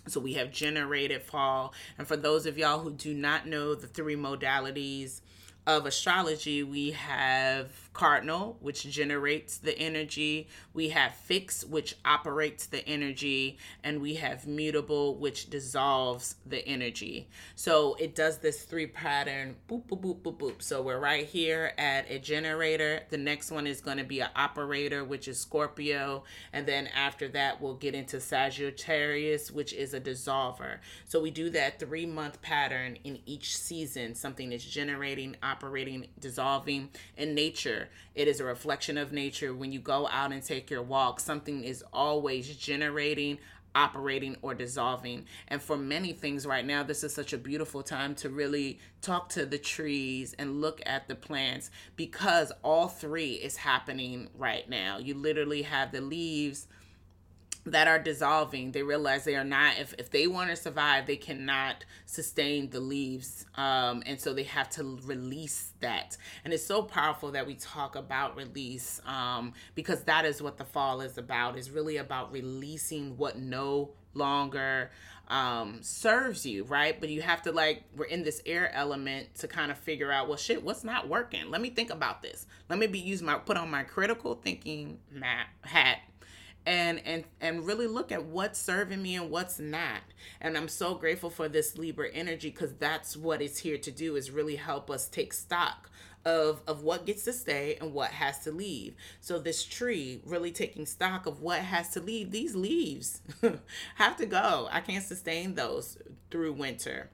So 0.09 0.19
we 0.19 0.33
have 0.33 0.51
generated 0.51 1.21
fall. 1.21 1.73
And 1.97 2.07
for 2.07 2.17
those 2.17 2.45
of 2.45 2.57
y'all 2.57 2.79
who 2.79 2.91
do 2.91 3.13
not 3.13 3.47
know 3.47 3.75
the 3.75 3.87
three 3.87 4.15
modalities 4.15 5.21
of 5.77 5.85
astrology, 5.85 6.63
we 6.63 6.91
have 6.91 7.89
cardinal, 7.93 8.57
which 8.61 8.83
generates 8.83 9.57
the 9.57 9.77
energy. 9.77 10.47
We 10.73 10.89
have 10.89 11.13
fixed, 11.15 11.67
which 11.67 11.95
operates 12.05 12.65
the 12.65 12.87
energy. 12.87 13.57
And 13.83 14.01
we 14.01 14.15
have 14.15 14.47
mutable, 14.47 15.17
which 15.17 15.49
dissolves 15.49 16.35
the 16.45 16.65
energy. 16.65 17.29
So 17.55 17.95
it 17.99 18.15
does 18.15 18.37
this 18.37 18.63
three 18.63 18.87
pattern 18.87 19.57
boop, 19.67 19.85
boop, 19.87 20.01
boop, 20.01 20.21
boop, 20.21 20.37
boop. 20.37 20.61
So 20.61 20.81
we're 20.81 20.99
right 20.99 21.25
here 21.25 21.73
at 21.77 22.09
a 22.09 22.19
generator. 22.19 23.01
The 23.09 23.17
next 23.17 23.51
one 23.51 23.67
is 23.67 23.81
going 23.81 23.97
to 23.97 24.03
be 24.03 24.21
an 24.21 24.29
operator, 24.35 25.03
which 25.03 25.27
is 25.27 25.39
Scorpio. 25.39 26.23
And 26.53 26.65
then 26.65 26.87
after 26.87 27.27
that, 27.29 27.61
we'll 27.61 27.75
get 27.75 27.95
into 27.95 28.19
Sagittarius, 28.21 29.51
which 29.51 29.73
is 29.73 29.93
a 29.93 29.99
dissolver. 29.99 30.77
So 31.05 31.21
we 31.21 31.31
do 31.31 31.49
that 31.51 31.79
three 31.79 32.05
month 32.05 32.41
pattern 32.41 32.97
in 33.03 33.19
each 33.25 33.57
season. 33.57 34.15
Something 34.15 34.51
is 34.51 34.63
generating, 34.63 35.35
operating, 35.43 35.58
dissolving. 36.19 36.89
In 37.17 37.35
nature, 37.35 37.89
it 38.15 38.27
is 38.27 38.39
a 38.39 38.45
reflection 38.45 38.97
of 38.97 39.11
nature. 39.11 39.53
When 39.53 39.71
you 39.71 39.79
go 39.79 40.07
out 40.07 40.31
and 40.31 40.43
take 40.43 40.69
your 40.69 40.81
walk, 40.81 41.19
something 41.19 41.63
is 41.63 41.83
always 41.93 42.55
generating, 42.55 43.39
operating 43.75 44.35
or 44.41 44.53
dissolving. 44.53 45.25
And 45.47 45.61
for 45.61 45.77
many 45.77 46.13
things 46.13 46.45
right 46.45 46.65
now, 46.65 46.83
this 46.83 47.03
is 47.03 47.13
such 47.13 47.33
a 47.33 47.37
beautiful 47.37 47.83
time 47.83 48.15
to 48.15 48.29
really 48.29 48.79
talk 49.01 49.29
to 49.29 49.45
the 49.45 49.57
trees 49.57 50.35
and 50.37 50.61
look 50.61 50.81
at 50.85 51.07
the 51.07 51.15
plants 51.15 51.71
because 51.95 52.51
all 52.63 52.87
three 52.87 53.33
is 53.33 53.57
happening 53.57 54.29
right 54.37 54.69
now. 54.69 54.97
You 54.97 55.13
literally 55.13 55.63
have 55.63 55.91
the 55.91 56.01
leaves 56.01 56.67
that 57.65 57.87
are 57.87 57.99
dissolving 57.99 58.71
they 58.71 58.83
realize 58.83 59.23
they 59.23 59.35
are 59.35 59.43
not 59.43 59.77
if, 59.77 59.93
if 59.97 60.09
they 60.09 60.27
want 60.27 60.49
to 60.49 60.55
survive 60.55 61.05
they 61.05 61.15
cannot 61.15 61.83
sustain 62.05 62.69
the 62.69 62.79
leaves 62.79 63.45
um, 63.55 64.01
and 64.05 64.19
so 64.19 64.33
they 64.33 64.43
have 64.43 64.69
to 64.69 64.99
release 65.03 65.73
that 65.79 66.17
and 66.43 66.53
it's 66.53 66.65
so 66.65 66.81
powerful 66.81 67.31
that 67.31 67.45
we 67.45 67.55
talk 67.55 67.95
about 67.95 68.35
release 68.35 69.01
um, 69.05 69.53
because 69.75 70.03
that 70.03 70.25
is 70.25 70.41
what 70.41 70.57
the 70.57 70.65
fall 70.65 71.01
is 71.01 71.17
about 71.17 71.57
is 71.57 71.69
really 71.69 71.97
about 71.97 72.31
releasing 72.31 73.17
what 73.17 73.37
no 73.37 73.89
longer 74.13 74.89
um, 75.29 75.77
serves 75.81 76.45
you, 76.45 76.63
right? 76.63 76.99
But 76.99 77.09
you 77.09 77.21
have 77.21 77.43
to 77.43 77.51
like 77.51 77.83
we're 77.95 78.05
in 78.05 78.23
this 78.23 78.41
air 78.45 78.73
element 78.73 79.35
to 79.35 79.47
kind 79.47 79.71
of 79.71 79.77
figure 79.77 80.11
out, 80.11 80.27
well, 80.27 80.37
shit, 80.37 80.63
what's 80.63 80.83
not 80.83 81.07
working? 81.07 81.51
Let 81.51 81.61
me 81.61 81.69
think 81.69 81.91
about 81.91 82.21
this. 82.21 82.47
Let 82.67 82.79
me 82.79 82.87
be 82.87 82.99
use 82.99 83.21
my 83.21 83.35
put 83.35 83.57
on 83.57 83.69
my 83.69 83.83
critical 83.83 84.35
thinking 84.35 84.99
hat 85.61 85.99
and 86.69 87.01
and 87.03 87.23
and 87.41 87.65
really 87.65 87.87
look 87.87 88.11
at 88.11 88.25
what's 88.25 88.59
serving 88.59 89.01
me 89.01 89.15
and 89.15 89.31
what's 89.31 89.59
not. 89.59 90.01
And 90.39 90.55
i'm 90.55 90.67
so 90.67 90.93
grateful 90.93 91.31
for 91.31 91.49
this 91.49 91.77
libra 91.77 92.09
energy 92.13 92.51
because 92.51 92.75
that's 92.75 93.17
what 93.17 93.41
it's 93.41 93.57
here 93.57 93.79
to 93.79 93.91
do 93.91 94.15
is 94.15 94.29
really 94.29 94.55
help 94.55 94.91
us 94.91 95.07
take 95.07 95.33
stock 95.33 95.89
of 96.25 96.61
of 96.67 96.83
what 96.83 97.07
gets 97.07 97.23
to 97.23 97.33
stay 97.33 97.75
and 97.81 97.91
what 97.91 98.11
has 98.11 98.39
to 98.43 98.51
leave. 98.51 98.93
So 99.19 99.39
this 99.39 99.63
tree 99.65 100.21
really 100.25 100.51
taking 100.51 100.85
stock 100.85 101.25
of 101.25 101.41
what 101.41 101.59
has 101.61 101.89
to 101.91 102.01
leave 102.01 102.29
these 102.29 102.55
leaves 102.55 103.21
have 103.95 104.15
to 104.17 104.27
go. 104.27 104.67
I 104.71 104.81
can't 104.81 105.03
sustain 105.03 105.55
those 105.55 105.97
through 106.29 106.53
winter. 106.53 107.09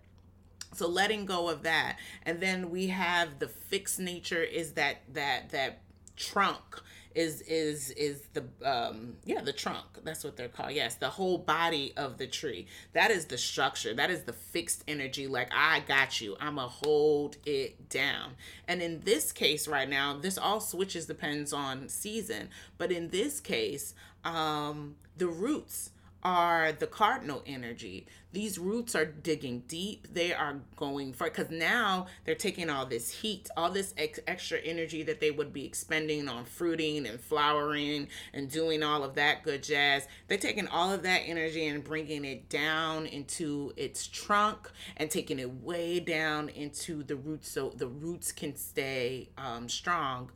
So 0.74 0.89
letting 0.89 1.26
go 1.26 1.47
of 1.47 1.64
that. 1.64 1.97
And 2.24 2.41
then 2.41 2.70
we 2.70 2.88
have 2.88 3.39
the 3.39 3.47
fixed 3.47 4.01
nature 4.01 4.43
is 4.43 4.74
that 4.74 5.03
that 5.14 5.51
that 5.51 5.80
trunk 6.18 6.82
is 7.16 7.41
is 7.41 7.91
is 7.91 8.22
the 8.34 8.43
um 8.63 9.16
yeah 9.24 9.41
the 9.41 9.53
trunk. 9.53 9.86
That's 10.03 10.24
what 10.24 10.38
they're 10.38 10.49
called. 10.49 10.74
Yes 10.74 10.95
the 10.95 11.09
whole 11.09 11.38
body 11.38 11.93
of 11.97 12.18
the 12.18 12.28
tree. 12.28 12.68
That 12.93 13.09
is 13.09 13.26
the 13.26 13.38
structure. 13.38 13.93
That 13.93 14.11
is 14.11 14.24
the 14.24 14.34
fixed 14.34 14.84
energy. 14.88 15.28
Like 15.28 15.49
i 15.53 15.80
got 15.82 16.22
you. 16.22 16.36
I'm 16.39 16.59
a 16.59 16.68
hold 16.68 17.38
it 17.45 17.89
down. 17.89 18.34
And 18.68 18.82
in 18.82 19.01
this 19.01 19.32
case 19.32 19.68
right 19.68 19.89
now 19.89 20.18
this 20.18 20.38
all 20.38 20.59
switches 20.59 21.05
depends 21.05 21.53
on 21.53 21.89
season. 21.89 22.49
But 22.78 22.91
in 22.91 23.09
this 23.09 23.39
case 23.39 23.95
um 24.24 24.95
the 25.18 25.28
roots 25.28 25.91
are 26.26 26.71
the 26.71 26.88
cardinal 26.88 27.43
energy. 27.45 28.07
These 28.34 28.57
roots 28.57 28.95
are 28.95 29.05
digging 29.05 29.59
deep. 29.67 30.07
They 30.11 30.34
are 30.34 30.59
going 30.76 31.13
for 31.13 31.26
because 31.26 31.51
now 31.51 32.07
they're 32.26 32.34
taking 32.34 32.67
all 32.67 32.88
this 32.88 33.11
heat, 33.11 33.47
all 33.55 33.69
this 33.69 33.93
ex- 33.95 34.19
extra 34.26 34.57
energy 34.57 35.03
that 35.03 35.21
they 35.21 35.30
would 35.30 35.53
be 35.53 35.65
expending 35.65 36.28
on 36.28 36.45
fruiting 36.45 37.05
and 37.05 37.21
flowering 37.21 38.07
and 38.34 38.49
doing 38.49 38.82
all 38.82 39.03
of 39.03 39.13
that 39.15 39.43
good 39.43 39.61
jazz. 39.61 40.07
They're 40.28 40.39
taking 40.39 40.67
all 40.67 40.91
of 40.91 41.03
that 41.03 41.21
energy 41.28 41.67
and 41.67 41.84
bringing 41.84 42.26
it 42.26 42.49
down 42.49 43.05
into 43.05 43.71
its 43.78 44.07
trunk 44.07 44.71
and 44.97 45.11
taking 45.11 45.38
it 45.38 45.61
way 45.61 45.99
down 45.99 46.49
into 46.49 47.03
the 47.03 47.15
roots 47.15 47.51
so 47.51 47.69
the 47.69 47.88
roots 47.88 48.32
can 48.32 48.55
stay 48.55 49.30
um, 49.38 49.69
strong 49.69 50.32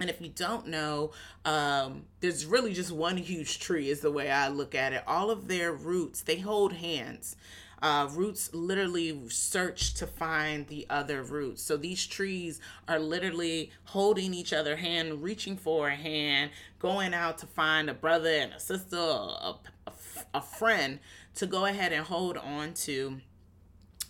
and 0.00 0.08
if 0.08 0.20
you 0.20 0.28
don't 0.28 0.68
know, 0.68 1.12
um, 1.44 2.04
there's 2.20 2.46
really 2.46 2.72
just 2.72 2.92
one 2.92 3.16
huge 3.16 3.58
tree, 3.58 3.90
is 3.90 4.00
the 4.00 4.10
way 4.10 4.30
I 4.30 4.48
look 4.48 4.74
at 4.74 4.92
it. 4.92 5.02
All 5.06 5.30
of 5.30 5.48
their 5.48 5.72
roots, 5.72 6.22
they 6.22 6.38
hold 6.38 6.74
hands. 6.74 7.36
Uh, 7.80 8.08
roots 8.10 8.52
literally 8.52 9.28
search 9.28 9.94
to 9.94 10.06
find 10.06 10.66
the 10.66 10.84
other 10.90 11.22
roots. 11.22 11.62
So 11.62 11.76
these 11.76 12.06
trees 12.06 12.60
are 12.88 12.98
literally 12.98 13.70
holding 13.84 14.34
each 14.34 14.52
other 14.52 14.76
hand, 14.76 15.22
reaching 15.22 15.56
for 15.56 15.88
a 15.88 15.94
hand, 15.94 16.50
going 16.80 17.14
out 17.14 17.38
to 17.38 17.46
find 17.46 17.88
a 17.88 17.94
brother 17.94 18.30
and 18.30 18.52
a 18.52 18.58
sister, 18.58 18.96
a, 18.96 19.54
a, 19.86 19.92
a 20.34 20.40
friend 20.40 20.98
to 21.36 21.46
go 21.46 21.66
ahead 21.66 21.92
and 21.92 22.04
hold 22.04 22.36
on 22.36 22.74
to 22.74 23.20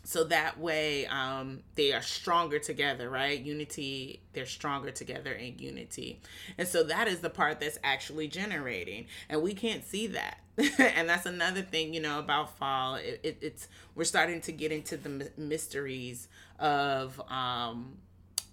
so 0.08 0.24
that 0.24 0.58
way 0.58 1.04
um, 1.08 1.60
they 1.74 1.92
are 1.92 2.00
stronger 2.00 2.58
together 2.58 3.10
right? 3.10 3.38
Unity 3.38 4.22
they're 4.32 4.46
stronger 4.46 4.90
together 4.90 5.32
in 5.32 5.58
unity. 5.58 6.22
And 6.56 6.66
so 6.66 6.82
that 6.84 7.08
is 7.08 7.18
the 7.18 7.28
part 7.28 7.60
that's 7.60 7.78
actually 7.84 8.26
generating. 8.26 9.04
And 9.28 9.42
we 9.42 9.52
can't 9.52 9.84
see 9.84 10.06
that. 10.06 10.38
And 10.78 11.10
that's 11.10 11.26
another 11.26 11.60
thing 11.60 11.92
you 11.92 12.00
know 12.00 12.20
about 12.20 12.56
fall. 12.56 12.94
It, 12.94 13.20
it, 13.22 13.38
it's 13.42 13.68
we're 13.94 14.04
starting 14.04 14.40
to 14.42 14.52
get 14.52 14.72
into 14.72 14.96
the 14.96 15.30
mysteries 15.36 16.28
of 16.58 17.20
um 17.30 17.98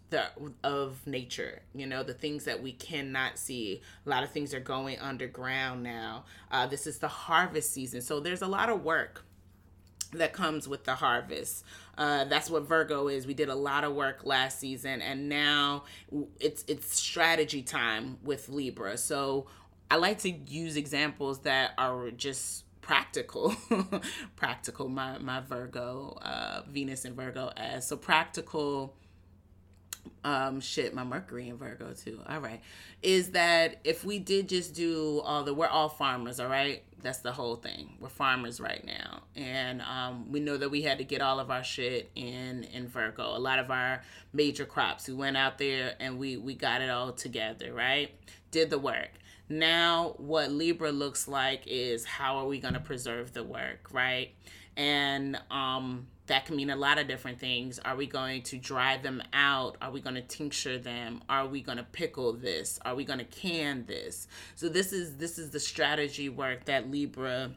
the 0.10 0.26
of 0.64 1.08
nature 1.08 1.62
you 1.74 1.88
know 1.88 2.04
the 2.04 2.14
things 2.14 2.44
that 2.44 2.62
we 2.62 2.74
cannot 2.74 3.38
see. 3.38 3.82
A 4.06 4.10
lot 4.10 4.24
of 4.24 4.32
things 4.32 4.54
are 4.54 4.60
going 4.60 5.00
underground 5.00 5.84
now. 5.84 6.26
Uh, 6.52 6.68
this 6.68 6.86
is 6.86 7.00
the 7.00 7.08
harvest 7.08 7.72
season. 7.72 8.02
So 8.02 8.20
there's 8.20 8.42
a 8.42 8.48
lot 8.48 8.70
of 8.70 8.84
work 8.84 9.25
that 10.14 10.34
comes 10.34 10.68
with 10.68 10.84
the 10.84 10.96
harvest. 10.96 11.64
Uh, 11.98 12.26
that's 12.26 12.50
what 12.50 12.64
Virgo 12.64 13.08
is. 13.08 13.26
We 13.26 13.34
did 13.34 13.50
a 13.50 13.56
lot 13.56 13.84
of 13.84 13.94
work 13.94 14.26
last 14.26 14.60
season, 14.60 15.02
and 15.02 15.30
now 15.30 15.84
it's 16.40 16.66
it's 16.68 16.94
strategy 16.94 17.62
time 17.62 18.18
with 18.24 18.50
Libra. 18.50 18.98
So 18.98 19.48
I 19.90 19.98
like 19.98 20.20
to 20.20 20.30
use 20.30 20.76
examples 20.78 21.40
that 21.40 21.72
are 21.78 22.12
just 22.12 22.64
practical 22.82 23.56
practical 24.36 24.88
my 24.88 25.18
my 25.18 25.40
virgo 25.40 26.16
uh 26.22 26.62
venus 26.70 27.04
and 27.04 27.16
virgo 27.16 27.52
as 27.58 27.88
so 27.88 27.98
practical 27.98 28.94
um 30.24 30.60
shit 30.60 30.94
my 30.94 31.04
mercury 31.04 31.50
in 31.50 31.58
virgo 31.58 31.94
too 31.94 32.20
all 32.28 32.40
right 32.40 32.62
is 33.02 33.32
that 33.32 33.80
if 33.84 34.04
we 34.04 34.20
did 34.20 34.50
just 34.50 34.74
do 34.74 35.20
all 35.22 35.44
the 35.44 35.54
we're 35.54 35.68
all 35.68 35.90
farmers 35.90 36.40
all 36.40 36.48
right 36.48 36.84
that's 37.06 37.20
the 37.20 37.32
whole 37.32 37.56
thing. 37.56 37.98
We're 38.00 38.10
farmers 38.10 38.60
right 38.60 38.84
now, 38.84 39.22
and 39.36 39.80
um, 39.84 40.32
we 40.32 40.40
know 40.40 40.58
that 40.58 40.70
we 40.70 40.82
had 40.82 40.98
to 40.98 41.04
get 41.04 41.22
all 41.22 41.40
of 41.40 41.52
our 41.52 41.64
shit 41.64 42.10
in 42.16 42.64
in 42.64 42.88
Virgo. 42.88 43.38
A 43.38 43.38
lot 43.38 43.60
of 43.60 43.70
our 43.70 44.02
major 44.34 44.66
crops. 44.66 45.08
We 45.08 45.14
went 45.14 45.38
out 45.38 45.60
there 45.60 45.94
and 46.00 46.18
we 46.18 46.36
we 46.36 46.56
got 46.56 46.82
it 46.82 46.90
all 46.90 47.12
together. 47.12 47.74
Right, 47.74 48.10
did 48.50 48.72
the 48.72 48.80
work. 48.80 49.12
Now, 49.48 50.16
what 50.18 50.52
Libra 50.52 50.92
looks 50.92 51.28
like 51.28 51.62
is 51.68 52.06
how 52.06 52.38
are 52.38 52.48
we 52.48 52.60
going 52.60 52.74
to 52.74 52.80
preserve 52.80 53.34
the 53.34 53.44
work, 53.44 53.90
right? 53.92 54.32
And 54.76 55.40
um, 55.52 56.08
that 56.28 56.46
can 56.46 56.56
mean 56.56 56.70
a 56.70 56.76
lot 56.76 56.98
of 56.98 57.08
different 57.08 57.40
things. 57.40 57.80
Are 57.80 57.96
we 57.96 58.08
going 58.08 58.42
to 58.44 58.58
dry 58.58 58.98
them 58.98 59.22
out? 59.34 59.78
Are 59.82 59.92
we 59.92 60.02
going 60.02 60.16
to 60.16 60.22
tincture 60.22 60.78
them? 60.78 61.22
Are 61.30 61.48
we 61.48 61.62
going 61.62 61.78
to 61.78 61.84
pickle 61.84 62.34
this? 62.34 62.80
Are 62.84 62.96
we 62.96 63.06
going 63.06 63.20
to 63.20 63.26
can 63.26 63.86
this? 63.86 64.28
So 64.56 64.70
this 64.70 64.92
is 64.92 65.18
this 65.18 65.38
is 65.38 65.52
the 65.52 65.60
strategy 65.60 66.30
work 66.30 66.66
that 66.66 66.90
Libra 66.90 67.52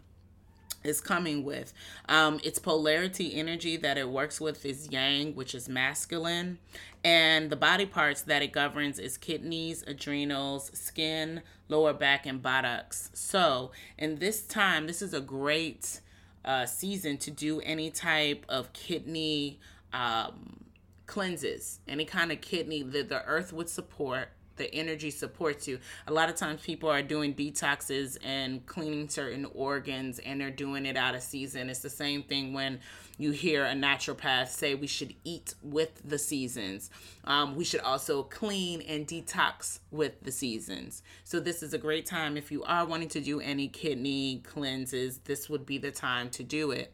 is 0.84 1.00
coming 1.00 1.44
with. 1.44 1.72
Um, 2.08 2.40
its 2.44 2.58
polarity 2.58 3.34
energy 3.34 3.76
that 3.78 3.98
it 3.98 4.08
works 4.08 4.40
with 4.40 4.64
is 4.64 4.90
yang, 4.90 5.34
which 5.34 5.54
is 5.54 5.68
masculine, 5.68 6.58
and 7.02 7.50
the 7.50 7.56
body 7.56 7.86
parts 7.86 8.22
that 8.22 8.42
it 8.42 8.52
governs 8.52 8.98
is 8.98 9.16
kidneys, 9.16 9.82
adrenals, 9.86 10.70
skin, 10.74 11.42
lower 11.68 11.92
back, 11.92 12.26
and 12.26 12.42
buttocks. 12.42 13.10
So 13.12 13.72
in 13.96 14.16
this 14.16 14.42
time, 14.42 14.86
this 14.86 15.02
is 15.02 15.14
a 15.14 15.20
great 15.20 16.00
uh, 16.48 16.64
season 16.64 17.18
to 17.18 17.30
do 17.30 17.60
any 17.60 17.90
type 17.90 18.44
of 18.48 18.72
kidney 18.72 19.60
um, 19.92 20.64
cleanses, 21.06 21.80
any 21.86 22.06
kind 22.06 22.32
of 22.32 22.40
kidney 22.40 22.82
that 22.82 23.10
the 23.10 23.22
earth 23.26 23.52
would 23.52 23.68
support 23.68 24.30
the 24.58 24.72
energy 24.74 25.10
supports 25.10 25.66
you. 25.66 25.78
A 26.06 26.12
lot 26.12 26.28
of 26.28 26.36
times 26.36 26.60
people 26.60 26.88
are 26.90 27.02
doing 27.02 27.34
detoxes 27.34 28.18
and 28.24 28.64
cleaning 28.66 29.08
certain 29.08 29.46
organs 29.54 30.18
and 30.18 30.40
they're 30.40 30.50
doing 30.50 30.84
it 30.86 30.96
out 30.96 31.14
of 31.14 31.22
season. 31.22 31.70
It's 31.70 31.80
the 31.80 31.90
same 31.90 32.22
thing 32.22 32.52
when 32.52 32.80
you 33.16 33.30
hear 33.30 33.64
a 33.64 33.72
naturopath 33.72 34.48
say 34.48 34.74
we 34.74 34.86
should 34.86 35.14
eat 35.24 35.54
with 35.62 36.02
the 36.04 36.18
seasons. 36.18 36.90
Um, 37.24 37.56
we 37.56 37.64
should 37.64 37.80
also 37.80 38.22
clean 38.22 38.80
and 38.82 39.06
detox 39.06 39.80
with 39.90 40.20
the 40.22 40.30
seasons. 40.30 41.02
So, 41.24 41.40
this 41.40 41.62
is 41.62 41.74
a 41.74 41.78
great 41.78 42.06
time 42.06 42.36
if 42.36 42.52
you 42.52 42.62
are 42.64 42.86
wanting 42.86 43.08
to 43.10 43.20
do 43.20 43.40
any 43.40 43.68
kidney 43.68 44.42
cleanses, 44.44 45.18
this 45.24 45.48
would 45.48 45.66
be 45.66 45.78
the 45.78 45.90
time 45.90 46.30
to 46.30 46.44
do 46.44 46.70
it. 46.70 46.92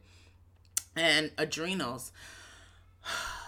And 0.96 1.30
adrenals. 1.36 2.12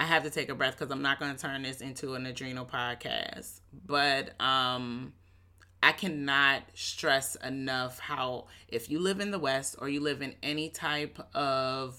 I 0.00 0.04
have 0.04 0.22
to 0.22 0.30
take 0.30 0.48
a 0.48 0.54
breath 0.54 0.78
because 0.78 0.92
I'm 0.92 1.02
not 1.02 1.18
going 1.18 1.34
to 1.34 1.40
turn 1.40 1.62
this 1.62 1.80
into 1.80 2.14
an 2.14 2.26
adrenal 2.26 2.64
podcast. 2.64 3.60
But 3.86 4.40
um, 4.40 5.12
I 5.82 5.92
cannot 5.92 6.62
stress 6.74 7.34
enough 7.36 7.98
how, 7.98 8.46
if 8.68 8.90
you 8.90 9.00
live 9.00 9.18
in 9.18 9.32
the 9.32 9.38
West 9.38 9.76
or 9.78 9.88
you 9.88 10.00
live 10.00 10.22
in 10.22 10.34
any 10.42 10.68
type 10.68 11.18
of 11.34 11.98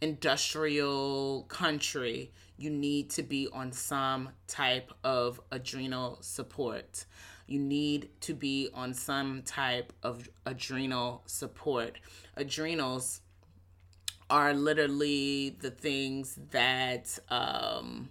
industrial 0.00 1.44
country, 1.48 2.32
you 2.58 2.70
need 2.70 3.10
to 3.10 3.22
be 3.22 3.48
on 3.52 3.72
some 3.72 4.30
type 4.46 4.92
of 5.02 5.40
adrenal 5.50 6.18
support. 6.20 7.06
You 7.46 7.60
need 7.60 8.10
to 8.22 8.34
be 8.34 8.68
on 8.74 8.92
some 8.92 9.42
type 9.42 9.92
of 10.02 10.28
adrenal 10.44 11.22
support. 11.26 11.98
Adrenals 12.36 13.20
are 14.28 14.54
literally 14.54 15.50
the 15.60 15.70
things 15.70 16.38
that 16.50 17.18
um, 17.28 18.10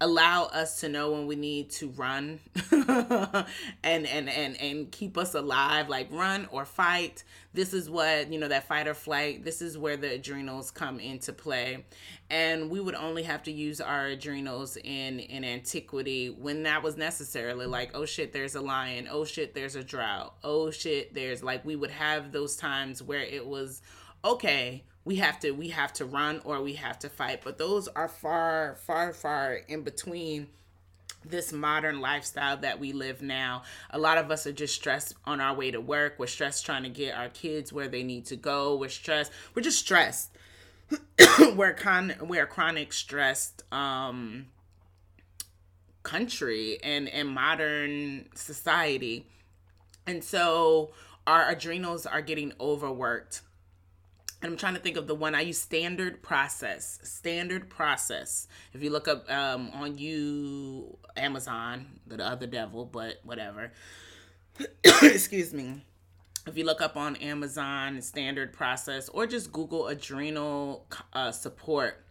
allow 0.00 0.44
us 0.46 0.80
to 0.80 0.88
know 0.88 1.12
when 1.12 1.26
we 1.26 1.36
need 1.36 1.70
to 1.70 1.88
run 1.90 2.40
and 2.72 3.46
and 3.84 4.28
and 4.28 4.60
and 4.60 4.90
keep 4.90 5.16
us 5.16 5.34
alive 5.34 5.88
like 5.88 6.08
run 6.10 6.48
or 6.50 6.64
fight. 6.64 7.22
This 7.52 7.72
is 7.72 7.88
what 7.88 8.32
you 8.32 8.38
know 8.38 8.48
that 8.48 8.66
fight 8.66 8.88
or 8.88 8.94
flight 8.94 9.44
this 9.44 9.62
is 9.62 9.78
where 9.78 9.96
the 9.96 10.14
adrenals 10.14 10.70
come 10.70 10.98
into 10.98 11.32
play. 11.32 11.84
And 12.28 12.70
we 12.70 12.80
would 12.80 12.96
only 12.96 13.22
have 13.22 13.44
to 13.44 13.52
use 13.52 13.80
our 13.80 14.06
adrenals 14.06 14.76
in 14.76 15.20
in 15.20 15.44
antiquity 15.44 16.28
when 16.28 16.64
that 16.64 16.82
was 16.82 16.96
necessarily 16.96 17.66
like 17.66 17.92
oh 17.94 18.04
shit 18.04 18.32
there's 18.32 18.56
a 18.56 18.60
lion. 18.60 19.08
Oh 19.10 19.24
shit 19.24 19.54
there's 19.54 19.76
a 19.76 19.84
drought. 19.84 20.34
Oh 20.42 20.70
shit 20.70 21.14
there's 21.14 21.42
like 21.42 21.64
we 21.64 21.76
would 21.76 21.92
have 21.92 22.32
those 22.32 22.56
times 22.56 23.02
where 23.02 23.22
it 23.22 23.46
was 23.46 23.80
okay 24.24 24.82
we 25.04 25.16
have 25.16 25.38
to 25.40 25.50
we 25.52 25.68
have 25.68 25.92
to 25.92 26.04
run 26.04 26.40
or 26.44 26.62
we 26.62 26.74
have 26.74 26.98
to 26.98 27.08
fight 27.08 27.42
but 27.44 27.58
those 27.58 27.88
are 27.88 28.08
far 28.08 28.76
far 28.86 29.12
far 29.12 29.54
in 29.68 29.82
between 29.82 30.48
this 31.24 31.52
modern 31.52 32.00
lifestyle 32.00 32.56
that 32.58 32.78
we 32.78 32.92
live 32.92 33.22
now. 33.22 33.62
A 33.90 33.98
lot 33.98 34.18
of 34.18 34.30
us 34.30 34.46
are 34.46 34.52
just 34.52 34.74
stressed 34.74 35.14
on 35.24 35.40
our 35.40 35.54
way 35.54 35.70
to 35.70 35.80
work. 35.80 36.14
We're 36.18 36.26
stressed 36.26 36.64
trying 36.66 36.82
to 36.82 36.88
get 36.88 37.14
our 37.14 37.28
kids 37.28 37.72
where 37.72 37.88
they 37.88 38.02
need 38.02 38.26
to 38.26 38.36
go. 38.36 38.76
We're 38.76 38.88
stressed. 38.88 39.32
We're 39.54 39.62
just 39.62 39.78
stressed. 39.78 40.30
we're 41.56 41.72
con 41.72 42.14
we're 42.20 42.46
chronic 42.46 42.92
stressed 42.92 43.62
um 43.72 44.46
country 46.02 46.78
and 46.82 47.08
and 47.08 47.28
modern 47.28 48.28
society. 48.34 49.26
And 50.06 50.22
so 50.22 50.90
our 51.26 51.48
adrenals 51.48 52.04
are 52.04 52.20
getting 52.20 52.52
overworked 52.60 53.40
and 54.44 54.52
I'm 54.52 54.58
trying 54.58 54.74
to 54.74 54.80
think 54.80 54.98
of 54.98 55.06
the 55.06 55.14
one 55.14 55.34
I 55.34 55.40
use 55.40 55.58
standard 55.58 56.22
process. 56.22 56.98
Standard 57.02 57.70
process. 57.70 58.46
If 58.74 58.82
you 58.82 58.90
look 58.90 59.08
up 59.08 59.30
um, 59.32 59.70
on 59.72 59.96
you 59.96 60.98
Amazon, 61.16 61.86
the 62.06 62.22
other 62.22 62.46
devil, 62.46 62.84
but 62.84 63.20
whatever. 63.24 63.72
Excuse 64.84 65.54
me. 65.54 65.80
If 66.46 66.58
you 66.58 66.66
look 66.66 66.82
up 66.82 66.94
on 66.94 67.16
Amazon 67.16 68.02
standard 68.02 68.52
process 68.52 69.08
or 69.08 69.26
just 69.26 69.50
Google 69.50 69.86
adrenal 69.86 70.84
uh, 71.14 71.32
support 71.32 72.04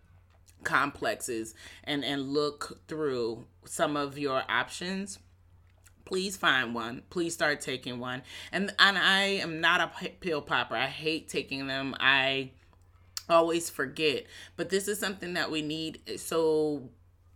complexes 0.63 1.53
and 1.84 2.03
and 2.03 2.29
look 2.29 2.79
through 2.88 3.45
some 3.65 3.95
of 3.95 4.17
your 4.17 4.41
options 4.49 5.19
please 6.05 6.37
find 6.37 6.73
one. 6.73 7.03
Please 7.09 7.33
start 7.33 7.61
taking 7.61 7.99
one. 7.99 8.23
And 8.51 8.73
and 8.79 8.97
i 8.97 9.21
am 9.23 9.61
not 9.61 9.81
a 9.81 10.09
pill 10.19 10.41
popper. 10.41 10.75
I 10.75 10.87
hate 10.87 11.29
taking 11.29 11.67
them. 11.67 11.95
I 11.99 12.51
always 13.29 13.69
forget. 13.69 14.25
But 14.55 14.69
this 14.69 14.87
is 14.87 14.99
something 14.99 15.33
that 15.33 15.51
we 15.51 15.61
need 15.61 16.01
eh, 16.07 16.17
so 16.17 16.89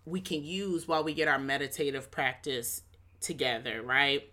we 0.05 0.21
can 0.21 0.43
use 0.43 0.87
while 0.87 1.03
we 1.03 1.13
get 1.13 1.27
our 1.27 1.39
meditative 1.39 2.09
practice 2.09 2.81
together 3.19 3.81
right 3.81 4.31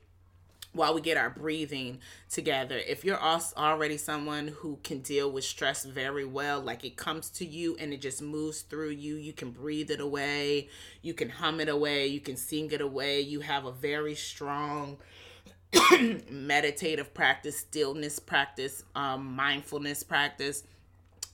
while 0.74 0.92
we 0.92 1.00
get 1.00 1.16
our 1.16 1.30
breathing 1.30 1.98
together. 2.28 2.76
If 2.76 3.04
you're 3.04 3.18
already 3.18 3.96
someone 3.96 4.48
who 4.48 4.78
can 4.82 5.00
deal 5.00 5.30
with 5.30 5.44
stress 5.44 5.84
very 5.84 6.24
well, 6.24 6.60
like 6.60 6.84
it 6.84 6.96
comes 6.96 7.30
to 7.30 7.46
you 7.46 7.76
and 7.78 7.92
it 7.92 8.00
just 8.00 8.20
moves 8.20 8.62
through 8.62 8.90
you, 8.90 9.14
you 9.14 9.32
can 9.32 9.50
breathe 9.50 9.90
it 9.90 10.00
away, 10.00 10.68
you 11.00 11.14
can 11.14 11.30
hum 11.30 11.60
it 11.60 11.68
away, 11.68 12.08
you 12.08 12.20
can 12.20 12.36
sing 12.36 12.70
it 12.72 12.80
away. 12.80 13.20
You 13.20 13.40
have 13.40 13.64
a 13.64 13.72
very 13.72 14.16
strong 14.16 14.98
meditative 16.30 17.14
practice, 17.14 17.58
stillness 17.60 18.18
practice, 18.18 18.82
um, 18.94 19.34
mindfulness 19.34 20.02
practice 20.02 20.64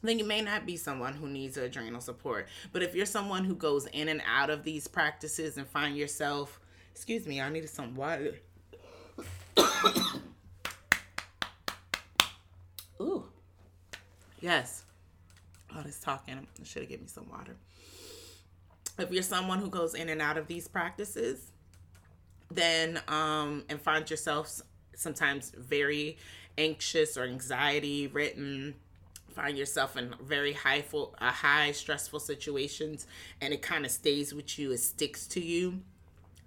then 0.02 0.18
you 0.18 0.24
may 0.24 0.40
not 0.40 0.64
be 0.64 0.76
someone 0.76 1.12
who 1.14 1.28
needs 1.28 1.56
adrenal 1.56 2.00
support. 2.00 2.48
But 2.72 2.82
if 2.82 2.94
you're 2.94 3.06
someone 3.06 3.44
who 3.44 3.54
goes 3.54 3.86
in 3.86 4.08
and 4.08 4.22
out 4.26 4.50
of 4.50 4.64
these 4.64 4.88
practices 4.88 5.58
and 5.58 5.66
find 5.66 5.96
yourself, 5.96 6.58
excuse 6.92 7.26
me, 7.26 7.40
I 7.40 7.50
needed 7.50 7.68
some 7.68 7.94
water. 7.94 8.38
Ooh. 13.00 13.24
Yes. 14.40 14.84
All 15.74 15.82
this 15.82 16.00
talking, 16.00 16.34
I 16.34 16.40
should 16.64 16.82
have 16.82 16.88
given 16.88 17.04
me 17.04 17.08
some 17.08 17.28
water. 17.30 17.56
If 18.98 19.10
you're 19.10 19.22
someone 19.22 19.60
who 19.60 19.68
goes 19.70 19.94
in 19.94 20.08
and 20.08 20.20
out 20.20 20.36
of 20.36 20.46
these 20.46 20.68
practices, 20.68 21.52
then 22.50 23.00
um 23.08 23.64
and 23.68 23.80
find 23.80 24.08
yourself 24.10 24.60
sometimes 24.94 25.52
very 25.56 26.18
anxious 26.58 27.16
or 27.16 27.24
anxiety 27.24 28.08
written 28.08 28.74
find 29.34 29.56
yourself 29.56 29.96
in 29.96 30.12
very 30.20 30.52
high 30.52 30.82
full, 30.82 31.14
uh, 31.20 31.30
high 31.30 31.70
stressful 31.70 32.18
situations 32.18 33.06
and 33.40 33.54
it 33.54 33.62
kind 33.62 33.84
of 33.84 33.90
stays 33.90 34.34
with 34.34 34.58
you 34.58 34.72
it 34.72 34.78
sticks 34.78 35.26
to 35.26 35.40
you 35.40 35.80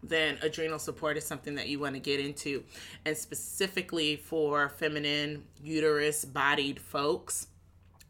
then 0.04 0.38
adrenal 0.42 0.80
support 0.80 1.18
is 1.18 1.26
something 1.26 1.56
that 1.56 1.68
you 1.68 1.80
want 1.80 1.96
to 1.96 2.00
get 2.00 2.20
into. 2.20 2.64
And 3.06 3.18
specifically 3.18 4.18
for 4.18 4.70
feminine, 4.70 5.46
uterus 5.64 6.26
bodied 6.26 6.80
folks, 6.80 7.48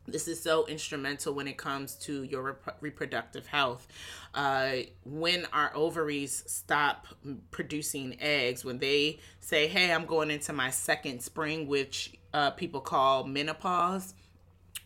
this 0.06 0.28
is 0.28 0.42
so 0.42 0.66
instrumental 0.66 1.34
when 1.34 1.48
it 1.48 1.58
comes 1.58 1.96
to 1.96 2.24
your 2.24 2.42
rep- 2.44 2.78
reproductive 2.82 3.48
health. 3.48 3.88
Uh, 4.34 4.78
when 5.06 5.48
our 5.54 5.72
ovaries 5.76 6.44
stop 6.46 7.08
producing 7.52 8.18
eggs, 8.20 8.66
when 8.66 8.80
they 8.80 9.20
say, 9.40 9.68
Hey, 9.68 9.94
I'm 9.94 10.06
going 10.06 10.30
into 10.30 10.52
my 10.52 10.72
second 10.72 11.22
spring, 11.22 11.68
which 11.68 12.14
uh, 12.34 12.52
people 12.52 12.82
call 12.82 13.24
menopause 13.24 14.14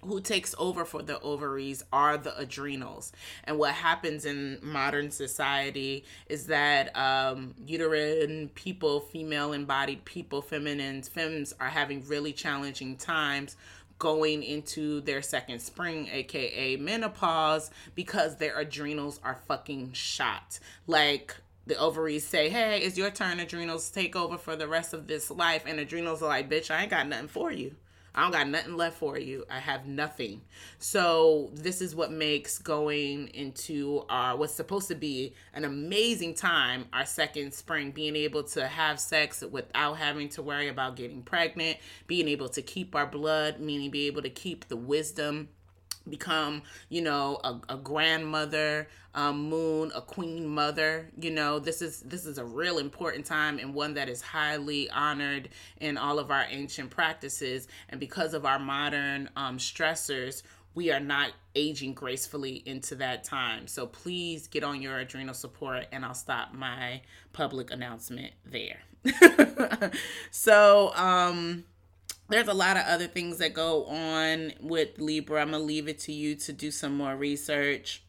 who 0.04 0.22
takes 0.22 0.54
over 0.58 0.86
for 0.86 1.02
the 1.02 1.20
ovaries 1.22 1.84
are 1.92 2.18
the 2.18 2.38
adrenals. 2.38 3.12
And 3.44 3.58
what 3.58 3.74
happens 3.74 4.26
in 4.26 4.60
modern 4.62 5.12
society 5.12 6.06
is 6.28 6.48
that 6.48 6.96
um, 6.96 7.56
uterine 7.66 8.50
people, 8.56 9.00
female 9.02 9.54
embodied 9.54 10.06
people, 10.06 10.42
feminines, 10.42 11.08
femmes 11.08 11.54
are 11.60 11.70
having 11.70 12.06
really 12.08 12.34
challenging 12.34 12.96
times 12.98 13.56
going 14.00 14.44
into 14.44 15.02
their 15.02 15.22
second 15.22 15.60
spring, 15.60 16.08
aka 16.12 16.76
menopause, 16.78 17.72
because 17.96 18.36
their 18.36 18.60
adrenals 18.60 19.20
are 19.24 19.40
fucking 19.48 19.92
shot. 19.94 20.60
Like, 20.86 21.36
the 21.66 21.78
ovaries 21.78 22.26
say, 22.26 22.50
Hey, 22.50 22.80
it's 22.80 22.98
your 22.98 23.12
turn, 23.12 23.40
adrenals, 23.40 23.90
take 23.90 24.16
over 24.16 24.38
for 24.38 24.56
the 24.56 24.68
rest 24.68 24.94
of 24.94 25.08
this 25.08 25.30
life. 25.30 25.64
And 25.66 25.80
adrenals 25.80 26.22
are 26.22 26.30
like, 26.30 26.50
Bitch, 26.50 26.72
I 26.72 26.84
ain't 26.84 26.92
got 26.92 27.08
nothing 27.08 27.28
for 27.28 27.52
you. 27.52 27.76
I 28.18 28.24
don't 28.24 28.32
got 28.32 28.50
nothing 28.50 28.76
left 28.76 28.98
for 28.98 29.20
you. 29.20 29.46
I 29.48 29.60
have 29.60 29.86
nothing. 29.86 30.42
So 30.80 31.52
this 31.54 31.82
is 31.82 31.94
what 31.96 32.12
makes 32.12 32.58
going 32.58 33.28
into 33.28 34.06
our 34.10 34.36
what's 34.36 34.56
supposed 34.56 34.88
to 34.88 34.96
be 34.96 35.36
an 35.54 35.66
amazing 35.66 36.34
time, 36.34 36.88
our 36.94 37.06
second 37.06 37.54
spring, 37.54 37.92
being 37.92 38.16
able 38.16 38.42
to 38.44 38.66
have 38.66 39.00
sex 39.00 39.44
without 39.44 39.98
having 39.98 40.30
to 40.30 40.42
worry 40.42 40.68
about 40.68 40.96
getting 40.96 41.22
pregnant, 41.22 41.78
being 42.08 42.28
able 42.28 42.50
to 42.50 42.64
keep 42.64 42.96
our 42.96 43.06
blood, 43.06 43.60
meaning 43.60 43.92
be 43.92 44.08
able 44.08 44.24
to 44.24 44.32
keep 44.32 44.68
the 44.68 44.78
wisdom 44.78 45.50
become 46.10 46.62
you 46.90 47.02
know 47.02 47.40
a, 47.44 47.60
a 47.70 47.78
grandmother 47.78 48.88
um, 49.14 49.50
moon 49.50 49.92
a 49.96 50.02
queen 50.02 50.48
mother 50.48 51.10
you 51.20 51.32
know 51.32 51.60
this 51.60 51.82
is 51.82 52.02
this 52.02 52.26
is 52.26 52.38
a 52.38 52.46
real 52.46 52.78
important 52.78 53.26
time 53.26 53.60
and 53.60 53.74
one 53.74 53.94
that 53.94 54.10
is 54.10 54.22
highly 54.22 54.90
honored 54.92 55.50
in 55.80 55.98
all 55.98 56.20
of 56.20 56.32
our 56.32 56.46
ancient 56.50 56.90
practices 56.90 57.68
and 57.90 58.00
because 58.00 58.34
of 58.34 58.46
our 58.46 58.60
modern 58.60 59.30
um, 59.36 59.58
stressors 59.58 60.44
we 60.78 60.92
are 60.92 61.00
not 61.00 61.32
aging 61.56 61.96
gracefully 61.96 62.62
into 62.68 62.94
that 62.94 63.24
time. 63.24 63.66
So 63.66 63.88
please 63.88 64.46
get 64.46 64.64
on 64.64 64.80
your 64.80 65.00
adrenal 65.00 65.34
support 65.34 65.88
and 65.92 66.06
I'll 66.06 66.14
stop 66.14 66.54
my 66.54 67.02
public 67.34 67.72
announcement 67.72 68.34
there. 68.46 68.78
so, 70.30 70.94
um, 70.96 71.64
there's 72.30 72.48
a 72.48 72.54
lot 72.54 72.78
of 72.78 72.84
other 72.86 73.08
things 73.08 73.38
that 73.38 73.54
go 73.54 73.86
on 73.86 74.54
with 74.62 75.00
Libra. 75.00 75.42
I'm 75.42 75.52
going 75.52 75.62
to 75.62 75.66
leave 75.66 75.88
it 75.88 76.00
to 76.00 76.12
you 76.12 76.36
to 76.36 76.54
do 76.54 76.72
some 76.72 76.96
more 76.96 77.16
research 77.16 78.04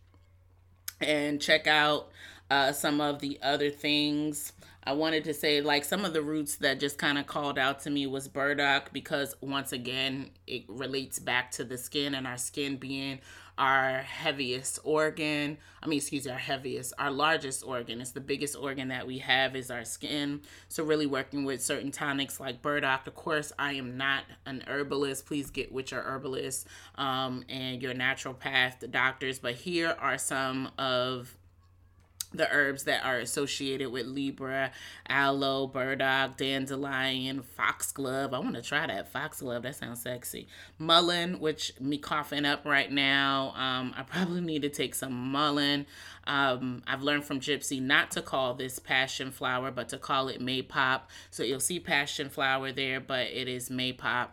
and 1.01 1.41
check 1.41 1.67
out 1.67 2.09
uh, 2.51 2.73
some 2.73 3.01
of 3.01 3.21
the 3.21 3.39
other 3.43 3.71
things. 3.71 4.53
I 4.85 4.93
wanted 4.93 5.25
to 5.25 5.35
say, 5.35 5.61
like, 5.61 5.85
some 5.85 6.05
of 6.05 6.15
the 6.15 6.23
roots 6.23 6.57
that 6.57 6.81
just 6.81 6.99
kind 6.99 7.19
of 7.19 7.27
called 7.27 7.59
out 7.59 7.81
to 7.81 7.91
me 7.91 8.07
was 8.07 8.27
burdock 8.27 8.93
because, 8.93 9.37
once 9.41 9.73
again, 9.73 10.31
it 10.47 10.65
relates 10.67 11.19
back 11.19 11.51
to 11.53 11.65
the 11.65 11.77
skin 11.77 12.15
and 12.15 12.27
our 12.27 12.39
skin 12.39 12.77
being 12.77 13.21
our 13.59 13.99
heaviest 13.99 14.79
organ. 14.85 15.59
I 15.83 15.87
mean, 15.87 15.99
excuse 15.99 16.25
me, 16.25 16.33
our 16.33 16.39
heaviest, 16.39 16.95
our 16.99 17.11
largest 17.11 17.65
organ. 17.65 18.01
It's 18.01 18.13
the 18.13 18.21
biggest 18.21 18.57
organ 18.57 18.89
that 18.89 19.07
we 19.07 19.19
have 19.19 19.57
is 19.57 19.71
our 19.71 19.85
skin. 19.85 20.41
So, 20.69 20.85
really 20.85 21.07
working 21.07 21.45
with 21.45 21.63
certain 21.63 21.91
tonics 21.91 22.41
like 22.41 22.63
burdock. 22.63 23.07
Of 23.07 23.15
course, 23.15 23.53
I 23.59 23.75
am 23.75 23.97
not 23.97 24.25
an 24.47 24.65
herbalist. 24.67 25.27
Please 25.27 25.51
get 25.51 25.73
with 25.73 25.91
your 25.91 26.03
herbalist 26.03 26.67
um, 26.97 27.45
and 27.49 27.83
your 27.83 27.95
naturopath 27.95 28.91
doctors. 28.91 29.39
But 29.39 29.55
here 29.55 29.97
are 30.01 30.19
some 30.19 30.71
of 30.79 31.37
the 32.33 32.51
herbs 32.53 32.85
that 32.85 33.05
are 33.05 33.19
associated 33.19 33.91
with 33.91 34.07
Libra, 34.07 34.71
aloe, 35.09 35.67
burdock, 35.67 36.37
dandelion, 36.37 37.43
foxglove. 37.43 38.35
I 38.35 38.39
want 38.39 38.55
to 38.55 38.63
try 38.63 38.87
that 38.87 39.11
foxglove. 39.11 39.63
That 39.63 39.77
sounds 39.77 40.03
sexy. 40.03 40.47
Mullein, 40.79 41.41
which 41.41 41.73
me 41.81 41.97
coughing 41.97 42.45
up 42.45 42.65
right 42.65 42.93
now. 42.93 43.55
Um, 43.57 43.95
I 43.97 44.03
probably 44.03 44.43
need 44.43 44.63
to 44.63 44.69
take 44.69 44.95
some 44.95 45.33
mullein. 45.33 45.87
Um, 46.27 46.83
I've 46.87 47.03
learned 47.03 47.25
from 47.25 47.41
Gypsy 47.41 47.81
not 47.81 48.11
to 48.13 48.23
call 48.23 48.55
this 48.55 48.79
passion 48.79 49.31
flower, 49.31 49.71
but 49.71 49.89
to 49.89 49.99
call 49.99 50.29
it 50.29 50.41
maypop. 50.41 51.03
So 51.31 51.43
you'll 51.43 51.61
see 51.61 51.81
passion 51.81 52.29
flower 52.29 52.73
there, 52.73 53.01
but 53.01 53.29
it 53.29 53.49
is 53.49 53.71
maypop 53.71 54.29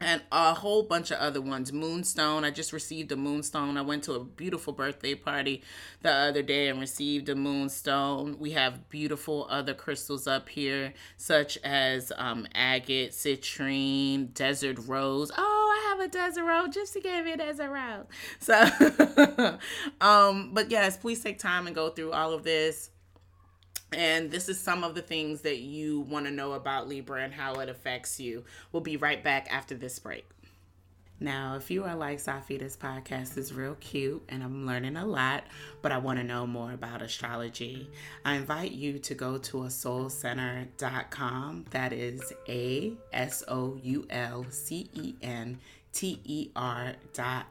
and 0.00 0.22
a 0.30 0.54
whole 0.54 0.82
bunch 0.82 1.10
of 1.10 1.18
other 1.18 1.40
ones. 1.40 1.72
Moonstone. 1.72 2.44
I 2.44 2.50
just 2.50 2.72
received 2.72 3.12
a 3.12 3.16
moonstone. 3.16 3.76
I 3.76 3.82
went 3.82 4.04
to 4.04 4.12
a 4.12 4.24
beautiful 4.24 4.72
birthday 4.72 5.14
party 5.14 5.62
the 6.02 6.10
other 6.10 6.42
day 6.42 6.68
and 6.68 6.78
received 6.80 7.28
a 7.28 7.34
moonstone. 7.34 8.38
We 8.38 8.52
have 8.52 8.88
beautiful 8.90 9.46
other 9.50 9.74
crystals 9.74 10.26
up 10.26 10.48
here, 10.48 10.92
such 11.16 11.56
as 11.64 12.12
um, 12.16 12.46
agate, 12.54 13.12
citrine, 13.12 14.34
desert 14.34 14.78
rose. 14.86 15.30
Oh, 15.36 15.82
I 15.82 15.88
have 15.90 16.00
a 16.00 16.08
desert 16.08 16.44
rose. 16.44 16.68
Gypsy 16.68 17.02
gave 17.02 17.24
me 17.24 17.32
a 17.32 17.36
desert 17.38 17.70
rose. 17.70 18.06
So, 18.38 19.58
um, 20.00 20.50
but 20.52 20.70
yes, 20.70 20.96
please 20.96 21.22
take 21.22 21.38
time 21.38 21.66
and 21.66 21.74
go 21.74 21.88
through 21.90 22.12
all 22.12 22.32
of 22.32 22.42
this. 22.42 22.90
And 23.96 24.30
this 24.30 24.50
is 24.50 24.60
some 24.60 24.84
of 24.84 24.94
the 24.94 25.00
things 25.00 25.40
that 25.40 25.60
you 25.60 26.02
want 26.02 26.26
to 26.26 26.30
know 26.30 26.52
about 26.52 26.86
Libra 26.86 27.24
and 27.24 27.32
how 27.32 27.54
it 27.54 27.70
affects 27.70 28.20
you. 28.20 28.44
We'll 28.70 28.82
be 28.82 28.98
right 28.98 29.24
back 29.24 29.48
after 29.50 29.74
this 29.74 29.98
break. 29.98 30.28
Now, 31.18 31.56
if 31.56 31.70
you 31.70 31.84
are 31.84 31.96
like 31.96 32.18
Safi, 32.18 32.58
this 32.58 32.76
podcast 32.76 33.38
is 33.38 33.54
real 33.54 33.74
cute 33.76 34.22
and 34.28 34.42
I'm 34.42 34.66
learning 34.66 34.98
a 34.98 35.06
lot, 35.06 35.44
but 35.80 35.92
I 35.92 35.96
want 35.96 36.18
to 36.18 36.24
know 36.24 36.46
more 36.46 36.72
about 36.72 37.00
astrology. 37.00 37.88
I 38.22 38.34
invite 38.34 38.72
you 38.72 38.98
to 38.98 39.14
go 39.14 39.38
to 39.38 39.62
a 39.62 39.68
soulcenter.com. 39.68 41.64
That 41.70 41.94
is 41.94 42.34
A 42.50 42.92
S 43.14 43.42
O 43.48 43.78
U 43.82 44.06
L 44.10 44.44
C 44.50 44.90
E 44.92 45.14
N 45.22 45.58
T 45.94 46.20
E 46.22 46.50
R 46.54 46.92
dot. 47.14 47.46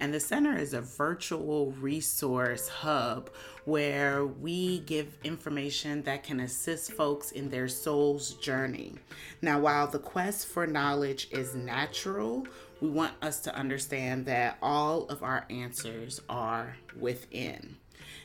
And 0.00 0.14
the 0.14 0.20
center 0.20 0.56
is 0.56 0.72
a 0.72 0.80
virtual 0.80 1.72
resource 1.72 2.68
hub 2.68 3.30
where 3.64 4.26
we 4.26 4.80
give 4.80 5.18
information 5.24 6.02
that 6.02 6.22
can 6.22 6.40
assist 6.40 6.92
folks 6.92 7.32
in 7.32 7.50
their 7.50 7.68
soul's 7.68 8.34
journey. 8.34 8.94
Now, 9.42 9.60
while 9.60 9.86
the 9.86 9.98
quest 9.98 10.46
for 10.46 10.66
knowledge 10.66 11.28
is 11.30 11.54
natural, 11.54 12.46
we 12.80 12.88
want 12.88 13.12
us 13.22 13.40
to 13.40 13.54
understand 13.54 14.26
that 14.26 14.58
all 14.62 15.04
of 15.04 15.22
our 15.22 15.46
answers 15.50 16.20
are 16.28 16.76
within. 16.98 17.76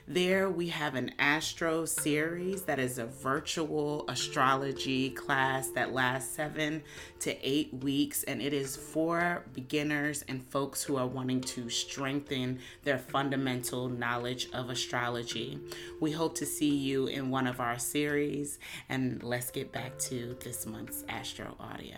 There 0.09 0.49
we 0.49 0.69
have 0.69 0.95
an 0.95 1.11
Astro 1.19 1.83
series 1.83 2.61
that 2.61 2.79
is 2.79 2.97
a 2.97 3.05
virtual 3.05 4.05
astrology 4.07 5.09
class 5.09 5.67
that 5.71 5.91
lasts 5.91 6.33
seven 6.33 6.83
to 7.19 7.35
eight 7.45 7.73
weeks, 7.73 8.23
and 8.23 8.41
it 8.41 8.53
is 8.53 8.77
for 8.77 9.43
beginners 9.53 10.23
and 10.29 10.41
folks 10.41 10.81
who 10.81 10.95
are 10.95 11.05
wanting 11.05 11.41
to 11.41 11.69
strengthen 11.69 12.59
their 12.85 12.97
fundamental 12.97 13.89
knowledge 13.89 14.47
of 14.53 14.69
astrology. 14.69 15.59
We 15.99 16.13
hope 16.13 16.35
to 16.35 16.45
see 16.45 16.73
you 16.73 17.07
in 17.07 17.29
one 17.29 17.45
of 17.45 17.59
our 17.59 17.77
series, 17.77 18.59
and 18.87 19.21
let's 19.23 19.51
get 19.51 19.73
back 19.73 19.99
to 20.03 20.37
this 20.39 20.65
month's 20.65 21.03
Astro 21.09 21.57
Audio. 21.59 21.97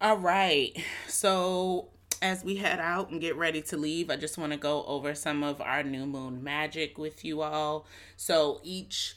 All 0.00 0.16
right, 0.16 0.74
so 1.08 1.90
as 2.20 2.44
we 2.44 2.56
head 2.56 2.80
out 2.80 3.10
and 3.10 3.20
get 3.20 3.36
ready 3.36 3.62
to 3.62 3.76
leave, 3.76 4.10
I 4.10 4.16
just 4.16 4.38
want 4.38 4.52
to 4.52 4.58
go 4.58 4.84
over 4.84 5.14
some 5.14 5.42
of 5.42 5.60
our 5.60 5.82
new 5.82 6.06
moon 6.06 6.42
magic 6.42 6.98
with 6.98 7.24
you 7.24 7.42
all. 7.42 7.86
So 8.16 8.60
each 8.62 9.16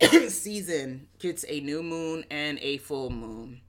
season 0.28 1.08
gets 1.18 1.44
a 1.48 1.60
new 1.60 1.82
moon 1.82 2.24
and 2.30 2.58
a 2.60 2.78
full 2.78 3.10
moon. 3.10 3.60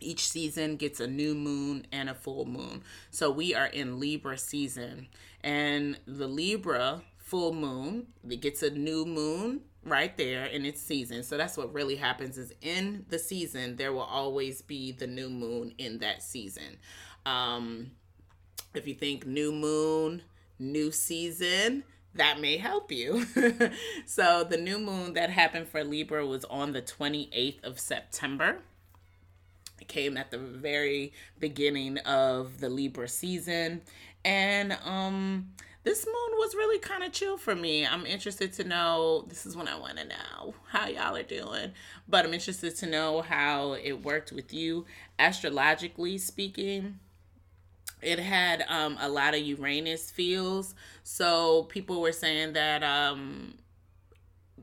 Each 0.00 0.28
season 0.28 0.76
gets 0.76 1.00
a 1.00 1.06
new 1.06 1.34
moon 1.34 1.86
and 1.92 2.10
a 2.10 2.14
full 2.14 2.44
moon. 2.44 2.82
So 3.10 3.30
we 3.30 3.54
are 3.54 3.66
in 3.66 3.98
Libra 4.00 4.36
season, 4.36 5.08
and 5.42 5.98
the 6.06 6.26
Libra 6.26 7.02
full 7.16 7.54
moon 7.54 8.06
it 8.28 8.42
gets 8.42 8.62
a 8.62 8.68
new 8.68 9.06
moon 9.06 9.62
right 9.82 10.14
there 10.18 10.44
in 10.44 10.66
its 10.66 10.80
season. 10.80 11.22
So 11.22 11.38
that's 11.38 11.56
what 11.56 11.72
really 11.72 11.96
happens 11.96 12.36
is 12.36 12.52
in 12.60 13.06
the 13.08 13.18
season 13.18 13.76
there 13.76 13.92
will 13.92 14.02
always 14.02 14.60
be 14.60 14.92
the 14.92 15.06
new 15.06 15.30
moon 15.30 15.72
in 15.78 15.98
that 15.98 16.22
season. 16.22 16.78
Um 17.24 17.92
if 18.74 18.86
you 18.86 18.94
think 18.94 19.26
new 19.26 19.52
moon, 19.52 20.22
new 20.58 20.90
season, 20.90 21.84
that 22.14 22.40
may 22.40 22.56
help 22.56 22.92
you. 22.92 23.26
so, 24.06 24.44
the 24.44 24.56
new 24.56 24.78
moon 24.78 25.14
that 25.14 25.30
happened 25.30 25.68
for 25.68 25.82
Libra 25.82 26.26
was 26.26 26.44
on 26.46 26.72
the 26.72 26.82
28th 26.82 27.62
of 27.64 27.80
September. 27.80 28.58
It 29.80 29.88
came 29.88 30.16
at 30.16 30.30
the 30.30 30.38
very 30.38 31.12
beginning 31.38 31.98
of 31.98 32.60
the 32.60 32.68
Libra 32.68 33.08
season. 33.08 33.82
And 34.24 34.76
um 34.84 35.50
this 35.82 36.06
moon 36.06 36.38
was 36.38 36.54
really 36.54 36.78
kind 36.78 37.04
of 37.04 37.12
chill 37.12 37.36
for 37.36 37.54
me. 37.54 37.86
I'm 37.86 38.06
interested 38.06 38.54
to 38.54 38.64
know. 38.64 39.26
This 39.28 39.44
is 39.44 39.54
what 39.54 39.68
I 39.68 39.78
want 39.78 39.98
to 39.98 40.06
know 40.06 40.54
how 40.68 40.86
y'all 40.86 41.14
are 41.14 41.22
doing, 41.22 41.72
but 42.08 42.24
I'm 42.24 42.32
interested 42.32 42.74
to 42.76 42.86
know 42.86 43.20
how 43.20 43.74
it 43.74 44.02
worked 44.02 44.32
with 44.32 44.54
you 44.54 44.86
astrologically 45.18 46.16
speaking 46.16 47.00
it 48.04 48.18
had 48.18 48.64
um, 48.68 48.96
a 49.00 49.08
lot 49.08 49.34
of 49.34 49.40
Uranus 49.40 50.10
feels. 50.10 50.74
So 51.02 51.64
people 51.64 52.00
were 52.00 52.12
saying 52.12 52.52
that, 52.54 52.82
um, 52.82 53.54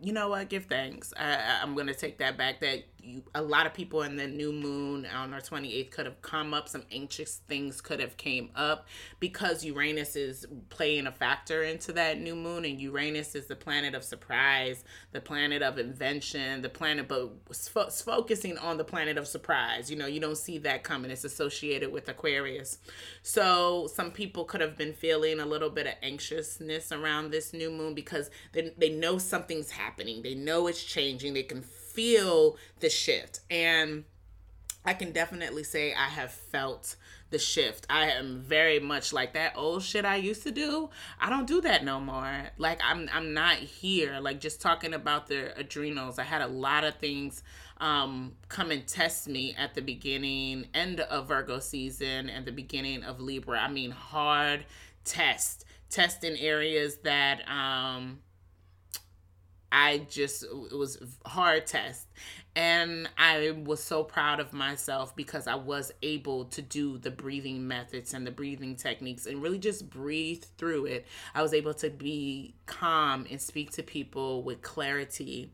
you 0.02 0.14
know 0.14 0.30
what, 0.30 0.50
give 0.50 0.66
thanks. 0.66 1.14
I, 1.18 1.60
I'm 1.62 1.74
going 1.76 1.88
to 1.88 1.94
take 1.94 2.18
that 2.20 2.38
back. 2.38 2.60
That 2.62 2.84
you, 3.04 3.24
a 3.36 3.42
lot 3.42 3.66
of 3.66 3.74
people 3.74 4.04
in 4.04 4.16
the 4.16 4.28
new 4.28 4.52
moon 4.52 5.06
on 5.06 5.34
our 5.34 5.42
28th 5.42 5.92
could 5.92 6.06
have 6.06 6.22
come 6.22 6.54
up. 6.54 6.70
Some 6.70 6.84
anxious 6.92 7.42
things 7.48 7.82
could 7.82 8.00
have 8.00 8.18
came 8.18 8.50
up. 8.56 8.88
Because 9.20 9.64
uranus 9.64 10.16
is 10.16 10.46
playing 10.70 11.08
a 11.08 11.12
factor 11.12 11.64
into 11.64 11.94
that 11.94 12.20
new 12.20 12.36
moon 12.36 12.66
and 12.66 12.80
uranus 12.80 13.36
is 13.36 13.48
the 13.48 13.56
planet 13.56 13.96
of 13.96 14.04
surprise 14.04 14.84
the 15.12 15.22
planet 15.22 15.62
of 15.62 15.78
invention 15.78 16.62
the 16.62 16.70
planet 16.70 17.08
but 17.08 17.32
focusing 18.06 18.58
on 18.58 18.78
the 18.78 18.84
planet 18.84 19.18
of 19.18 19.28
surprise. 19.28 19.90
You 19.90 19.98
know 19.98 20.08
you 20.08 20.20
don't 20.20 20.38
see 20.38 20.58
that 20.60 20.84
coming. 20.84 21.12
It's 21.12 21.24
associated 21.24 21.92
with 21.92 22.08
aquarius. 22.10 22.78
So 23.22 23.88
some 23.94 24.12
people 24.12 24.46
could 24.46 24.62
have 24.62 24.78
been 24.78 24.94
feeling 24.94 25.40
a 25.40 25.46
little 25.46 25.70
bit 25.70 25.88
of 25.88 25.94
anxiousness 26.02 26.92
around 26.92 27.32
this 27.32 27.54
new 27.54 27.70
moon 27.72 27.94
because 27.94 28.30
they, 28.54 28.74
they 28.78 28.90
know 28.90 29.18
something's 29.18 29.72
happening. 29.72 30.22
They 30.22 30.36
know 30.36 30.68
it's 30.68 30.84
changing. 30.84 31.34
They 31.34 31.44
can 31.44 31.64
feel 31.94 32.58
the 32.80 32.90
shift. 32.90 33.42
And 33.50 34.06
I 34.84 34.94
can 34.94 35.12
definitely 35.12 35.64
say 35.64 35.94
I 35.94 36.08
have 36.08 36.32
felt 36.32 36.96
the 37.30 37.40
shift. 37.40 37.88
I 37.90 38.12
am 38.12 38.42
very 38.42 38.80
much 38.80 39.14
like 39.14 39.34
that 39.34 39.54
old 39.56 39.84
shit 39.84 40.06
I 40.06 40.18
used 40.18 40.44
to 40.44 40.52
do. 40.52 40.90
I 41.20 41.30
don't 41.30 41.48
do 41.48 41.62
that 41.62 41.84
no 41.84 42.00
more. 42.00 42.50
Like 42.58 42.80
I'm 42.84 43.10
I'm 43.12 43.34
not 43.34 43.56
here 43.56 44.20
like 44.20 44.40
just 44.40 44.62
talking 44.62 44.94
about 44.94 45.28
the 45.28 45.58
adrenals. 45.58 46.20
I 46.20 46.24
had 46.24 46.42
a 46.42 46.48
lot 46.48 46.84
of 46.84 46.96
things 46.96 47.44
um 47.78 48.34
come 48.50 48.70
and 48.70 48.86
test 48.86 49.28
me 49.28 49.56
at 49.58 49.74
the 49.74 49.82
beginning 49.82 50.68
end 50.74 51.00
of 51.00 51.28
Virgo 51.28 51.60
season 51.60 52.30
and 52.30 52.46
the 52.46 52.52
beginning 52.52 53.04
of 53.04 53.20
Libra. 53.20 53.60
I 53.60 53.70
mean 53.70 53.92
hard 53.92 54.66
test. 55.06 55.66
Test 55.90 56.24
in 56.24 56.36
areas 56.38 56.98
that 57.04 57.48
um 57.50 58.20
I 59.72 60.00
just 60.10 60.44
it 60.44 60.76
was 60.76 60.98
hard 61.26 61.66
test 61.66 62.08
and 62.56 63.10
I 63.18 63.52
was 63.52 63.82
so 63.82 64.04
proud 64.04 64.42
of 64.42 64.52
myself 64.52 65.16
because 65.16 65.48
I 65.48 65.56
was 65.56 65.94
able 66.02 66.46
to 66.46 66.62
do 66.62 66.98
the 66.98 67.12
breathing 67.12 67.68
methods 67.68 68.14
and 68.14 68.28
the 68.28 68.32
breathing 68.32 68.76
techniques 68.76 69.26
and 69.26 69.42
really 69.42 69.60
just 69.60 69.90
breathe 69.90 70.44
through 70.58 70.86
it. 70.86 71.08
I 71.34 71.42
was 71.42 71.54
able 71.54 71.74
to 71.76 71.90
be 71.90 72.56
calm 72.66 73.26
and 73.32 73.42
speak 73.42 73.72
to 73.72 73.84
people 73.84 74.44
with 74.44 74.62
clarity 74.62 75.52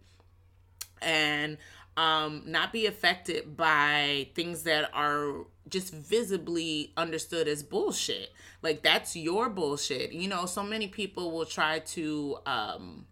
and 1.01 1.57
um, 1.97 2.43
not 2.45 2.71
be 2.71 2.87
affected 2.87 3.55
by 3.55 4.29
things 4.33 4.63
that 4.63 4.89
are 4.93 5.45
just 5.69 5.93
visibly 5.93 6.93
understood 6.97 7.47
as 7.47 7.61
bullshit. 7.61 8.31
Like 8.63 8.81
that's 8.81 9.15
your 9.15 9.49
bullshit. 9.49 10.13
You 10.13 10.27
know, 10.29 10.47
so 10.47 10.63
many 10.63 10.87
people 10.87 11.31
will 11.31 11.45
try 11.45 11.79
to 11.79 12.37
um 12.47 13.05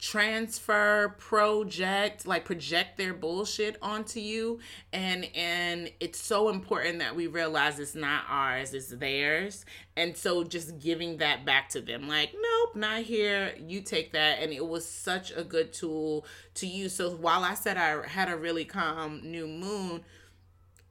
transfer 0.00 1.14
project 1.18 2.26
like 2.26 2.46
project 2.46 2.96
their 2.96 3.12
bullshit 3.12 3.76
onto 3.82 4.18
you. 4.18 4.58
And 4.92 5.28
and 5.34 5.92
it's 6.00 6.18
so 6.18 6.48
important 6.48 7.00
that 7.00 7.14
we 7.14 7.26
realize 7.26 7.78
it's 7.78 7.94
not 7.94 8.24
ours 8.28 8.72
it's 8.72 8.88
theirs. 8.88 9.66
And 9.96 10.16
so 10.16 10.42
just 10.42 10.78
giving 10.78 11.18
that 11.18 11.44
back 11.44 11.68
to 11.70 11.82
them 11.82 12.08
like 12.08 12.32
nope 12.32 12.76
not 12.76 13.02
here. 13.02 13.54
You 13.58 13.82
take 13.82 14.12
that. 14.12 14.42
And 14.42 14.52
it 14.52 14.66
was 14.66 14.86
such 14.86 15.32
a 15.36 15.44
good 15.44 15.72
tool 15.72 16.24
to 16.54 16.66
use. 16.66 16.94
So 16.94 17.10
while 17.10 17.44
i 17.44 17.54
said 17.54 17.76
i 17.76 18.06
had 18.06 18.30
a 18.30 18.36
really 18.36 18.64
calm 18.64 19.20
new 19.22 19.46
moon 19.46 20.02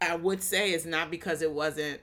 i 0.01 0.15
would 0.15 0.43
say 0.43 0.71
it's 0.71 0.85
not 0.85 1.09
because 1.09 1.41
it 1.41 1.51
wasn't 1.51 1.99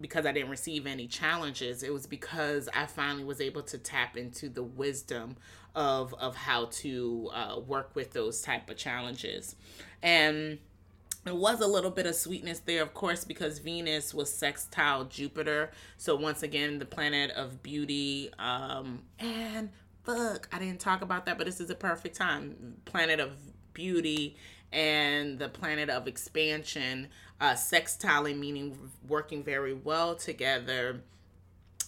because 0.00 0.24
I 0.24 0.32
didn't 0.32 0.50
receive 0.50 0.86
any 0.86 1.06
challenges. 1.06 1.82
It 1.82 1.92
was 1.92 2.06
because 2.06 2.68
I 2.74 2.86
finally 2.86 3.24
was 3.24 3.40
able 3.40 3.62
to 3.64 3.78
tap 3.78 4.16
into 4.16 4.48
the 4.48 4.62
wisdom 4.62 5.36
of 5.74 6.14
of 6.14 6.36
how 6.36 6.66
to 6.66 7.30
uh, 7.32 7.60
work 7.60 7.90
with 7.94 8.12
those 8.12 8.40
type 8.40 8.68
of 8.70 8.76
challenges 8.76 9.56
and 10.02 10.58
it 11.26 11.36
was 11.36 11.60
a 11.60 11.66
little 11.66 11.90
bit 11.90 12.06
of 12.06 12.14
sweetness 12.14 12.60
there, 12.60 12.82
of 12.82 12.94
course, 12.94 13.24
because 13.24 13.58
Venus 13.58 14.14
was 14.14 14.32
sextile 14.32 15.04
Jupiter. 15.04 15.70
So 15.98 16.16
once 16.16 16.42
again, 16.42 16.78
the 16.78 16.86
planet 16.86 17.30
of 17.32 17.62
beauty. 17.62 18.30
Um, 18.38 19.02
and 19.18 19.68
fuck, 20.02 20.48
I 20.50 20.58
didn't 20.58 20.80
talk 20.80 21.02
about 21.02 21.26
that, 21.26 21.36
but 21.36 21.46
this 21.46 21.60
is 21.60 21.68
a 21.68 21.74
perfect 21.74 22.16
time. 22.16 22.76
Planet 22.86 23.20
of 23.20 23.32
beauty 23.74 24.36
and 24.72 25.38
the 25.38 25.48
planet 25.48 25.90
of 25.90 26.06
expansion, 26.06 27.08
uh, 27.40 27.54
sextile 27.54 28.22
meaning 28.34 28.78
working 29.06 29.42
very 29.42 29.74
well 29.74 30.14
together 30.14 31.02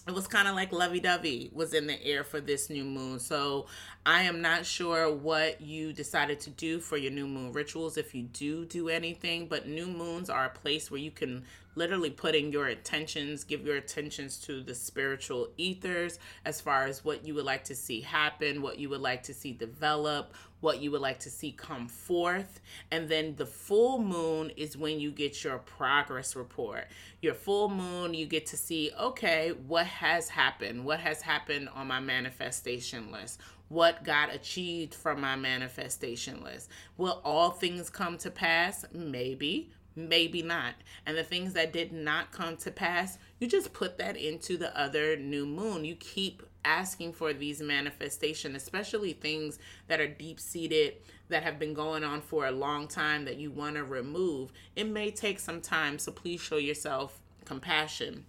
it 0.07 0.13
was 0.13 0.27
kind 0.27 0.47
of 0.47 0.55
like 0.55 0.73
lovey-dovey 0.73 1.49
was 1.53 1.73
in 1.73 1.87
the 1.87 2.03
air 2.05 2.23
for 2.23 2.41
this 2.41 2.69
new 2.69 2.83
moon. 2.83 3.19
So 3.19 3.67
i 4.05 4.23
am 4.23 4.41
not 4.41 4.65
sure 4.65 5.13
what 5.13 5.61
you 5.61 5.93
decided 5.93 6.39
to 6.41 6.49
do 6.49 6.79
for 6.79 6.97
your 6.97 7.11
new 7.11 7.25
moon 7.27 7.53
rituals 7.53 7.97
if 7.97 8.13
you 8.13 8.23
do 8.23 8.65
do 8.65 8.89
anything 8.89 9.47
but 9.47 9.65
new 9.65 9.85
moons 9.85 10.29
are 10.29 10.45
a 10.45 10.49
place 10.49 10.91
where 10.91 10.99
you 10.99 11.09
can 11.09 11.43
literally 11.75 12.09
put 12.09 12.35
in 12.35 12.51
your 12.51 12.67
attentions 12.67 13.45
give 13.45 13.65
your 13.65 13.77
attentions 13.77 14.37
to 14.37 14.61
the 14.61 14.75
spiritual 14.75 15.47
ethers 15.57 16.19
as 16.43 16.59
far 16.59 16.85
as 16.85 17.05
what 17.05 17.25
you 17.25 17.33
would 17.33 17.45
like 17.45 17.63
to 17.63 17.75
see 17.75 18.01
happen, 18.01 18.61
what 18.61 18.77
you 18.77 18.89
would 18.89 19.01
like 19.01 19.23
to 19.23 19.33
see 19.33 19.53
develop, 19.53 20.33
what 20.63 20.81
you 20.81 20.91
would 20.91 21.01
like 21.01 21.19
to 21.19 21.29
see 21.29 21.51
come 21.51 21.89
forth. 21.89 22.61
And 22.89 23.09
then 23.09 23.35
the 23.35 23.45
full 23.45 23.99
moon 23.99 24.49
is 24.55 24.77
when 24.77 24.97
you 24.99 25.11
get 25.11 25.43
your 25.43 25.57
progress 25.57 26.37
report. 26.37 26.85
Your 27.21 27.33
full 27.33 27.69
moon, 27.69 28.13
you 28.13 28.25
get 28.25 28.45
to 28.47 28.57
see, 28.57 28.89
okay, 28.97 29.51
what 29.67 29.85
has 29.85 30.29
happened? 30.29 30.85
What 30.85 31.01
has 31.01 31.21
happened 31.21 31.67
on 31.75 31.87
my 31.87 31.99
manifestation 31.99 33.11
list? 33.11 33.41
What 33.67 34.05
got 34.05 34.33
achieved 34.33 34.95
from 34.95 35.19
my 35.19 35.35
manifestation 35.35 36.41
list? 36.41 36.69
Will 36.95 37.21
all 37.25 37.51
things 37.51 37.89
come 37.89 38.17
to 38.19 38.31
pass? 38.31 38.85
Maybe 38.93 39.69
maybe 39.95 40.41
not. 40.41 40.73
And 41.05 41.15
the 41.15 41.23
things 41.23 41.53
that 41.53 41.71
did 41.71 41.91
not 41.91 42.31
come 42.31 42.57
to 42.57 42.71
pass, 42.71 43.19
you 43.39 43.47
just 43.47 43.73
put 43.73 43.99
that 43.99 44.17
into 44.17 44.57
the 44.57 44.75
other 44.75 45.15
new 45.15 45.45
moon. 45.45 45.85
You 45.85 45.95
keep 45.95 46.41
asking 46.65 47.13
for 47.13 47.33
these 47.33 47.61
manifestation, 47.61 48.55
especially 48.55 49.13
things 49.13 49.59
that 49.87 49.99
are 49.99 50.07
deep 50.07 50.39
seated 50.39 50.95
that 51.29 51.43
have 51.43 51.59
been 51.59 51.73
going 51.73 52.03
on 52.03 52.21
for 52.21 52.47
a 52.47 52.51
long 52.51 52.87
time 52.87 53.25
that 53.25 53.37
you 53.37 53.51
want 53.51 53.75
to 53.75 53.83
remove. 53.83 54.51
It 54.75 54.87
may 54.87 55.11
take 55.11 55.39
some 55.39 55.61
time, 55.61 55.99
so 55.99 56.11
please 56.11 56.41
show 56.41 56.57
yourself 56.57 57.19
compassion 57.45 58.25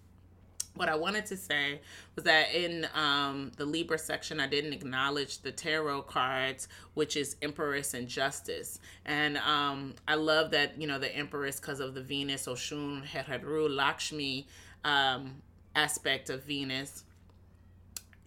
what 0.74 0.88
I 0.88 0.96
wanted 0.96 1.26
to 1.26 1.36
say 1.36 1.80
was 2.14 2.24
that 2.24 2.52
in 2.54 2.86
um, 2.94 3.52
the 3.56 3.64
Libra 3.64 3.98
section, 3.98 4.40
I 4.40 4.48
didn't 4.48 4.72
acknowledge 4.72 5.38
the 5.38 5.52
tarot 5.52 6.02
cards, 6.02 6.68
which 6.94 7.16
is 7.16 7.36
Empress 7.42 7.94
and 7.94 8.08
Justice. 8.08 8.80
And 9.04 9.38
um, 9.38 9.94
I 10.08 10.16
love 10.16 10.50
that, 10.50 10.80
you 10.80 10.86
know, 10.86 10.98
the 10.98 11.14
Empress, 11.14 11.60
because 11.60 11.80
of 11.80 11.94
the 11.94 12.02
Venus, 12.02 12.46
Oshun, 12.46 13.04
Heru, 13.04 13.68
Lakshmi 13.68 14.48
um, 14.84 15.36
aspect 15.76 16.28
of 16.28 16.42
Venus 16.42 17.04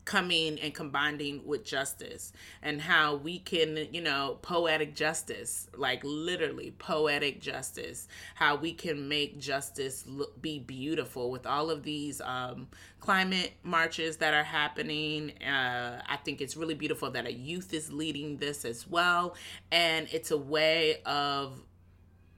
coming 0.08 0.58
and 0.62 0.74
combining 0.74 1.45
with 1.45 1.66
justice 1.66 2.32
and 2.62 2.80
how 2.82 3.18
we 3.18 3.38
can, 3.38 3.89
you 3.91 4.01
know, 4.01 4.38
poetic 4.41 4.95
justice, 4.95 5.68
like 5.76 6.01
literally 6.01 6.72
poetic 6.80 7.41
justice, 7.41 8.08
how 8.36 8.55
we 8.55 8.72
can 8.72 9.10
make 9.10 9.38
justice 9.38 10.05
look, 10.08 10.41
be 10.41 10.60
beautiful 10.60 11.30
with 11.30 11.45
all 11.45 11.70
of 11.70 11.84
these 11.84 12.22
um, 12.22 12.70
climate 13.01 13.51
marches 13.64 14.16
that 14.16 14.34
are 14.34 14.45
happening. 14.45 15.34
Uh, 15.43 16.01
I 16.08 16.16
think 16.24 16.39
it's 16.39 16.55
really 16.55 16.74
beautiful 16.74 17.12
that 17.12 17.26
a 17.26 17.34
youth 17.34 17.74
is 17.74 17.91
leading 17.91 18.38
this 18.38 18.64
as 18.64 18.88
well. 18.88 19.36
And 19.74 20.08
it's 20.14 20.32
a 20.32 20.38
way 20.38 21.01
of, 21.05 21.60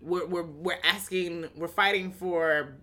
we're, 0.02 0.26
we're, 0.26 0.42
we're 0.42 0.80
asking, 0.84 1.50
we're 1.56 1.68
fighting 1.68 2.14
for 2.14 2.78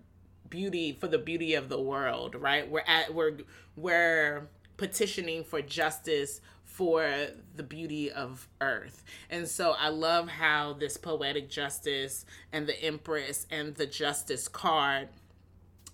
beauty 0.49 0.93
for 0.93 1.09
the 1.09 1.17
beauty 1.17 1.55
of 1.55 1.67
the 1.67 1.77
world 1.77 2.33
right 2.33 2.71
we're 2.71 2.79
at 2.87 3.13
we're 3.13 3.37
we're 3.75 4.47
petitioning 4.77 5.43
for 5.43 5.61
justice 5.61 6.41
for 6.63 7.27
the 7.55 7.63
beauty 7.63 8.11
of 8.11 8.47
earth. 8.61 9.03
And 9.29 9.47
so 9.47 9.71
I 9.71 9.89
love 9.89 10.29
how 10.29 10.73
this 10.73 10.95
poetic 10.95 11.49
justice 11.49 12.25
and 12.53 12.67
the 12.67 12.79
empress 12.83 13.47
and 13.49 13.73
the 13.75 13.87
justice 13.87 14.47
card 14.47 15.09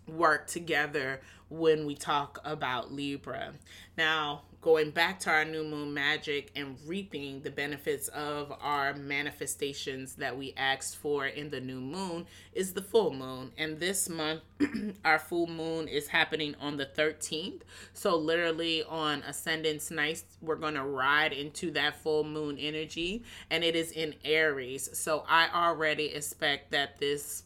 work 0.07 0.47
together 0.47 1.21
when 1.49 1.85
we 1.85 1.95
talk 1.95 2.39
about 2.43 2.91
Libra. 2.91 3.53
Now, 3.97 4.41
going 4.63 4.91
back 4.91 5.19
to 5.19 5.29
our 5.29 5.43
new 5.43 5.63
moon 5.63 5.93
magic 5.93 6.49
and 6.55 6.77
reaping 6.85 7.41
the 7.41 7.51
benefits 7.51 8.07
of 8.07 8.51
our 8.61 8.93
manifestations 8.93 10.15
that 10.15 10.37
we 10.37 10.53
asked 10.55 10.95
for 10.95 11.27
in 11.27 11.49
the 11.49 11.59
new 11.59 11.81
moon 11.81 12.25
is 12.53 12.71
the 12.71 12.81
full 12.81 13.13
moon. 13.13 13.51
And 13.57 13.77
this 13.77 14.07
month, 14.07 14.41
our 15.05 15.19
full 15.19 15.47
moon 15.47 15.89
is 15.89 16.07
happening 16.07 16.55
on 16.61 16.77
the 16.77 16.85
13th. 16.85 17.61
So, 17.93 18.15
literally 18.15 18.83
on 18.83 19.21
Ascendance 19.23 19.91
Night, 19.91 20.23
we're 20.41 20.55
going 20.55 20.75
to 20.75 20.85
ride 20.85 21.33
into 21.33 21.69
that 21.71 21.97
full 21.97 22.23
moon 22.23 22.57
energy, 22.57 23.23
and 23.49 23.65
it 23.65 23.75
is 23.75 23.91
in 23.91 24.15
Aries. 24.23 24.89
So, 24.97 25.25
I 25.27 25.49
already 25.53 26.05
expect 26.05 26.71
that 26.71 26.99
this 26.99 27.43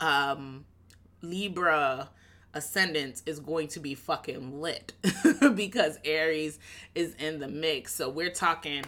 um, 0.00 0.64
Libra 1.20 2.08
ascendant 2.54 3.22
is 3.26 3.40
going 3.40 3.68
to 3.68 3.80
be 3.80 3.94
fucking 3.94 4.60
lit 4.60 4.92
because 5.54 5.98
Aries 6.04 6.58
is 6.94 7.14
in 7.16 7.40
the 7.40 7.48
mix. 7.48 7.94
So 7.94 8.08
we're 8.08 8.30
talking 8.30 8.84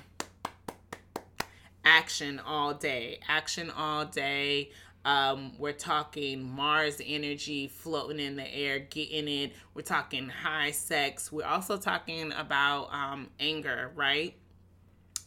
action 1.85 2.41
all 2.41 2.75
day, 2.75 3.21
action 3.29 3.71
all 3.71 4.05
day. 4.05 4.71
Um, 5.05 5.53
we're 5.59 5.73
talking 5.73 6.43
Mars 6.43 7.01
energy 7.05 7.69
floating 7.69 8.19
in 8.19 8.35
the 8.35 8.55
air, 8.55 8.81
getting 8.81 9.29
it. 9.29 9.53
We're 9.73 9.83
talking 9.83 10.29
high 10.29 10.73
sex. 10.73 11.31
We're 11.31 11.47
also 11.47 11.77
talking 11.77 12.33
about 12.33 12.93
um, 12.93 13.29
anger, 13.39 13.93
right? 13.95 14.35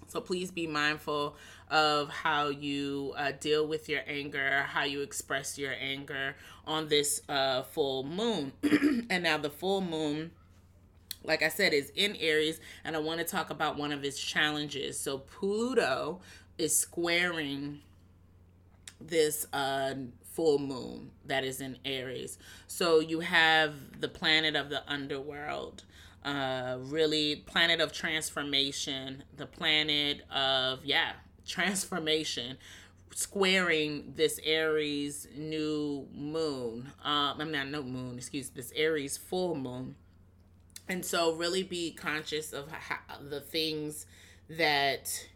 So 0.08 0.20
please 0.20 0.52
be 0.52 0.68
mindful 0.68 1.38
of 1.70 2.09
how 2.09 2.49
you 2.49 3.13
uh, 3.17 3.32
deal 3.39 3.67
with 3.67 3.89
your 3.89 4.01
anger, 4.07 4.63
how 4.63 4.84
you 4.84 5.01
express 5.01 5.57
your 5.57 5.74
anger 5.80 6.36
on 6.65 6.88
this 6.88 7.22
uh, 7.30 7.63
full 7.63 8.03
moon. 8.03 8.53
and 9.09 9.24
now 9.24 9.38
the 9.38 9.49
full 9.49 9.82
moon 9.82 10.32
like 11.24 11.43
I 11.43 11.49
said, 11.49 11.74
is 11.74 11.91
in 11.95 12.15
Aries, 12.15 12.59
and 12.84 12.95
I 12.95 12.99
want 12.99 13.20
to 13.20 13.26
talk 13.26 13.49
about 13.49 13.78
one 13.78 13.91
of 13.91 14.03
its 14.03 14.20
challenges. 14.20 14.97
So 14.97 15.17
Pluto 15.17 16.22
is 16.57 16.76
squaring 16.76 17.82
this 19.01 19.45
uh, 19.53 19.95
full 20.24 20.59
moon 20.59 21.11
that 21.26 21.43
is 21.43 21.61
in 21.61 21.78
Aries. 21.86 22.38
So 22.67 22.99
you 22.99 23.20
have 23.22 23.99
the 23.99 24.07
planet 24.07 24.55
of 24.55 24.70
the 24.70 24.82
underworld, 24.89 25.84
uh, 26.24 26.78
really 26.80 27.38
planet 27.38 27.82
of 27.82 27.91
transformation, 27.91 29.24
the 29.36 29.45
planet 29.45 30.22
of 30.32 30.86
yeah 30.86 31.13
transformation, 31.50 32.58
squaring 33.14 34.14
this 34.16 34.39
Aries 34.43 35.28
new 35.36 36.08
moon. 36.14 36.89
Um, 37.04 37.41
I'm 37.41 37.52
not 37.52 37.68
no 37.68 37.84
moon, 37.84 38.18
excuse 38.18 38.50
this 38.50 38.72
Aries 38.76 39.18
full 39.18 39.56
moon. 39.56 39.95
And 40.88 41.06
so, 41.06 41.34
really 41.34 41.64
be 41.64 41.91
conscious 41.91 42.52
of 42.52 42.72
how, 42.72 42.97
the 43.30 43.41
things 43.41 44.08
that 44.50 45.28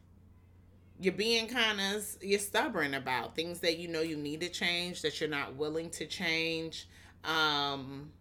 you're 1.00 1.14
being 1.14 1.48
kind 1.48 1.80
of 1.80 2.06
you're 2.22 2.40
stubborn 2.40 2.94
about 2.94 3.36
things 3.36 3.60
that 3.60 3.78
you 3.78 3.88
know 3.88 4.02
you 4.02 4.16
need 4.16 4.42
to 4.42 4.50
change 4.50 5.02
that 5.02 5.20
you're 5.20 5.30
not 5.30 5.56
willing 5.56 5.90
to 5.90 6.06
change 6.06 6.88
um 7.24 8.12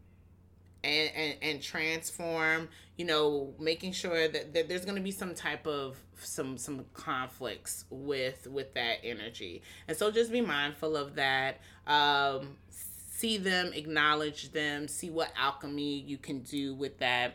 and 0.85 1.11
and, 1.15 1.35
and 1.43 1.63
transform 1.63 2.69
you 2.97 3.05
know 3.05 3.55
making 3.59 3.93
sure 3.93 4.29
that, 4.29 4.53
that 4.55 4.69
there's 4.69 4.85
going 4.85 4.97
to 4.97 5.03
be 5.03 5.11
some 5.11 5.35
type 5.35 5.67
of 5.67 5.97
some 6.19 6.57
some 6.59 6.85
conflicts 6.95 7.85
with 7.91 8.47
with 8.51 8.75
that 8.75 8.99
energy. 9.05 9.63
And 9.89 9.97
so 9.97 10.11
just 10.11 10.33
be 10.33 10.41
mindful 10.41 10.97
of 10.97 11.15
that. 11.17 11.61
Um 11.87 12.57
see 12.69 13.39
them 13.39 13.73
acknowledge 13.75 14.51
them 14.53 14.89
see 14.89 15.11
what 15.11 15.33
alchemy 15.39 16.01
you 16.01 16.19
can 16.19 16.41
do 16.41 16.75
with 16.75 16.99
that. 16.99 17.35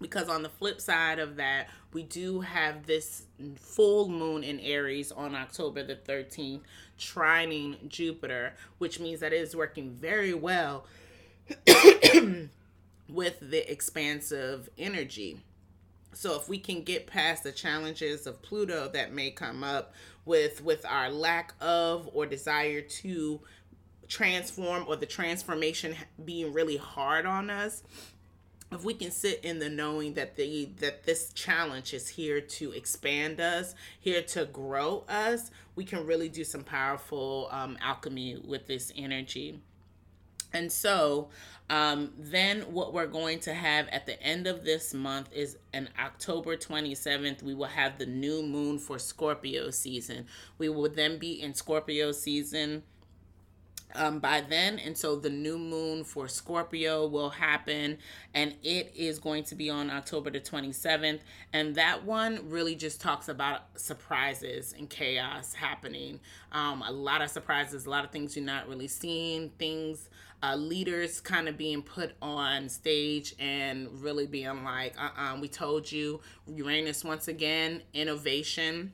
Because 0.00 0.28
on 0.28 0.42
the 0.42 0.50
flip 0.50 0.80
side 0.80 1.18
of 1.18 1.36
that 1.36 1.68
we 1.96 2.02
do 2.02 2.42
have 2.42 2.84
this 2.84 3.22
full 3.54 4.10
moon 4.10 4.44
in 4.44 4.60
aries 4.60 5.10
on 5.10 5.34
october 5.34 5.82
the 5.82 5.96
13th 5.96 6.60
trining 6.98 7.88
jupiter 7.88 8.52
which 8.76 9.00
means 9.00 9.20
that 9.20 9.32
it 9.32 9.40
is 9.40 9.56
working 9.56 9.90
very 9.90 10.34
well 10.34 10.84
with 13.08 13.38
the 13.40 13.70
expansive 13.70 14.68
energy. 14.78 15.40
So 16.12 16.34
if 16.40 16.48
we 16.48 16.58
can 16.58 16.82
get 16.82 17.06
past 17.06 17.44
the 17.44 17.52
challenges 17.52 18.26
of 18.26 18.40
pluto 18.42 18.88
that 18.88 19.12
may 19.12 19.30
come 19.30 19.62
up 19.62 19.92
with 20.24 20.62
with 20.62 20.84
our 20.84 21.10
lack 21.10 21.54
of 21.60 22.08
or 22.12 22.26
desire 22.26 22.80
to 22.80 23.40
transform 24.08 24.84
or 24.88 24.96
the 24.96 25.06
transformation 25.06 25.94
being 26.24 26.52
really 26.52 26.76
hard 26.76 27.26
on 27.26 27.50
us 27.50 27.82
if 28.72 28.84
we 28.84 28.94
can 28.94 29.10
sit 29.10 29.44
in 29.44 29.58
the 29.58 29.68
knowing 29.68 30.14
that 30.14 30.36
the 30.36 30.68
that 30.78 31.04
this 31.04 31.32
challenge 31.32 31.94
is 31.94 32.08
here 32.08 32.40
to 32.40 32.72
expand 32.72 33.40
us 33.40 33.74
here 33.98 34.22
to 34.22 34.44
grow 34.46 35.04
us 35.08 35.50
we 35.74 35.84
can 35.84 36.06
really 36.06 36.28
do 36.28 36.44
some 36.44 36.62
powerful 36.62 37.48
um, 37.50 37.76
alchemy 37.80 38.36
with 38.44 38.66
this 38.66 38.92
energy 38.96 39.60
and 40.56 40.72
so 40.72 41.28
um, 41.68 42.12
then 42.16 42.62
what 42.72 42.92
we're 42.92 43.06
going 43.06 43.40
to 43.40 43.54
have 43.54 43.88
at 43.88 44.06
the 44.06 44.20
end 44.22 44.46
of 44.46 44.64
this 44.64 44.94
month 44.94 45.32
is 45.32 45.56
an 45.72 45.88
October 45.98 46.56
27th, 46.56 47.42
we 47.42 47.54
will 47.54 47.66
have 47.66 47.98
the 47.98 48.06
new 48.06 48.42
moon 48.42 48.78
for 48.78 48.98
Scorpio 48.98 49.70
season. 49.70 50.26
We 50.58 50.68
will 50.68 50.88
then 50.88 51.18
be 51.18 51.42
in 51.42 51.54
Scorpio 51.54 52.12
season 52.12 52.84
um, 53.96 54.18
by 54.20 54.42
then. 54.42 54.78
And 54.78 54.96
so 54.96 55.16
the 55.16 55.30
new 55.30 55.58
moon 55.58 56.04
for 56.04 56.28
Scorpio 56.28 57.06
will 57.06 57.30
happen, 57.30 57.98
and 58.34 58.54
it 58.62 58.92
is 58.94 59.18
going 59.18 59.44
to 59.44 59.54
be 59.54 59.70
on 59.70 59.90
October 59.90 60.30
the 60.30 60.40
27th. 60.40 61.20
And 61.52 61.74
that 61.74 62.04
one 62.04 62.48
really 62.48 62.74
just 62.76 63.00
talks 63.00 63.28
about 63.28 63.62
surprises 63.76 64.74
and 64.76 64.88
chaos 64.88 65.54
happening. 65.54 66.20
Um, 66.52 66.82
a 66.86 66.92
lot 66.92 67.22
of 67.22 67.30
surprises, 67.30 67.86
a 67.86 67.90
lot 67.90 68.04
of 68.04 68.10
things 68.10 68.36
you're 68.36 68.44
not 68.44 68.68
really 68.68 68.88
seeing, 68.88 69.50
things. 69.58 70.08
Uh, 70.42 70.54
leaders 70.54 71.20
kind 71.20 71.48
of 71.48 71.56
being 71.56 71.82
put 71.82 72.14
on 72.20 72.68
stage 72.68 73.34
and 73.38 73.88
really 74.02 74.26
being 74.26 74.64
like, 74.64 74.94
uh 74.98 75.08
uh-uh, 75.16 75.34
uh 75.34 75.40
we 75.40 75.48
told 75.48 75.90
you, 75.90 76.20
Uranus 76.46 77.02
once 77.04 77.26
again, 77.26 77.82
innovation 77.94 78.92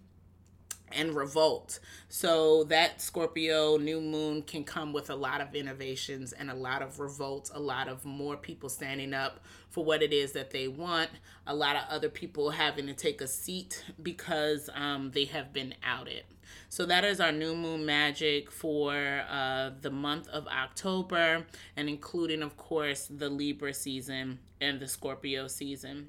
and 0.95 1.15
revolt. 1.15 1.81
So 2.09 2.65
that 2.65 3.01
Scorpio 3.01 3.77
new 3.77 4.01
moon 4.01 4.43
can 4.43 4.65
come 4.65 4.93
with 4.93 5.11
a 5.11 5.15
lot 5.15 5.41
of 5.41 5.55
innovations 5.55 6.33
and 6.33 6.51
a 6.51 6.55
lot 6.55 6.83
of 6.83 7.01
revolts, 7.01 7.51
a 7.55 7.61
lot 7.61 7.89
of 7.89 8.05
more 8.05 8.37
people 8.37 8.69
standing 8.69 9.15
up 9.15 9.41
for 9.71 9.85
what 9.85 10.03
it 10.03 10.13
is 10.13 10.33
that 10.33 10.51
they 10.51 10.69
want, 10.69 11.11
a 11.47 11.55
lot 11.55 11.77
of 11.77 11.83
other 11.89 12.09
people 12.09 12.51
having 12.51 12.87
to 12.87 12.95
take 12.95 13.21
a 13.21 13.29
seat 13.29 13.85
because 14.03 14.69
um, 14.75 15.11
they 15.13 15.25
have 15.25 15.53
been 15.53 15.75
outed. 15.83 16.25
So 16.69 16.87
that 16.87 17.05
is 17.05 17.21
our 17.21 17.33
new 17.33 17.55
moon 17.55 17.85
magic 17.85 18.51
for 18.51 18.95
uh, 19.29 19.71
the 19.81 19.91
month 19.91 20.29
of 20.29 20.47
October, 20.49 21.47
and 21.77 21.89
including, 21.89 22.43
of 22.43 22.57
course, 22.57 23.07
the 23.07 23.29
Libra 23.29 23.75
season 23.75 24.39
and 24.61 24.81
the 24.81 24.89
Scorpio 24.89 25.49
season. 25.49 26.09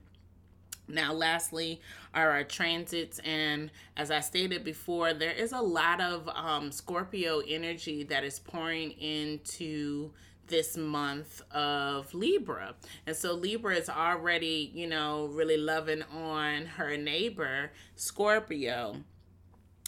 Now, 0.88 1.14
lastly, 1.14 1.82
are 2.14 2.32
our 2.32 2.44
transits. 2.44 3.20
And 3.20 3.72
as 3.96 4.12
I 4.12 4.20
stated 4.20 4.64
before, 4.64 5.14
there 5.14 5.32
is 5.32 5.52
a 5.54 5.62
lot 5.62 6.02
of 6.02 6.28
um, 6.30 6.72
Scorpio 6.72 7.39
energy 7.39 8.04
that 8.04 8.24
is 8.24 8.39
pouring 8.39 8.91
into 8.91 10.12
this 10.48 10.76
month 10.76 11.41
of 11.52 12.14
Libra. 12.14 12.76
And 13.08 13.16
so 13.16 13.34
Libra 13.34 13.76
is 13.76 13.89
already, 13.89 14.72
you 14.74 14.88
know, 14.88 15.26
really 15.28 15.58
loving 15.58 16.04
on 16.04 16.66
her 16.66 16.98
neighbor, 16.98 17.72
Scorpio. 17.96 18.98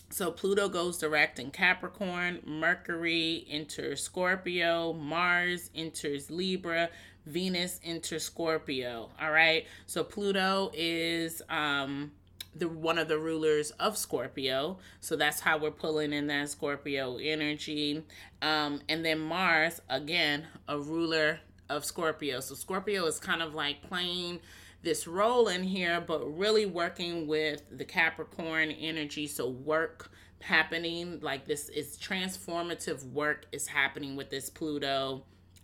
So 0.10 0.32
Pluto 0.32 0.70
goes 0.70 0.98
direct 0.98 1.40
in 1.40 1.52
Capricorn, 1.52 2.40
Mercury 2.46 3.46
enters 3.50 4.04
Scorpio, 4.04 4.94
Mars 4.94 5.70
enters 5.76 6.30
Libra, 6.30 6.90
Venus 7.26 7.80
enters 7.84 8.24
Scorpio. 8.24 9.10
All 9.20 9.32
right. 9.32 9.66
So 9.88 10.04
Pluto 10.04 10.72
is 10.74 11.42
um 11.50 12.12
the 12.56 12.70
one 12.70 12.98
of 12.98 13.08
the 13.08 13.18
rulers 13.18 13.72
of 13.72 13.98
Scorpio. 13.98 14.78
So 15.02 15.16
that's 15.16 15.42
how 15.42 15.58
we're 15.58 15.72
pulling 15.72 16.14
in 16.14 16.28
that 16.28 16.50
Scorpio 16.50 17.18
energy. 17.18 18.04
Um, 18.42 18.82
and 18.88 19.04
then 19.04 19.20
Mars, 19.20 19.82
again, 19.90 20.48
a 20.68 20.80
ruler 20.80 21.42
of 21.70 21.84
Scorpio. 21.84 22.40
So 22.40 22.56
Scorpio 22.56 23.06
is 23.06 23.20
kind 23.20 23.42
of 23.42 23.54
like 23.54 23.82
playing 23.90 24.40
this 24.86 25.08
role 25.08 25.50
in 25.50 25.64
here, 25.64 26.00
but 26.00 26.22
really 26.38 26.66
working 26.66 27.28
with 27.28 27.64
the 27.76 27.84
Capricorn 27.84 28.72
energy. 28.72 29.28
So 29.28 29.50
work 29.50 30.12
happening 30.42 31.20
like 31.22 31.46
this 31.46 31.70
is 31.70 31.98
transformative 31.98 33.04
work 33.12 33.48
is 33.52 33.68
happening 33.68 34.16
with 34.16 34.30
this 34.30 34.50
Pluto 34.50 35.24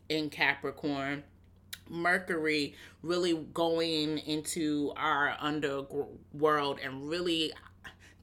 in 0.09 0.29
Capricorn. 0.29 1.23
Mercury 1.87 2.75
really 3.01 3.33
going 3.53 4.17
into 4.19 4.91
our 4.97 5.37
underworld 5.39 6.79
and 6.83 7.07
really 7.07 7.53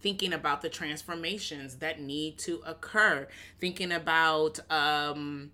thinking 0.00 0.32
about 0.32 0.62
the 0.62 0.68
transformations 0.68 1.76
that 1.76 2.00
need 2.00 2.38
to 2.38 2.62
occur, 2.66 3.28
thinking 3.60 3.92
about 3.92 4.58
um, 4.70 5.50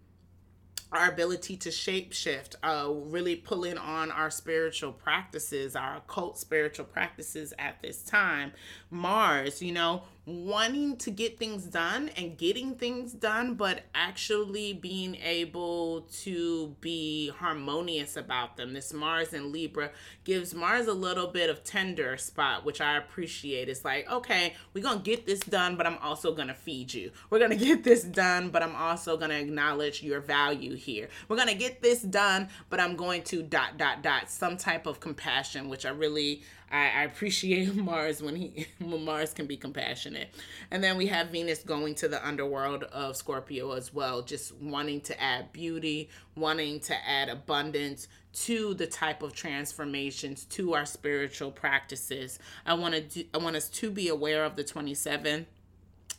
our 0.93 1.09
ability 1.09 1.57
to 1.57 1.71
shapeshift, 1.71 2.55
uh, 2.63 2.89
really 2.91 3.37
pulling 3.37 3.79
on 3.79 4.11
our 4.11 4.31
spiritual 4.31 4.93
practices, 4.93 5.75
our 5.75 5.97
occult 5.97 6.39
spiritual 6.39 6.85
practices 6.85 7.53
at 7.59 7.81
this 7.83 8.03
time. 8.03 8.53
Mars, 8.91 9.61
you 9.61 9.73
know, 9.73 10.03
wanting 10.27 10.97
to 10.97 11.11
get 11.11 11.39
things 11.39 11.65
done 11.65 12.09
and 12.17 12.39
getting 12.39 12.75
things 12.75 13.13
done, 13.13 13.55
but 13.55 13.83
actually 13.95 14.73
being 14.73 15.17
able 15.17 16.03
to 16.13 16.75
be 16.81 17.29
harmonious 17.39 18.17
about 18.17 18.57
them. 18.57 18.73
This 18.73 18.93
Mars 18.93 19.35
and 19.35 19.53
Libra 19.53 19.91
gives 20.25 20.55
Mars 20.55 20.87
a 20.87 20.95
little 20.95 21.27
bit 21.27 21.51
of 21.51 21.63
tender 21.63 22.17
spot, 22.17 22.65
which 22.65 22.81
I 22.81 22.97
appreciate. 22.97 23.69
It's 23.69 23.85
like, 23.85 24.11
okay, 24.11 24.55
we're 24.73 24.83
going 24.83 24.99
to 24.99 25.05
get 25.05 25.27
this 25.27 25.41
done, 25.41 25.77
but 25.77 25.87
I'm 25.87 25.99
also 25.99 26.35
going 26.35 26.49
to 26.49 26.55
feed 26.55 26.95
you. 26.95 27.11
We're 27.29 27.39
going 27.39 27.51
to 27.51 27.57
get 27.57 27.85
this 27.85 28.03
done, 28.03 28.49
but 28.49 28.63
I'm 28.63 28.77
also 28.77 29.19
going 29.19 29.31
to 29.31 29.39
acknowledge 29.39 30.03
your 30.03 30.21
value 30.21 30.75
here. 30.75 31.09
We're 31.29 31.37
going 31.37 31.49
to 31.49 31.55
get 31.55 31.83
this 31.83 32.01
done, 32.01 32.49
but 32.71 32.81
I'm 32.81 32.97
going 32.97 33.25
to 33.25 33.43
dot, 33.43 33.77
dot, 33.77 34.03
dot, 34.03 34.31
some 34.31 34.57
type 34.57 34.87
of 34.87 35.01
compassion, 35.01 35.69
which 35.69 35.85
I 35.85 35.91
really 35.91 36.43
I, 36.75 36.91
I 37.03 37.03
appreciate 37.05 37.75
Mars 37.77 38.21
when 38.21 38.35
he 38.35 38.67
when 38.81 39.05
Mars 39.05 39.33
can 39.33 39.47
be 39.47 39.57
compassionate. 39.57 40.35
And 40.71 40.83
then 40.83 40.97
we 40.97 41.07
have 41.07 41.29
Venus 41.29 41.63
going 41.63 41.95
to 41.97 42.09
the 42.09 42.27
underworld 42.27 42.85
of 42.85 43.17
Scorpio 43.17 43.73
as 43.73 43.95
well, 43.95 44.23
just 44.23 44.55
wanting 44.57 45.01
to 45.03 45.23
add 45.23 45.53
beauty, 45.53 46.11
wanting 46.35 46.81
to 46.81 47.09
add 47.09 47.29
abundance 47.29 48.09
to 48.33 48.75
the 48.75 48.89
type 48.89 49.23
of 49.23 49.33
transformations 49.33 50.45
to 50.47 50.75
our 50.75 50.85
spiritual 50.85 51.53
practices. 51.53 52.41
I 52.67 52.75
want 52.75 53.11
to 53.11 53.25
I 53.33 53.39
want 53.39 53.55
us 53.55 53.69
to 53.69 53.91
be 53.91 54.09
aware 54.09 54.45
of 54.45 54.57
the 54.57 54.65
27th 54.65 55.47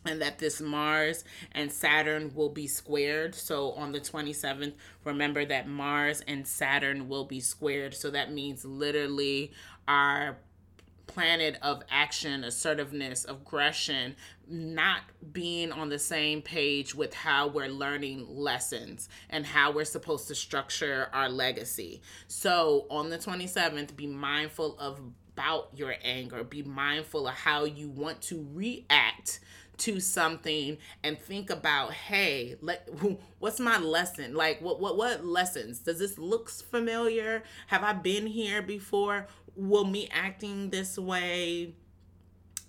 and 0.06 0.22
that 0.22 0.39
this 0.39 0.62
Mars 0.62 1.24
and 1.51 1.72
Saturn 1.72 2.32
will 2.36 2.49
be 2.49 2.68
squared. 2.68 3.36
So 3.36 3.72
on 3.72 3.91
the 3.91 3.99
27th, 3.99 4.74
remember 5.03 5.45
that 5.45 5.68
Mars 5.68 6.22
and 6.28 6.47
Saturn 6.47 7.10
will 7.10 7.26
be 7.26 7.39
squared. 7.39 7.95
So 7.95 8.12
that 8.12 8.32
means 8.32 8.64
literally 8.64 9.51
our 9.88 10.38
planet 11.08 11.58
of 11.62 11.84
action, 11.89 12.43
assertiveness, 12.43 13.26
aggression, 13.26 14.16
not 14.47 15.01
being 15.32 15.72
on 15.72 15.89
the 15.89 15.99
same 15.99 16.41
page 16.41 16.93
with 16.93 17.14
how 17.14 17.47
we're 17.47 17.70
learning 17.70 18.26
lessons 18.30 19.10
and 19.30 19.45
how 19.45 19.72
we're 19.72 19.86
supposed 19.86 20.28
to 20.28 20.36
structure 20.36 21.10
our 21.14 21.30
legacy. 21.30 22.01
So 22.28 22.86
on 22.89 23.10
the 23.10 23.18
27th, 23.18 23.95
be 23.95 24.08
mindful 24.08 24.78
of 24.80 24.99
about 25.36 25.70
your 25.76 25.95
anger. 26.01 26.43
Be 26.43 26.64
mindful 26.64 27.28
of 27.28 27.34
how 27.34 27.66
you 27.66 27.89
want 27.89 28.22
to 28.24 28.47
react 28.53 29.41
to 29.78 29.99
something 29.99 30.78
and 31.03 31.20
think 31.20 31.49
about, 31.49 31.91
hey, 31.91 32.56
let, 32.62 32.88
what's 33.39 33.60
my 33.60 33.78
lesson? 33.78 34.34
Like, 34.34 34.62
what 34.62 34.80
what 34.80 34.97
what 34.97 35.26
lessons 35.26 35.80
does 35.80 35.99
this 35.99 36.18
looks 36.18 36.62
familiar? 36.62 37.43
Have 37.68 37.84
I 37.84 37.93
been 37.93 38.28
here 38.28 38.62
before? 38.62 39.28
Will 39.56 39.86
me 39.86 40.10
acting 40.12 40.70
this 40.70 40.97
way 40.97 41.74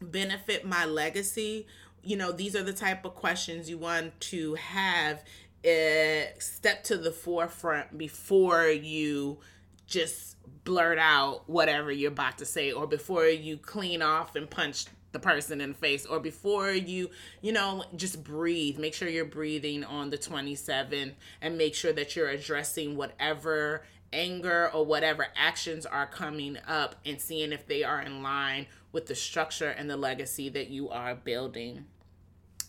benefit 0.01 0.65
my 0.65 0.85
legacy? 0.85 1.67
You 2.03 2.17
know, 2.17 2.33
these 2.33 2.55
are 2.55 2.63
the 2.63 2.73
type 2.73 3.05
of 3.05 3.15
questions 3.15 3.69
you 3.69 3.79
want 3.79 4.19
to 4.21 4.55
have 4.55 5.25
uh, 5.65 6.39
step 6.39 6.85
to 6.85 6.97
the 6.97 7.11
forefront 7.11 7.99
before 7.99 8.69
you 8.69 9.39
just 9.87 10.37
blurt 10.65 10.99
out 10.99 11.49
whatever 11.49 11.91
you're 11.91 12.13
about 12.13 12.39
to 12.39 12.45
say 12.45 12.73
or 12.73 12.87
before 12.87 13.27
you 13.27 13.57
clean 13.57 14.03
off 14.03 14.37
and 14.37 14.51
punch 14.51 14.87
the 15.13 15.19
person 15.19 15.61
in 15.61 15.71
the 15.71 15.75
face 15.75 16.05
or 16.05 16.21
before 16.21 16.71
you 16.73 17.09
you 17.41 17.53
know 17.53 17.85
just 17.95 18.23
breathe 18.23 18.77
make 18.77 18.93
sure 18.93 19.09
you're 19.09 19.25
breathing 19.25 19.83
on 19.85 20.11
the 20.11 20.19
27th 20.19 21.13
and 21.41 21.57
make 21.57 21.75
sure 21.75 21.93
that 21.93 22.15
you're 22.15 22.29
addressing 22.29 22.97
whatever 22.97 23.83
anger 24.17 24.71
or 24.73 24.85
whatever 24.85 25.27
actions 25.37 25.85
are 25.85 26.07
coming 26.07 26.57
up 26.67 26.97
and 27.05 27.21
seeing 27.21 27.53
if 27.53 27.67
they 27.67 27.85
are 27.85 28.01
in 28.01 28.23
line 28.23 28.67
with 28.93 29.07
the 29.07 29.15
structure 29.15 29.69
and 29.69 29.91
the 29.91 29.97
legacy 29.97 30.49
that 30.49 30.71
you 30.71 30.89
are 30.89 31.15
building 31.15 31.85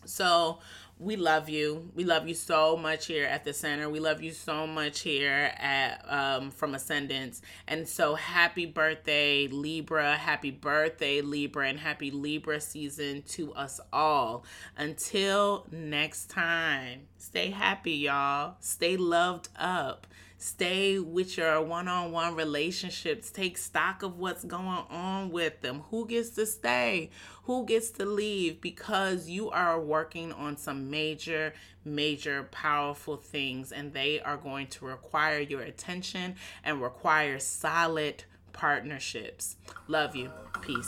so 0.07 0.59
we 0.99 1.15
love 1.15 1.47
you. 1.47 1.91
We 1.93 2.05
love 2.05 2.27
you 2.27 2.33
so 2.33 2.75
much 2.75 3.05
here 3.05 3.25
at 3.25 3.43
the 3.43 3.53
center. 3.53 3.87
We 3.87 3.99
love 3.99 4.21
you 4.21 4.31
so 4.31 4.65
much 4.65 5.01
here 5.01 5.51
at 5.57 6.03
um, 6.07 6.49
from 6.49 6.73
Ascendance. 6.73 7.41
And 7.67 7.87
so 7.87 8.15
happy 8.15 8.65
birthday, 8.65 9.47
Libra. 9.47 10.15
Happy 10.15 10.49
birthday, 10.49 11.21
Libra, 11.21 11.67
and 11.69 11.79
happy 11.79 12.09
Libra 12.09 12.59
season 12.59 13.21
to 13.29 13.53
us 13.53 13.79
all. 13.93 14.43
Until 14.75 15.67
next 15.71 16.31
time, 16.31 17.01
stay 17.17 17.51
happy, 17.51 17.93
y'all. 17.93 18.55
Stay 18.59 18.97
loved 18.97 19.49
up. 19.55 20.07
Stay 20.47 20.97
with 20.97 21.37
your 21.37 21.61
one 21.61 21.89
on 21.89 22.13
one 22.13 22.33
relationships. 22.33 23.29
Take 23.29 23.57
stock 23.57 24.01
of 24.01 24.17
what's 24.17 24.45
going 24.45 24.85
on 24.89 25.29
with 25.29 25.59
them. 25.59 25.83
Who 25.91 26.07
gets 26.07 26.29
to 26.31 26.45
stay? 26.45 27.09
Who 27.43 27.65
gets 27.65 27.89
to 27.91 28.05
leave? 28.05 28.61
Because 28.61 29.27
you 29.27 29.49
are 29.49 29.77
working 29.77 30.31
on 30.31 30.55
some 30.55 30.89
major, 30.89 31.53
major, 31.83 32.43
powerful 32.43 33.17
things, 33.17 33.73
and 33.73 33.91
they 33.91 34.21
are 34.21 34.37
going 34.37 34.67
to 34.67 34.85
require 34.85 35.41
your 35.41 35.61
attention 35.61 36.35
and 36.63 36.81
require 36.81 37.39
solid 37.39 38.23
partnerships. 38.53 39.57
Love 39.89 40.15
you. 40.15 40.31
Peace. 40.61 40.87